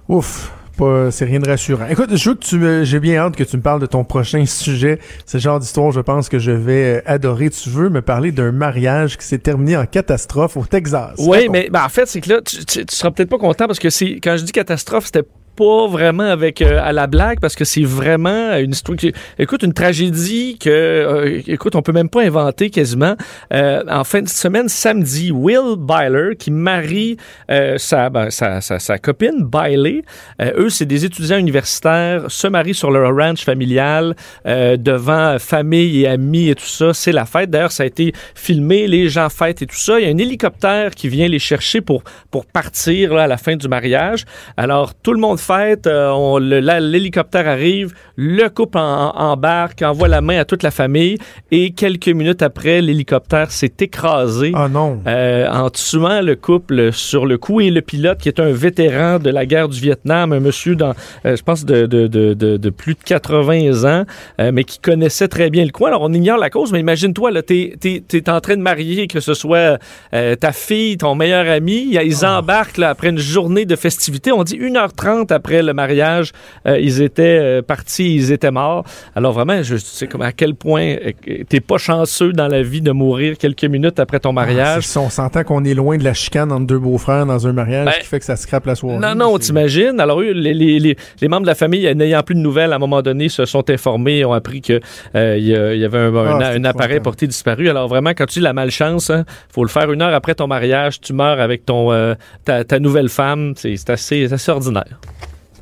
ouf 0.07 0.51
pas, 0.75 1.11
c'est 1.11 1.25
rien 1.25 1.39
de 1.39 1.47
rassurant. 1.47 1.87
Écoute, 1.89 2.15
je 2.15 2.29
veux 2.29 2.35
que 2.35 2.43
tu 2.43 2.57
me, 2.57 2.83
j'ai 2.83 2.99
bien 2.99 3.17
hâte 3.17 3.35
que 3.35 3.43
tu 3.43 3.57
me 3.57 3.61
parles 3.61 3.81
de 3.81 3.85
ton 3.85 4.03
prochain 4.03 4.45
sujet. 4.45 4.99
C'est 5.25 5.37
le 5.37 5.41
genre 5.41 5.59
d'histoire, 5.59 5.91
je 5.91 6.01
pense 6.01 6.29
que 6.29 6.39
je 6.39 6.51
vais 6.51 6.97
euh, 6.97 7.01
adorer. 7.05 7.49
Tu 7.49 7.69
veux 7.69 7.89
me 7.89 8.01
parler 8.01 8.31
d'un 8.31 8.51
mariage 8.51 9.17
qui 9.17 9.25
s'est 9.25 9.39
terminé 9.39 9.77
en 9.77 9.85
catastrophe 9.85 10.57
au 10.57 10.65
Texas. 10.65 11.15
Oui, 11.19 11.47
mais 11.49 11.69
ben, 11.69 11.83
en 11.83 11.89
fait, 11.89 12.05
c'est 12.07 12.21
que 12.21 12.29
là, 12.29 12.41
tu, 12.41 12.65
tu, 12.65 12.85
tu 12.85 12.95
seras 12.95 13.11
peut-être 13.11 13.29
pas 13.29 13.37
content 13.37 13.67
parce 13.67 13.79
que 13.79 13.89
c'est 13.89 14.19
quand 14.21 14.37
je 14.37 14.43
dis 14.43 14.51
catastrophe, 14.51 15.05
c'était 15.05 15.23
pas 15.55 15.87
vraiment 15.87 16.23
avec 16.23 16.61
euh, 16.61 16.79
à 16.83 16.91
la 16.91 17.07
blague 17.07 17.39
parce 17.39 17.55
que 17.55 17.65
c'est 17.65 17.83
vraiment 17.83 18.55
une 18.57 18.73
qui, 18.97 19.13
écoute 19.39 19.63
une 19.63 19.73
tragédie 19.73 20.57
que 20.59 20.69
euh, 20.69 21.41
écoute 21.47 21.75
on 21.75 21.81
peut 21.81 21.91
même 21.91 22.09
pas 22.09 22.23
inventer 22.23 22.69
quasiment. 22.69 23.15
Euh, 23.53 23.83
en 23.89 24.03
fin 24.03 24.21
de 24.21 24.29
semaine 24.29 24.69
samedi 24.69 25.31
Will 25.31 25.75
Byler 25.77 26.35
qui 26.37 26.51
marie 26.51 27.17
euh, 27.49 27.77
sa, 27.77 28.09
ben, 28.09 28.29
sa, 28.29 28.61
sa, 28.61 28.79
sa 28.79 28.97
copine 28.97 29.43
Bailey 29.43 30.03
eux 30.41 30.69
c'est 30.69 30.85
des 30.85 31.05
étudiants 31.05 31.37
universitaires 31.37 32.29
se 32.29 32.47
marient 32.47 32.73
sur 32.73 32.91
leur 32.91 33.15
ranch 33.15 33.43
familial 33.43 34.15
devant 34.45 35.37
famille 35.39 36.01
et 36.01 36.07
amis 36.07 36.49
et 36.49 36.55
tout 36.55 36.65
ça. 36.65 36.93
C'est 36.93 37.11
la 37.11 37.25
fête. 37.25 37.49
D'ailleurs 37.49 37.71
ça 37.71 37.83
a 37.83 37.85
été 37.85 38.13
filmé 38.33 38.87
les 38.87 39.09
gens 39.09 39.29
fêtent 39.29 39.61
et 39.61 39.67
tout 39.67 39.75
ça. 39.75 39.99
Il 39.99 40.05
y 40.05 40.09
a 40.09 40.13
un 40.13 40.17
hélicoptère 40.17 40.91
qui 40.91 41.07
vient 41.07 41.27
les 41.27 41.39
chercher 41.39 41.81
pour 41.81 42.03
pour 42.31 42.45
partir 42.45 43.13
là, 43.13 43.23
à 43.23 43.27
la 43.27 43.37
fin 43.37 43.55
du 43.55 43.67
mariage. 43.67 44.25
Alors 44.57 44.93
tout 44.95 45.13
le 45.13 45.19
monde 45.19 45.39
fête 45.45 45.87
euh, 45.87 46.39
l'hélicoptère 46.79 47.47
arrive 47.47 47.93
le 48.15 48.47
couple 48.49 48.77
en- 48.77 49.11
embarque 49.15 49.81
envoie 49.81 50.07
la 50.07 50.21
main 50.21 50.39
à 50.39 50.45
toute 50.45 50.63
la 50.63 50.71
famille 50.71 51.17
et 51.51 51.71
quelques 51.71 52.07
minutes 52.09 52.41
après 52.41 52.81
l'hélicoptère 52.81 53.51
s'est 53.51 53.73
écrasé 53.79 54.51
Ah 54.55 54.67
non. 54.69 55.01
euh, 55.07 55.47
en 55.49 55.69
tuant 55.69 56.21
le 56.21 56.35
couple 56.35 56.91
sur 56.93 57.25
le 57.25 57.37
coup 57.37 57.61
et 57.61 57.69
le 57.69 57.81
pilote 57.81 58.19
qui 58.19 58.29
est 58.29 58.39
un 58.39 58.51
vétéran 58.51 59.19
de 59.19 59.29
la 59.29 59.45
guerre 59.45 59.69
du 59.69 59.79
Vietnam, 59.79 60.31
un 60.33 60.39
monsieur 60.39 60.75
dans, 60.75 60.93
euh, 61.25 61.35
je 61.35 61.43
pense, 61.43 61.65
de, 61.65 61.85
de, 61.85 62.07
de, 62.07 62.33
de, 62.33 62.57
de 62.57 62.69
plus 62.69 62.93
de 62.95 62.99
80 63.03 63.83
ans, 64.01 64.05
euh, 64.39 64.51
mais 64.53 64.63
qui 64.63 64.79
connaissait 64.79 65.27
très 65.27 65.49
bien 65.49 65.63
le 65.65 65.71
coin. 65.71 65.89
Alors, 65.89 66.01
on 66.01 66.13
ignore 66.13 66.37
la 66.37 66.49
cause, 66.49 66.71
mais 66.71 66.79
imagine-toi, 66.79 67.31
là, 67.31 67.41
t'es, 67.41 67.73
t'es, 67.79 68.03
t'es 68.07 68.29
en 68.29 68.39
train 68.41 68.55
de 68.57 68.61
marier, 68.61 69.07
que 69.07 69.19
ce 69.19 69.33
soit 69.33 69.77
euh, 70.13 70.35
ta 70.35 70.51
fille, 70.51 70.97
ton 70.97 71.15
meilleur 71.15 71.47
ami, 71.49 71.95
ils 72.03 72.25
embarquent 72.25 72.77
là, 72.77 72.89
après 72.89 73.09
une 73.09 73.17
journée 73.17 73.65
de 73.65 73.75
festivités. 73.75 74.31
On 74.31 74.43
dit 74.43 74.57
1h30 74.57 75.31
après 75.35 75.61
le 75.61 75.73
mariage, 75.73 76.31
euh, 76.67 76.79
ils 76.79 77.01
étaient 77.01 77.37
euh, 77.41 77.61
partis, 77.61 78.15
ils 78.15 78.31
étaient 78.31 78.51
morts. 78.51 78.83
Alors 79.15 79.33
vraiment, 79.33 79.61
je 79.61 79.75
sais 79.77 80.07
comme 80.07 80.21
à 80.23 80.31
quel 80.31 80.55
point 80.55 80.95
euh, 80.95 81.11
t'es 81.47 81.59
pas 81.59 81.77
chanceux 81.77 82.33
dans 82.33 82.47
la 82.47 82.63
vie 82.63 82.81
de 82.81 82.91
mourir 82.91 83.37
quelques 83.37 83.65
minutes 83.65 83.99
après 83.99 84.19
ton 84.19 84.33
mariage. 84.33 84.77
Ah, 84.79 84.81
ça, 84.81 84.99
on 85.01 85.09
s'entend 85.09 85.43
qu'on 85.43 85.63
est 85.63 85.73
loin 85.73 85.97
de 85.97 86.03
la 86.03 86.13
chicane 86.13 86.51
entre 86.51 86.65
deux 86.65 86.79
beaux-frères 86.79 87.25
dans 87.25 87.45
un 87.47 87.53
mariage 87.53 87.85
Ben, 87.85 87.93
qui 88.01 88.07
fait 88.07 88.19
que 88.19 88.25
ça 88.25 88.35
scrape 88.35 88.65
la 88.65 88.75
soirée. 88.75 88.97
Non, 88.99 89.13
non, 89.15 89.37
t'imagines? 89.37 89.99
Alors, 89.99 90.21
eux, 90.21 90.31
les, 90.31 90.53
les, 90.53 90.79
les, 90.79 90.95
les 91.21 91.27
membres 91.27 91.43
de 91.43 91.47
la 91.47 91.55
famille, 91.55 91.93
n'ayant 91.95 92.23
plus 92.23 92.35
de 92.35 92.39
nouvelles, 92.39 92.73
à 92.73 92.77
un 92.77 92.79
moment 92.79 93.01
donné, 93.01 93.29
se 93.29 93.45
sont 93.45 93.69
informés, 93.69 94.25
ont 94.25 94.33
appris 94.33 94.61
qu'il 94.61 94.79
y, 95.13 95.17
a- 95.17 95.37
il 95.37 95.45
y 95.79 95.85
avait 95.85 95.97
un, 95.99 96.15
un- 96.15 96.39
Ah, 96.41 96.51
un 96.55 96.63
appareil 96.65 96.99
porté 97.01 97.27
disparu. 97.27 97.69
Alors, 97.69 97.87
vraiment, 97.87 98.11
quand 98.11 98.25
tu 98.25 98.39
dis 98.39 98.43
la 98.43 98.53
malchance, 98.53 99.09
hein, 99.09 99.25
faut 99.53 99.63
le 99.63 99.69
faire 99.69 99.91
une 99.91 100.01
heure 100.01 100.13
après 100.13 100.35
ton 100.35 100.47
mariage, 100.47 100.99
tu 101.01 101.13
meurs 101.13 101.39
avec 101.39 101.65
ton 101.65 101.91
euh, 101.91 102.15
ta, 102.45 102.63
ta 102.63 102.79
nouvelle 102.79 103.09
femme. 103.09 103.53
C'est 103.55 103.73
assez, 103.89 104.27
c'est 104.27 104.33
assez 104.33 104.51
ordinaire. 104.51 104.99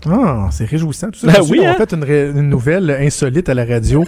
Ah, 0.10 0.50
c'est 0.52 0.66
réjouissant 0.66 1.10
tout 1.12 1.20
ça. 1.20 1.28
Ben 1.28 1.40
oui, 1.50 1.60
on 1.62 1.68
hein? 1.68 1.72
a 1.72 1.76
fait 1.76 1.94
une, 1.94 2.42
nouvelle 2.50 2.92
insolite 2.92 3.48
à 3.50 3.54
la 3.54 3.66
radio. 3.66 4.04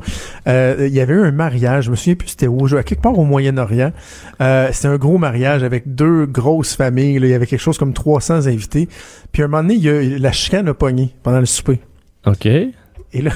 Euh, 0.47 0.87
Il 0.89 0.93
y 0.93 0.99
avait 0.99 1.13
eu 1.13 1.21
un 1.21 1.31
mariage, 1.31 1.85
je 1.85 1.91
me 1.91 1.95
souviens 1.95 2.15
plus 2.15 2.29
c'était 2.29 2.47
où, 2.47 2.65
à 2.75 2.83
quelque 2.83 3.01
part 3.01 3.17
au 3.17 3.23
Moyen-Orient. 3.23 3.91
Euh, 4.41 4.69
c'était 4.71 4.87
un 4.89 4.97
gros 4.97 5.17
mariage 5.17 5.63
avec 5.63 5.93
deux 5.95 6.25
grosses 6.25 6.75
familles. 6.75 7.19
là. 7.19 7.27
Il 7.27 7.31
y 7.31 7.33
avait 7.33 7.47
quelque 7.47 7.61
chose 7.61 7.77
comme 7.77 7.93
300 7.93 8.47
invités. 8.47 8.89
Puis 9.31 9.41
à 9.41 9.45
un 9.45 9.47
moment 9.47 9.63
donné, 9.63 9.75
il 9.75 9.83
y 9.83 9.89
a- 9.89 10.19
la 10.19 10.31
chicane 10.31 10.67
a 10.67 10.73
pogné 10.73 11.15
pendant 11.23 11.39
le 11.39 11.45
souper. 11.45 11.79
OK. 12.25 12.45
Et 12.45 12.73
là, 13.21 13.31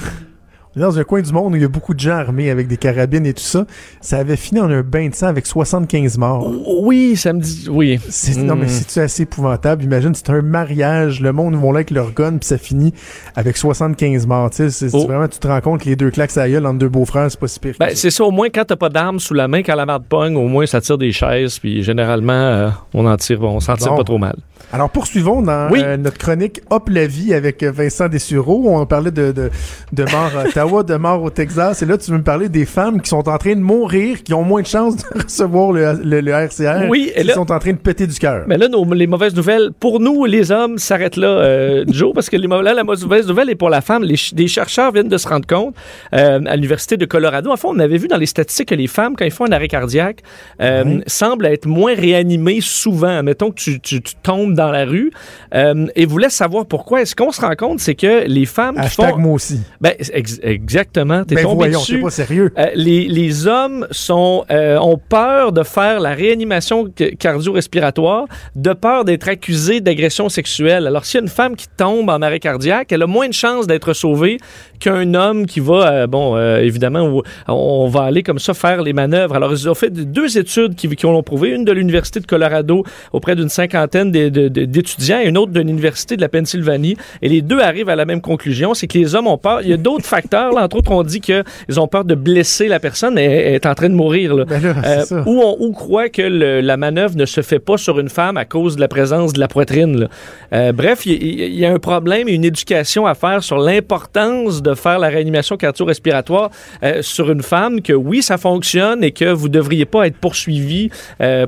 dans 0.76 0.98
un 0.98 1.04
coin 1.04 1.20
du 1.20 1.32
monde 1.32 1.52
où 1.52 1.56
il 1.56 1.62
y 1.62 1.64
a 1.64 1.68
beaucoup 1.68 1.94
de 1.94 2.00
gens 2.00 2.12
armés 2.16 2.50
avec 2.50 2.68
des 2.68 2.76
carabines 2.76 3.26
et 3.26 3.32
tout 3.34 3.42
ça. 3.42 3.66
Ça 4.00 4.18
avait 4.18 4.36
fini 4.36 4.60
en 4.60 4.70
un 4.70 4.82
bain 4.82 5.08
de 5.08 5.14
sang 5.14 5.26
avec 5.26 5.46
75 5.46 6.16
morts. 6.18 6.50
Oui, 6.82 7.16
ça 7.16 7.32
me 7.32 7.40
dit. 7.40 7.66
Oui. 7.70 7.98
Non, 8.38 8.54
mais 8.56 8.66
Mm. 8.66 8.68
c'est 8.68 9.00
assez 9.02 9.22
épouvantable? 9.24 9.82
Imagine, 9.84 10.14
c'est 10.14 10.30
un 10.30 10.42
mariage, 10.42 11.20
le 11.20 11.32
monde 11.32 11.54
vont 11.56 11.72
là 11.72 11.78
avec 11.78 11.90
leur 11.90 12.12
gun, 12.12 12.38
puis 12.38 12.46
ça 12.46 12.58
finit 12.58 12.94
avec 13.34 13.56
75 13.56 14.26
morts. 14.26 14.50
Tu 14.50 14.70
sais, 14.70 14.86
Oh. 14.92 15.06
vraiment, 15.06 15.26
tu 15.28 15.38
te 15.38 15.48
rends 15.48 15.60
compte 15.60 15.80
que 15.82 15.88
les 15.88 15.96
deux 15.96 16.10
claques 16.10 16.36
à 16.36 16.48
gueule 16.48 16.66
entre 16.66 16.78
deux 16.78 16.88
beaux-frères, 16.88 17.30
c'est 17.30 17.40
pas 17.40 17.48
si 17.48 17.58
pire. 17.58 17.74
Ben, 17.80 17.90
c'est 17.94 18.10
ça, 18.10 18.24
au 18.24 18.30
moins 18.30 18.48
quand 18.48 18.64
t'as 18.64 18.76
pas 18.76 18.88
d'armes 18.88 19.18
sous 19.20 19.34
la 19.34 19.48
main, 19.48 19.62
quand 19.62 19.74
la 19.74 19.86
marde 19.86 20.04
pogne, 20.08 20.36
au 20.36 20.46
moins 20.48 20.66
ça 20.66 20.80
tire 20.80 20.98
des 20.98 21.12
chaises, 21.12 21.58
puis 21.58 21.82
généralement, 21.82 22.32
euh, 22.32 22.68
on 22.94 23.06
en 23.06 23.16
tire, 23.16 23.42
on 23.42 23.58
s'en 23.60 23.76
tire 23.76 23.90
Bon. 23.90 23.96
pas 23.96 24.04
trop 24.04 24.18
mal. 24.18 24.36
Alors, 24.72 24.88
poursuivons 24.90 25.42
dans 25.42 25.68
Oui. 25.72 25.80
euh, 25.82 25.96
notre 25.96 26.18
chronique 26.18 26.60
Hop 26.70 26.88
la 26.90 27.06
vie 27.06 27.34
avec 27.34 27.62
euh, 27.64 27.72
Vincent 27.72 28.08
Dessureau. 28.08 28.66
On 28.68 28.86
parlait 28.86 29.10
de, 29.10 29.32
de, 29.32 29.50
de 29.92 30.02
mort 30.04 30.30
à 30.60 30.66
Ottawa, 30.66 30.82
de 30.82 30.94
mort 30.96 31.22
au 31.22 31.30
Texas. 31.30 31.82
Et 31.82 31.86
là, 31.86 31.96
tu 31.98 32.10
veux 32.10 32.18
me 32.18 32.22
parler 32.22 32.48
des 32.48 32.64
femmes 32.66 33.00
qui 33.00 33.08
sont 33.08 33.28
en 33.28 33.38
train 33.38 33.54
de 33.54 33.60
mourir, 33.60 34.22
qui 34.22 34.34
ont 34.34 34.42
moins 34.42 34.62
de 34.62 34.66
chances 34.66 34.96
de 34.96 35.02
recevoir 35.24 35.72
le, 35.72 36.00
le, 36.04 36.20
le 36.20 36.30
RCR. 36.32 36.88
Oui, 36.88 37.10
et 37.14 37.22
qui 37.22 37.26
là- 37.28 37.34
sont 37.34 37.50
en 37.50 37.58
train 37.58 37.72
de 37.72 37.78
péter 37.78 38.06
du 38.06 38.18
cœur. 38.18 38.44
Mais 38.46 38.58
là, 38.58 38.68
nos- 38.68 38.92
les 38.92 39.06
mauvaises 39.06 39.34
nouvelles, 39.34 39.70
pour 39.78 40.00
nous, 40.00 40.24
les 40.26 40.50
hommes, 40.52 40.78
s'arrêtent 40.78 41.16
là, 41.16 41.28
euh, 41.28 41.84
Joe, 41.88 42.12
parce 42.14 42.28
que 42.28 42.36
les, 42.36 42.46
là, 42.46 42.74
la 42.74 42.84
mauvaise 42.84 43.26
nouvelle 43.26 43.50
est 43.50 43.54
pour 43.54 43.70
la 43.70 43.80
femme. 43.80 44.04
Les, 44.04 44.48
chercheurs 44.48 44.92
viennent 44.92 45.08
de 45.08 45.16
se 45.16 45.28
rendre 45.28 45.46
compte 45.46 45.74
euh, 46.14 46.40
à 46.46 46.56
l'Université 46.56 46.96
de 46.96 47.04
Colorado. 47.06 47.50
En 47.50 47.56
fait, 47.56 47.68
on 47.68 47.78
avait 47.78 47.98
vu 47.98 48.08
dans 48.08 48.16
les 48.18 48.26
statistiques 48.26 48.68
que 48.68 48.74
les 48.74 48.86
femmes, 48.86 49.14
quand 49.16 49.24
ils 49.24 49.30
font 49.30 49.46
un 49.46 49.52
arrêt 49.52 49.68
cardiaque, 49.68 50.22
euh, 50.60 50.82
Oui. 50.84 51.00
semblent 51.06 51.46
être 51.46 51.66
moins 51.66 51.94
réanimées 51.94 52.58
souvent. 52.60 53.22
Mettons 53.22 53.50
que 53.50 53.60
tu, 53.60 53.80
tu- 53.80 54.02
tu 54.02 54.14
tombes 54.22 54.54
dans 54.54 54.70
la 54.70 54.84
rue 54.84 55.10
euh, 55.54 55.86
et 55.96 56.04
voulaient 56.06 56.28
savoir 56.30 56.66
pourquoi. 56.66 57.02
Est-ce 57.02 57.14
qu'on 57.16 57.30
se 57.32 57.40
rend 57.40 57.54
compte, 57.56 57.80
c'est 57.80 57.94
que 57.94 58.24
les 58.26 58.46
femmes 58.46 58.76
Hashtag 58.78 59.10
font... 59.12 59.18
moi 59.18 59.32
aussi. 59.34 59.60
Ben, 59.80 59.92
ex- 60.12 60.40
exactement. 60.52 61.24
T'es 61.24 61.34
Ben 61.36 61.42
tombé 61.42 61.56
voyons, 61.56 61.78
dessus. 61.80 62.00
pas 62.00 62.10
sérieux. 62.10 62.52
Euh, 62.58 62.66
les, 62.74 63.08
les 63.08 63.46
hommes 63.46 63.86
sont, 63.90 64.44
euh, 64.50 64.78
ont 64.78 64.98
peur 64.98 65.52
de 65.52 65.62
faire 65.62 66.00
la 66.00 66.10
réanimation 66.14 66.88
ca- 66.96 67.10
cardio-respiratoire, 67.18 68.26
de 68.56 68.72
peur 68.72 69.04
d'être 69.04 69.28
accusés 69.28 69.80
d'agression 69.80 70.28
sexuelle. 70.28 70.86
Alors, 70.86 71.04
s'il 71.04 71.18
y 71.18 71.20
a 71.20 71.22
une 71.22 71.28
femme 71.28 71.56
qui 71.56 71.66
tombe 71.76 72.08
en 72.10 72.22
arrêt 72.22 72.38
cardiaque, 72.40 72.92
elle 72.92 73.02
a 73.02 73.06
moins 73.06 73.28
de 73.28 73.32
chances 73.34 73.66
d'être 73.66 73.92
sauvée 73.92 74.38
qu'un 74.78 75.14
homme 75.14 75.46
qui 75.46 75.60
va, 75.60 75.92
euh, 75.92 76.06
bon, 76.06 76.36
euh, 76.36 76.58
évidemment, 76.60 77.02
où 77.08 77.22
on 77.48 77.88
va 77.88 78.02
aller 78.04 78.22
comme 78.22 78.38
ça 78.38 78.54
faire 78.54 78.82
les 78.82 78.92
manœuvres. 78.92 79.34
Alors, 79.34 79.52
ils 79.52 79.68
ont 79.68 79.74
fait 79.74 79.90
deux 79.90 80.38
études 80.38 80.74
qui, 80.74 80.88
qui 80.88 81.06
l'ont 81.06 81.22
prouvé, 81.22 81.50
une 81.50 81.64
de 81.64 81.72
l'Université 81.72 82.20
de 82.20 82.26
Colorado 82.26 82.84
auprès 83.12 83.36
d'une 83.36 83.48
cinquantaine 83.50 84.10
d'étudiants 84.10 85.20
et 85.20 85.26
une 85.28 85.36
autre 85.38 85.52
de 85.52 85.60
l'Université 85.60 86.16
de 86.16 86.20
la 86.22 86.28
Pennsylvanie. 86.28 86.96
Et 87.22 87.28
les 87.28 87.42
deux 87.42 87.60
arrivent 87.60 87.88
à 87.90 87.96
la 87.96 88.04
même 88.06 88.20
conclusion, 88.20 88.72
c'est 88.74 88.86
que 88.86 88.96
les 88.98 89.14
hommes 89.14 89.26
ont 89.26 89.38
peur. 89.38 89.60
Il 89.62 89.68
y 89.68 89.72
a 89.72 89.76
d'autres 89.76 90.06
facteurs, 90.06 90.39
entre 90.48 90.76
autres, 90.76 90.90
on 90.90 91.02
dit 91.02 91.20
qu'ils 91.20 91.44
ont 91.78 91.86
peur 91.88 92.04
de 92.04 92.14
blesser 92.14 92.68
la 92.68 92.80
personne, 92.80 93.14
mais 93.14 93.24
elle 93.24 93.54
est 93.54 93.66
en 93.66 93.74
train 93.74 93.88
de 93.88 93.94
mourir. 93.94 94.34
Là. 94.34 94.44
Ben 94.46 94.62
là, 94.62 94.74
Euh, 94.84 95.22
ou 95.26 95.40
on 95.42 95.56
ou 95.60 95.72
croit 95.72 96.08
que 96.08 96.22
le- 96.22 96.60
la 96.60 96.76
manœuvre 96.76 97.16
ne 97.16 97.26
se 97.26 97.40
fait 97.42 97.58
pas 97.58 97.76
sur 97.76 97.98
une 97.98 98.08
femme 98.08 98.36
à 98.36 98.44
cause 98.44 98.76
de 98.76 98.80
la 98.80 98.88
présence 98.88 99.32
de 99.32 99.40
la 99.40 99.48
poitrine. 99.48 100.00
là? 100.00 100.08
Euh, 100.52 100.72
bref, 100.72 101.06
il 101.06 101.54
y, 101.54 101.64
a 101.66 101.70
un 101.72 101.78
problème 101.78 102.28
et 102.28 102.32
une 102.32 102.44
éducation 102.44 103.06
à 103.06 103.14
faire 103.14 103.42
sur 103.42 103.58
l'importance 103.58 104.62
de 104.62 104.74
faire 104.74 104.98
la 104.98 105.08
réanimation 105.08 105.56
cardio-respiratoire 105.56 106.50
euh, 106.82 107.02
sur 107.02 107.30
une 107.30 107.42
femme, 107.42 107.82
que 107.82 107.92
oui, 107.92 108.22
ça 108.22 108.38
fonctionne 108.38 109.02
et 109.04 109.12
que 109.12 109.26
vous 109.32 109.48
ne 109.48 109.52
devriez 109.52 109.84
pas 109.84 110.06
être 110.06 110.16
poursuivi 110.16 110.90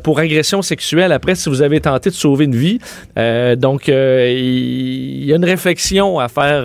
pour 0.03 0.18
agression 0.18 0.62
sexuelle 0.62 1.12
après 1.12 1.34
si 1.34 1.49
vous 1.49 1.62
avez 1.62 1.80
tenté 1.80 2.11
de 2.11 2.14
sauver 2.14 2.45
une 2.45 2.55
vie. 2.57 2.78
Donc, 3.57 3.88
il 3.88 5.24
y 5.24 5.32
a 5.32 5.36
une 5.36 5.45
réflexion 5.45 6.18
à 6.18 6.28
faire, 6.28 6.64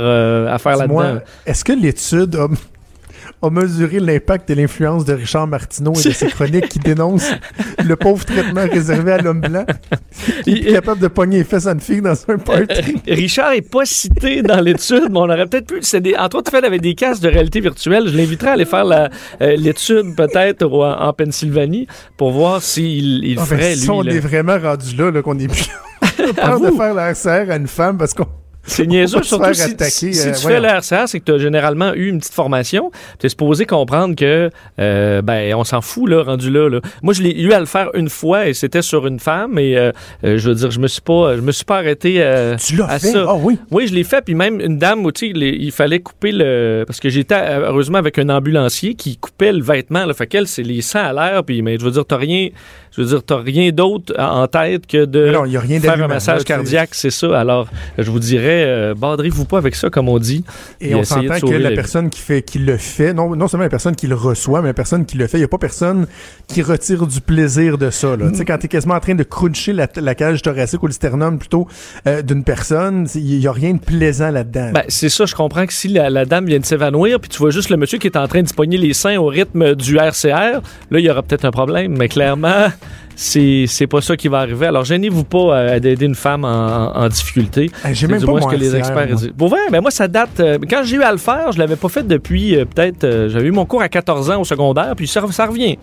à 0.53 0.57
faire 0.57 0.77
là-dedans. 0.77 1.19
est-ce 1.45 1.63
que 1.63 1.73
l'étude 1.73 2.16
a, 2.23 2.47
a 3.45 3.49
mesuré 3.49 3.99
l'impact 3.99 4.49
et 4.49 4.55
l'influence 4.55 5.05
de 5.05 5.13
Richard 5.13 5.47
Martineau 5.47 5.93
et 5.93 6.03
de 6.09 6.13
ses 6.13 6.27
chroniques 6.27 6.69
qui 6.69 6.79
dénoncent 6.79 7.31
le 7.83 7.95
pauvre 7.95 8.25
traitement 8.25 8.65
réservé 8.71 9.11
à 9.11 9.17
l'homme 9.19 9.41
blanc 9.41 9.65
qui 10.43 10.51
est 10.51 10.59
Il- 10.67 10.73
capable 10.73 10.99
de 11.01 11.07
pogner 11.07 11.39
les 11.39 11.43
fesses 11.43 11.67
à 11.67 11.71
une 11.73 11.79
fille 11.79 12.01
dans 12.01 12.13
un 12.29 12.37
party? 12.37 12.95
Richard 13.07 13.51
est 13.53 13.61
pas 13.69 13.85
cité 13.85 14.41
dans 14.41 14.59
l'étude, 14.61 15.07
mais 15.11 15.17
on 15.19 15.29
aurait 15.29 15.45
peut-être 15.45 15.67
pu. 15.67 15.99
Des, 15.99 16.15
entre 16.15 16.37
autres 16.37 16.49
fait 16.51 16.65
avec 16.65 16.81
des 16.81 16.95
casques 16.95 17.21
de 17.21 17.29
réalité 17.29 17.59
virtuelle. 17.59 18.07
Je 18.07 18.17
l'inviterais 18.17 18.49
à 18.49 18.53
aller 18.53 18.65
faire 18.65 18.85
euh, 18.91 19.55
l'étude 19.55 20.15
peut-être 20.15 20.65
en, 20.65 21.13
Pennsylvanie 21.13 21.87
pour 22.17 22.31
voir 22.31 22.61
s'il 22.63 23.23
il 23.23 23.37
Ah, 23.37 23.41
ben, 23.41 23.45
ferait 23.57 23.75
si 23.75 23.83
lui. 23.83 23.89
on 23.91 24.01
là. 24.01 24.13
est 24.13 24.19
vraiment 24.19 24.57
rendu 24.57 24.95
là, 24.95 25.11
là 25.11 25.21
qu'on 25.21 25.37
est 25.37 25.47
plus 25.47 25.69
de 26.17 26.71
faire 26.75 26.93
la 26.93 27.11
RCR 27.13 27.51
à 27.51 27.55
une 27.57 27.67
femme 27.67 27.97
parce 27.97 28.13
qu'on 28.13 28.25
C'est 28.69 28.85
niaiseux, 28.85 29.23
surtout 29.23 29.53
si, 29.53 29.61
attaquer, 29.63 29.89
si- 29.89 30.13
si 30.13 30.27
euh, 30.27 30.33
tu 30.33 30.41
voyons. 30.41 30.61
fais 30.61 30.61
le 30.61 30.67
RCR, 30.75 31.07
c'est 31.07 31.19
que 31.19 31.25
tu 31.25 31.31
as 31.31 31.37
généralement 31.37 31.93
eu 31.93 32.07
une 32.09 32.19
petite 32.19 32.33
formation. 32.33 32.91
Tu 33.19 33.25
es 33.25 33.29
supposé 33.29 33.65
comprendre 33.65 34.15
que, 34.15 34.49
euh, 34.79 35.21
ben, 35.21 35.55
on 35.55 35.63
s'en 35.63 35.81
fout, 35.81 36.09
là, 36.09 36.21
rendu 36.23 36.51
là, 36.51 36.69
là. 36.69 36.79
Moi, 37.01 37.13
je 37.13 37.21
l'ai 37.23 37.39
eu 37.41 37.53
à 37.53 37.59
le 37.59 37.65
faire 37.65 37.89
une 37.93 38.09
fois 38.09 38.47
et 38.47 38.53
c'était 38.53 38.81
sur 38.81 39.07
une 39.07 39.19
femme 39.19 39.57
et, 39.57 39.77
euh, 39.77 39.91
euh, 40.23 40.37
je 40.37 40.49
veux 40.49 40.55
dire, 40.55 40.69
je 40.69 40.79
me 40.79 40.87
suis 40.87 41.01
pas, 41.01 41.35
je 41.35 41.41
me 41.41 41.51
suis 41.51 41.65
pas 41.65 41.77
arrêté 41.77 42.15
euh, 42.19 42.55
Tu 42.57 42.75
l'as 42.75 42.85
à 42.89 42.99
fait? 42.99 43.11
ça. 43.11 43.25
Ah 43.27 43.35
oui. 43.35 43.57
Oui, 43.71 43.87
je 43.87 43.93
l'ai 43.95 44.03
fait, 44.03 44.21
puis 44.23 44.35
même 44.35 44.59
une 44.59 44.77
dame, 44.77 45.05
où, 45.05 45.11
tu 45.11 45.27
sais, 45.27 45.33
les- 45.33 45.49
il 45.59 45.71
fallait 45.71 45.99
couper 45.99 46.31
le... 46.33 46.83
Parce 46.85 46.99
que 46.99 47.09
j'étais, 47.09 47.35
euh, 47.35 47.67
heureusement, 47.69 47.97
avec 47.97 48.19
un 48.19 48.29
ambulancier 48.29 48.95
qui 48.95 49.17
coupait 49.17 49.53
le 49.53 49.63
vêtement, 49.63 50.05
là, 50.05 50.13
fait 50.13 50.27
qu'elle, 50.27 50.47
c'est 50.47 50.63
les 50.63 50.81
sangs 50.81 51.05
à 51.05 51.13
l'air, 51.13 51.43
puis, 51.43 51.61
mais 51.61 51.77
je 51.79 51.85
veux 51.85 51.91
dire, 51.91 52.05
t'as 52.05 52.17
rien... 52.17 52.49
Je 52.97 53.03
veux 53.03 53.09
dire, 53.09 53.23
t'as 53.23 53.37
rien 53.37 53.71
d'autre 53.71 54.13
en 54.17 54.47
tête 54.47 54.87
que 54.87 55.05
de 55.05 55.29
non, 55.29 55.45
il 55.45 55.51
y 55.51 55.57
a 55.57 55.59
rien 55.59 55.79
faire 55.79 56.03
un 56.03 56.07
massage 56.07 56.39
là, 56.39 56.43
cardiaque, 56.43 56.89
c'est 56.93 57.11
ça. 57.11 57.39
Alors, 57.39 57.67
je 57.99 58.09
vous 58.09 58.19
dirais, 58.19 58.63
euh, 58.65 58.95
badrez-vous 58.95 59.45
pas 59.45 59.59
avec 59.59 59.75
ça, 59.75 59.91
comme 59.91 60.09
on 60.09 60.17
dit. 60.17 60.43
Et 60.81 60.95
on 60.95 61.03
s'entend 61.03 61.39
que 61.39 61.53
la 61.53 61.71
personne 61.71 62.09
qui 62.09 62.19
fait, 62.19 62.41
qui 62.41 62.57
le 62.57 62.77
fait, 62.77 63.13
non, 63.13 63.35
non 63.35 63.47
seulement 63.47 63.65
la 63.65 63.69
personne 63.69 63.95
qui 63.95 64.07
le 64.07 64.15
reçoit, 64.15 64.61
mais 64.61 64.69
la 64.69 64.73
personne 64.73 65.05
qui 65.05 65.15
le 65.15 65.27
fait, 65.27 65.37
il 65.37 65.41
n'y 65.41 65.45
a 65.45 65.47
pas 65.47 65.59
personne 65.59 66.07
qui 66.47 66.63
retire 66.63 67.05
du 67.05 67.21
plaisir 67.21 67.77
de 67.77 67.91
ça. 67.91 68.15
Là. 68.15 68.31
Tu 68.31 68.37
sais, 68.37 68.45
quand 68.45 68.57
t'es 68.57 68.67
quasiment 68.67 68.95
en 68.95 68.99
train 68.99 69.15
de 69.15 69.23
cruncher 69.23 69.73
la, 69.73 69.87
la 69.95 70.15
cage 70.15 70.41
thoracique 70.41 70.81
ou 70.81 70.87
le 70.87 70.93
sternum 70.93 71.37
plutôt 71.37 71.67
euh, 72.07 72.23
d'une 72.23 72.43
personne, 72.43 73.07
il 73.13 73.39
n'y 73.39 73.47
a 73.47 73.51
rien 73.51 73.73
de 73.73 73.79
plaisant 73.79 74.31
là-dedans. 74.31 74.71
Ben, 74.73 74.83
c'est 74.87 75.09
ça, 75.09 75.25
je 75.25 75.35
comprends 75.35 75.67
que 75.67 75.73
si 75.73 75.87
la, 75.87 76.09
la 76.09 76.25
dame 76.25 76.45
vient 76.45 76.59
de 76.59 76.65
s'évanouir, 76.65 77.19
puis 77.19 77.29
tu 77.29 77.37
vois 77.37 77.51
juste 77.51 77.69
le 77.69 77.77
monsieur 77.77 77.99
qui 77.99 78.07
est 78.07 78.17
en 78.17 78.27
train 78.27 78.41
de 78.41 78.47
se 78.47 78.53
pogner 78.53 78.77
les 78.77 78.93
seins 78.93 79.17
au 79.17 79.27
rythme 79.27 79.75
du 79.75 79.97
RCR, 79.97 80.25
là, 80.27 80.61
il 80.91 81.01
y 81.01 81.09
aura 81.09 81.21
peut-être 81.21 81.45
un 81.45 81.51
problème, 81.51 81.95
mais 81.95 82.09
clairement, 82.09 82.67
c'est 83.19 83.65
c'est 83.67 83.87
pas 83.87 83.99
ça 83.99 84.15
qui 84.15 84.27
va 84.27 84.39
arriver. 84.39 84.67
Alors, 84.67 84.85
gênez-vous 84.85 85.23
pas 85.23 85.57
euh, 85.57 85.79
d'aider 85.79 86.05
une 86.05 86.13
femme 86.15 86.45
en, 86.45 87.09
difficulté. 87.09 87.71
Hey, 87.83 87.95
J'ai 87.95 88.01
C'est 88.05 88.07
même 88.11 88.19
du 88.19 88.25
pas 88.27 88.31
moins 88.33 88.41
ce 88.41 88.47
que 88.47 88.55
les 88.55 88.75
experts 88.75 89.07
disent. 89.07 89.33
Pour 89.35 89.49
vrai, 89.49 89.59
ben 89.71 89.81
moi, 89.81 89.89
ça 89.91 90.07
date. 90.07 90.39
euh, 90.39 90.59
quand 90.69 90.83
j'ai 90.83 90.97
eu 90.97 91.01
à 91.01 91.11
le 91.11 91.17
faire, 91.17 91.51
je 91.51 91.57
l'avais 91.57 91.75
pas 91.75 91.89
fait 91.89 92.07
depuis 92.07 92.55
euh, 92.55 92.65
peut-être. 92.65 93.03
euh, 93.03 93.27
J'avais 93.29 93.47
eu 93.47 93.51
mon 93.51 93.65
cours 93.65 93.81
à 93.81 93.89
14 93.89 94.29
ans 94.29 94.39
au 94.41 94.45
secondaire, 94.45 94.93
puis 94.95 95.07
ça, 95.07 95.21
ça 95.31 95.47
revient. 95.47 95.77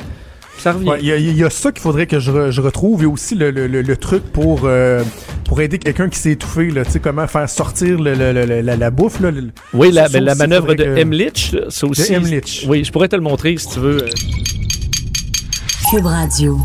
Ça 0.59 0.70
revient. 0.72 0.89
Ouais, 0.91 0.99
Il 1.01 1.07
y, 1.09 1.12
a- 1.12 1.16
il 1.16 1.37
y 1.37 1.43
a 1.43 1.51
ça 1.51 1.72
qu'il 1.72 1.82
faudrait 1.82 2.07
que 2.07 2.20
je, 2.20 2.30
re- 2.30 2.51
je 2.53 2.61
retrouve 2.61 3.03
et 3.03 3.07
aussi 3.07 3.35
le, 3.35 3.51
le- 3.51 3.66
le- 3.66 3.82
le 3.82 3.97
truc 3.97 4.22
pour, 4.22 4.61
euh, 4.62 5.03
pour 5.45 5.61
aider 5.61 5.78
quelqu'un 5.80 6.09
qui 6.09 6.16
s'est 6.20 6.30
étouffé, 6.30 6.70
là, 6.70 6.85
tu 6.85 6.93
sais, 6.93 7.01
comment 7.01 7.26
faire 7.26 7.51
sortir 7.51 7.99
le- 8.01 8.14
le- 8.14 8.32
le- 8.32 8.61
la, 8.61 8.76
la 8.76 8.91
bouffe. 8.93 9.18
Là, 9.18 9.32
le- 9.32 9.51
oui, 9.72 9.91
la, 9.91 10.09
ben, 10.09 10.22
la 10.22 10.37
manœuvre 10.37 10.74
de 10.74 10.85
Emlich, 10.85 11.57
ça 11.70 11.87
aussi. 11.89 12.12
Emlich. 12.12 12.64
Oui, 12.68 12.85
je 12.85 12.93
pourrais 12.93 13.09
te 13.09 13.16
le 13.16 13.22
montrer 13.22 13.57
si 13.57 13.68
tu 13.68 13.80
veux. 13.80 14.05
Cube 15.91 16.07
Radio. 16.07 16.59